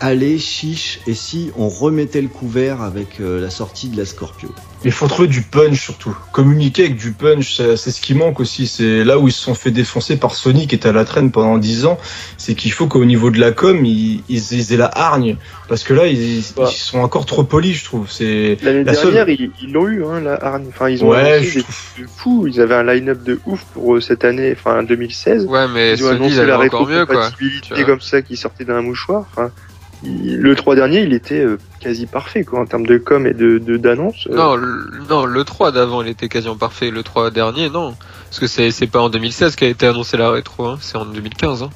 [0.00, 4.50] Allez, chiche, et si on remettait le couvert avec euh, la sortie de la Scorpio?
[4.84, 6.14] Il faut trouver du punch surtout.
[6.32, 8.66] Communiquer avec du punch, c'est ce qui manque aussi.
[8.66, 11.30] C'est là où ils se sont fait défoncer par Sony qui était à la traîne
[11.30, 11.98] pendant 10 ans.
[12.36, 15.36] C'est qu'il faut qu'au niveau de la com, ils, ils, ils aient la hargne.
[15.68, 16.66] Parce que là, ils, Ouais.
[16.70, 18.10] ils sont encore trop polis, je trouve.
[18.10, 20.66] C'est L'année La seule- dernière, ils ils l'ont eu, hein, la Hargne.
[20.68, 21.74] Enfin, ils ont Ouais, annoncé je trouve.
[22.00, 22.46] de fou.
[22.46, 25.46] Ils avaient un line-up de ouf pour euh, cette année, enfin 2016.
[25.46, 27.14] Ouais, mais Ils ont Sony, annoncé il avait la encore mieux, quoi.
[27.24, 29.24] rétrocompatibilité comme ça qui sortait d'un mouchoir.
[29.32, 29.50] Enfin,
[30.04, 33.34] il- le 3 dernier, il était euh, quasi parfait quoi en termes de com et
[33.34, 34.26] de d'annonce.
[34.30, 34.34] euh.
[34.34, 34.66] Non, le,
[35.08, 36.90] non, le 3 d'avant, il était quasiment parfait.
[36.90, 37.94] Le 3 dernier, non.
[38.30, 40.78] Parce que c'est, c'est pas en 2016 qu'a été annoncé la rétro, hein.
[40.80, 41.62] c'est en 2015.
[41.62, 41.70] Hein.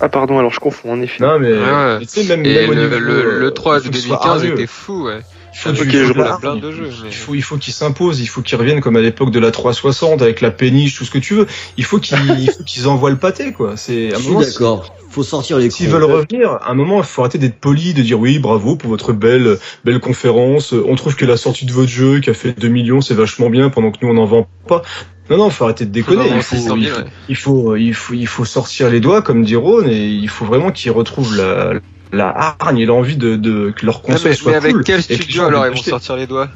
[0.00, 1.22] Ah pardon, alors je confonds en effet.
[1.24, 1.98] non mais, Ouais.
[2.00, 3.84] mais tu sais même, Et même au le, niveau, le, le euh, 3 il de
[3.86, 4.52] faut que ce soit 2015 hargneux.
[4.54, 5.20] était fou, ouais.
[5.54, 6.24] Il faut du- il je faut de vois.
[6.28, 6.60] la plein hargne.
[6.60, 9.00] de jeux, mais- Il faut, il faut qu'ils s'imposent, il faut qu'ils reviennent comme à
[9.00, 11.46] l'époque de la 360 avec la péniche, tout ce que tu veux.
[11.76, 13.76] Il faut qu'ils, il faut qu'ils envoient le pâté, quoi.
[13.76, 14.94] C'est, à Je un suis moment, d'accord.
[15.10, 18.02] Faut sortir les S'ils veulent revenir, à un moment, il faut arrêter d'être poli, de
[18.02, 20.72] dire oui, bravo pour votre belle, belle conférence.
[20.72, 23.48] On trouve que la sortie de votre jeu qui a fait 2 millions, c'est vachement
[23.48, 24.82] bien pendant que nous on n'en vend pas.
[25.30, 26.28] Non, non, faut arrêter de déconner.
[26.28, 27.06] Non, Il faut, 600 il 000, faut, ouais.
[27.28, 30.44] il faut, il faut, il faut sortir les doigts, comme dit Ron, et il faut
[30.44, 31.74] vraiment qu'ils retrouvent la,
[32.12, 32.28] la
[32.60, 34.84] hargne et l'envie de, de, que leur Ouais, console mais, soit mais avec cool.
[34.84, 36.50] quel studio alors ils vont sortir les doigts?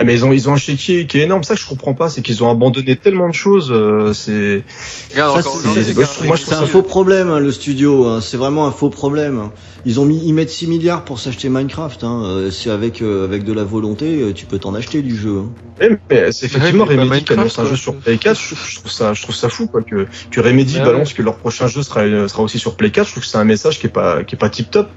[0.00, 1.42] Ah, mais ils ont, ils ont un chéquier qui est énorme.
[1.42, 3.72] Ça que je comprends pas, c'est qu'ils ont abandonné tellement de choses.
[3.72, 4.62] euh, c'est,
[5.10, 7.50] Regarde, Ça, encore c'est- aujourd'hui, c'est- regarde, moi, je C'est un faux problème, hein, le
[7.50, 8.06] studio.
[8.06, 8.20] hein.
[8.20, 9.50] C'est vraiment un faux problème.
[9.84, 12.04] Ils ont mis, ils mettent 6 milliards pour s'acheter Minecraft.
[12.04, 12.22] Hein.
[12.26, 15.38] Euh, C'est avec euh, avec de la volonté, euh, tu peux t'en acheter du jeu.
[15.38, 15.50] hein.
[15.80, 17.96] Eh, mais c'est effectivement Ouais, mais pas Remedy qui annonce un jeu sur.
[17.96, 18.38] Play 4.
[18.40, 21.14] Je, je trouve ça, je trouve ça fou quoi que que Remedy Ouais, balance ouais.
[21.14, 23.06] que leur prochain jeu sera sera aussi sur Play 4.
[23.08, 24.88] Je trouve que c'est un message qui est pas qui est pas tip top.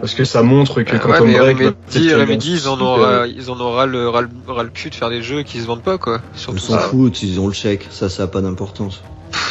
[0.00, 2.80] Parce que ça montre que quand ouais, on mais break, Remedy, a Remedy, ils en
[2.80, 5.42] ont, euh, ils en aura le, ras le, ras le cul de faire des jeux
[5.42, 6.20] qui se vendent pas, quoi.
[6.34, 7.86] Ils s'en foutent, ils ont le chèque.
[7.90, 9.00] Ça, ça a pas d'importance.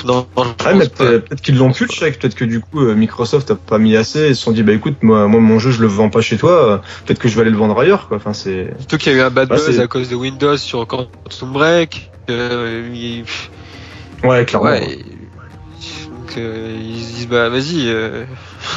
[0.06, 1.06] Non, non, je Ouais, pense mais pas.
[1.06, 2.20] peut-être qu'ils l'ont plus le chèque.
[2.20, 4.30] Peut-être que du coup euh, Microsoft a pas mis assez.
[4.30, 6.38] Ils se sont dit bah écoute moi moi mon jeu je le vends pas chez
[6.38, 6.82] toi.
[7.06, 8.18] Peut-être que je vais aller le vendre ailleurs quoi.
[8.18, 10.58] Enfin c'est Surtout qu'il y a eu un bad Bah, buzz à cause de Windows
[10.58, 12.12] sur Quantum Break.
[12.30, 13.26] Euh, il-
[14.28, 14.70] ouais clairement.
[14.70, 14.90] ouais.
[14.90, 15.06] et-
[16.10, 18.24] Donc, euh, ils se disent, bah, vas-y, euh,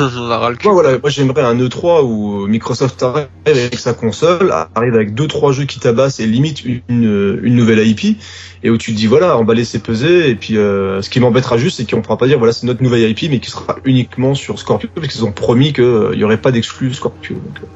[0.01, 0.67] on a ras le cul.
[0.69, 5.27] Moi, voilà, moi j'aimerais un E3 où Microsoft arrive avec sa console, arrive avec deux
[5.27, 8.19] trois jeux qui tabassent et limite une, une nouvelle IP
[8.63, 11.59] et où tu te dis voilà, emballer c'est peser et puis euh, ce qui m'embêtera
[11.59, 14.35] juste c'est qu'on pourra pas dire voilà c'est notre nouvelle IP mais qui sera uniquement
[14.35, 17.67] sur Scorpio parce qu'ils ont promis qu'il y aurait pas d'exclus Scorpio donc euh,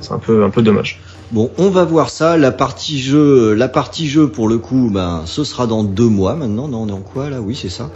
[0.00, 1.00] c'est un peu un peu dommage.
[1.32, 2.36] Bon, on va voir ça.
[2.36, 6.36] La partie jeu, la partie jeu pour le coup, ben, ce sera dans deux mois
[6.36, 6.68] maintenant.
[6.68, 7.40] Non, on est en quoi là?
[7.40, 7.90] Oui, c'est ça.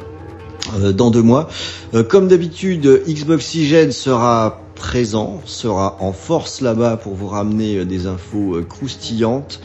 [0.78, 1.48] Euh, dans deux mois.
[1.94, 7.84] Euh, comme d'habitude, Xbox Oxygen sera présent, sera en force là-bas pour vous ramener euh,
[7.84, 9.60] des infos croustillantes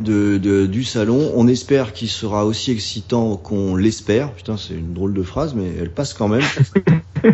[0.00, 1.30] de, de- du salon.
[1.36, 4.32] On espère qu'il sera aussi excitant qu'on l'espère.
[4.32, 6.42] Putain, c'est une drôle de phrase, mais elle passe quand même.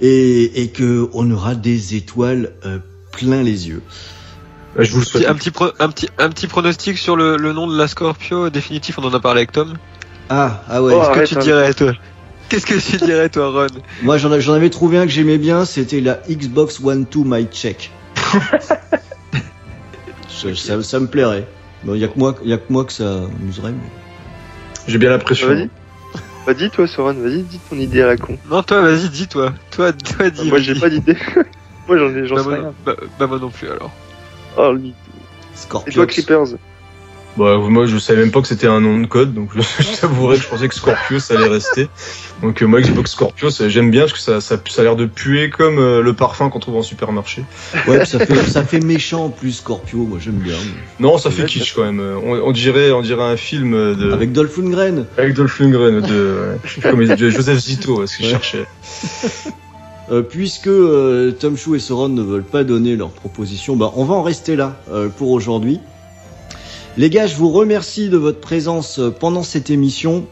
[0.00, 2.78] et, et que on aura des étoiles euh,
[3.12, 3.82] plein les yeux.
[4.78, 5.26] Je vous le souhaite.
[5.26, 8.50] Un petit, pro- un petit, un petit pronostic sur le, le nom de la Scorpio
[8.50, 9.74] définitif, on en a parlé avec Tom.
[10.28, 10.92] Ah, ah ouais.
[10.96, 11.92] Oh, Qu'est-ce que tu dirais, toi
[12.48, 13.66] Qu'est-ce que tu dirais, toi, Ron
[14.02, 17.90] Moi, j'en avais trouvé un que j'aimais bien, c'était la Xbox One 2 My Check.
[20.28, 21.46] ça, ça- ça me plairait.
[21.84, 23.72] Bon, y a que moi, y a que moi que ça amuserait.
[23.72, 23.90] mais-
[24.88, 25.48] J'ai bien l'impression.
[25.48, 25.70] Vas-y.
[26.46, 28.36] Vas-y, toi, Soren, vas-y, dis ton idée à la con.
[28.50, 29.52] Non, toi, vas-y, dis, toi.
[29.70, 30.48] Toi, toi, dis.
[30.48, 31.16] Moi, j'ai pas d'idée.
[31.88, 32.74] moi, j'en ai, j'en Bah, sais moi, rien.
[32.84, 33.90] bah, bah, moi non plus, alors.
[34.56, 34.88] Oh, lui.
[34.90, 34.92] Et
[35.54, 35.92] Scorpions.
[35.94, 36.46] toi, Creepers?
[37.36, 40.00] Bah, moi, je savais même pas que c'était un nom de code, donc je, je
[40.00, 41.88] t'avouerai que je pensais que Scorpio, ça allait rester.
[42.42, 44.94] Donc, euh, moi, Xbox Scorpio, ça- j'aime bien parce que ça, ça, ça a l'air
[44.94, 47.42] de puer comme euh, le parfum qu'on trouve en supermarché.
[47.88, 50.54] Ouais, puis ça fait, ça fait méchant en plus Scorpio, moi j'aime bien.
[51.00, 51.98] Non, ça fait kitsch quand même.
[51.98, 55.06] Euh, On, on dirait, on dirait un film de Avec Dolph Lundgren.
[55.18, 56.36] avec Dolph Lundgren, de,
[56.82, 58.32] ouais, comme de Joseph Zito, ce que je Ouais.
[58.34, 58.66] cherchais.
[60.12, 64.04] Euh, puisque euh, Tom Chou et Soron ne veulent pas donner leur proposition, bah, on
[64.04, 65.80] va en rester là euh, pour aujourd'hui.
[66.96, 70.26] Les gars, je vous remercie de votre présence euh, pendant cette émission.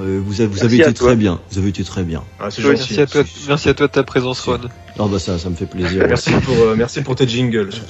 [0.00, 1.08] Euh, vous avez, vous été toi.
[1.08, 1.40] très bien.
[1.50, 2.22] Vous avez été très bien.
[2.40, 2.64] Ah, Oui.
[2.68, 4.60] Merci à toi, merci à toi de ta présence, Ron.
[4.98, 6.04] Non, bah ça, ça me fait plaisir.
[6.08, 7.70] Merci pour, euh, merci pour tes jingles.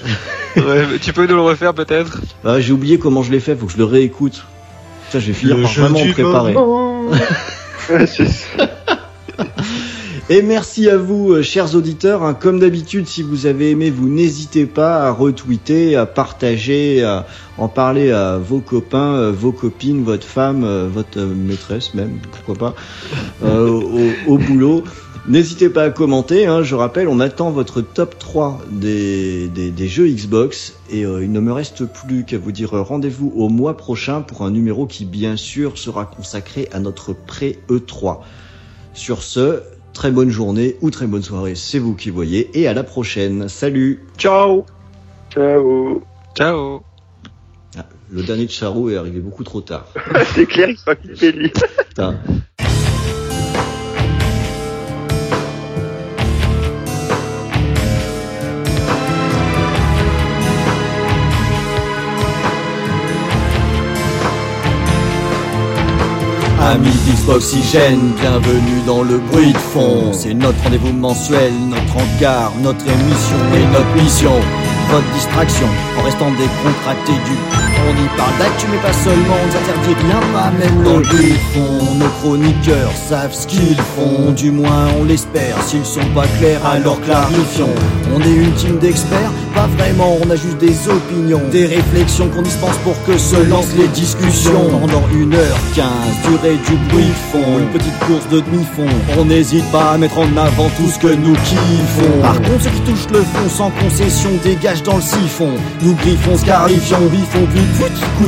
[0.57, 2.21] Ouais, tu peux nous le refaire, peut-être?
[2.45, 4.45] Ah, j'ai oublié comment je l'ai fait, faut que je le réécoute.
[5.11, 6.55] Ça, je vais finir par vraiment me préparer.
[7.91, 8.71] Ouais, c'est ça.
[10.31, 12.23] Et merci à vous, euh, chers auditeurs.
[12.23, 12.33] hein.
[12.33, 17.27] Comme d'habitude, si vous avez aimé, vous n'hésitez pas à retweeter, à partager, à
[17.59, 22.55] en parler à vos copains, euh, vos copines, votre femme, euh, votre maîtresse même, pourquoi
[22.55, 22.75] pas,
[24.27, 24.85] au, boulot.
[25.29, 26.63] N'hésitez pas à commenter, hein.
[26.63, 31.53] je rappelle, on attend votre top 3 des, des, jeux Xbox et il ne me
[31.53, 35.79] reste plus qu'à vous dire rendez-vous au mois prochain pour un numéro qui bien sûr
[35.79, 38.19] sera consacré à notre pré-E3.
[38.93, 39.63] Sur ce,
[39.95, 43.49] très bonne journée ou très bonne soirée, c'est vous qui voyez et à la prochaine.
[43.49, 44.67] Salut Ciao
[45.33, 46.03] Ciao.
[46.37, 46.83] Ciao
[47.79, 49.87] Ah, Le dernier de Charo est arrivé beaucoup trop tard.
[50.35, 51.53] c'est clair qu'il va lui.
[66.65, 70.15] Amis d'Xboxygène, bienvenue dans le bruit de fond.
[70.15, 74.33] C'est notre rendez-vous mensuel, notre encart, notre émission et notre mission.
[74.91, 75.67] Votre distraction
[75.99, 77.74] en restant décontracté du.
[77.87, 81.39] On y parle d'actu, mais pas seulement, on n'interdit rien, pas même le bruit de
[81.53, 81.95] fond.
[81.97, 85.61] Nos chroniqueurs savent ce qu'ils font, du moins on l'espère.
[85.67, 87.75] S'ils sont pas clairs, alors clarifions.
[88.15, 92.43] On est une team d'experts, pas vraiment, on a juste des opinions, des réflexions qu'on
[92.43, 94.71] dispense pour que se lancent les discussions.
[94.71, 95.83] Pendant 1h15,
[96.29, 98.89] durée du bruit fond, une petite course de demi-fond.
[99.19, 102.21] On n'hésite pas à mettre en avant tout ce que nous kiffons.
[102.23, 105.51] Par contre, ceux qui touchent le fond sans concession dégagent dans le siphon.
[105.83, 107.65] Nous griffons, scarifions, biffons, puis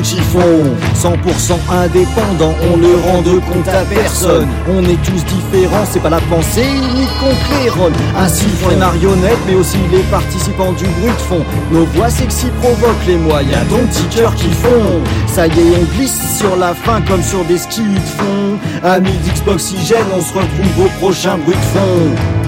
[0.03, 0.77] chiffon.
[0.95, 4.49] 100% indépendant, on ne rend de compte à personne.
[4.69, 7.93] On est tous différents, c'est pas la pensée unique qu'on claironne.
[8.17, 11.45] Ainsi font les marionnettes, mais aussi les participants du bruit de fond.
[11.71, 15.03] Nos voix sexy provoquent les moyens, donc petits cœurs qui font.
[15.27, 18.59] Ça y est, on glisse sur la fin comme sur des skis de fond.
[18.83, 22.46] Amis d'Xboxygène, on se retrouve au prochain bruit de fond.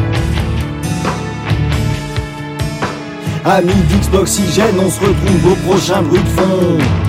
[3.51, 7.08] Amis d'Xboxygène, on se retrouve au prochain bruit de fond.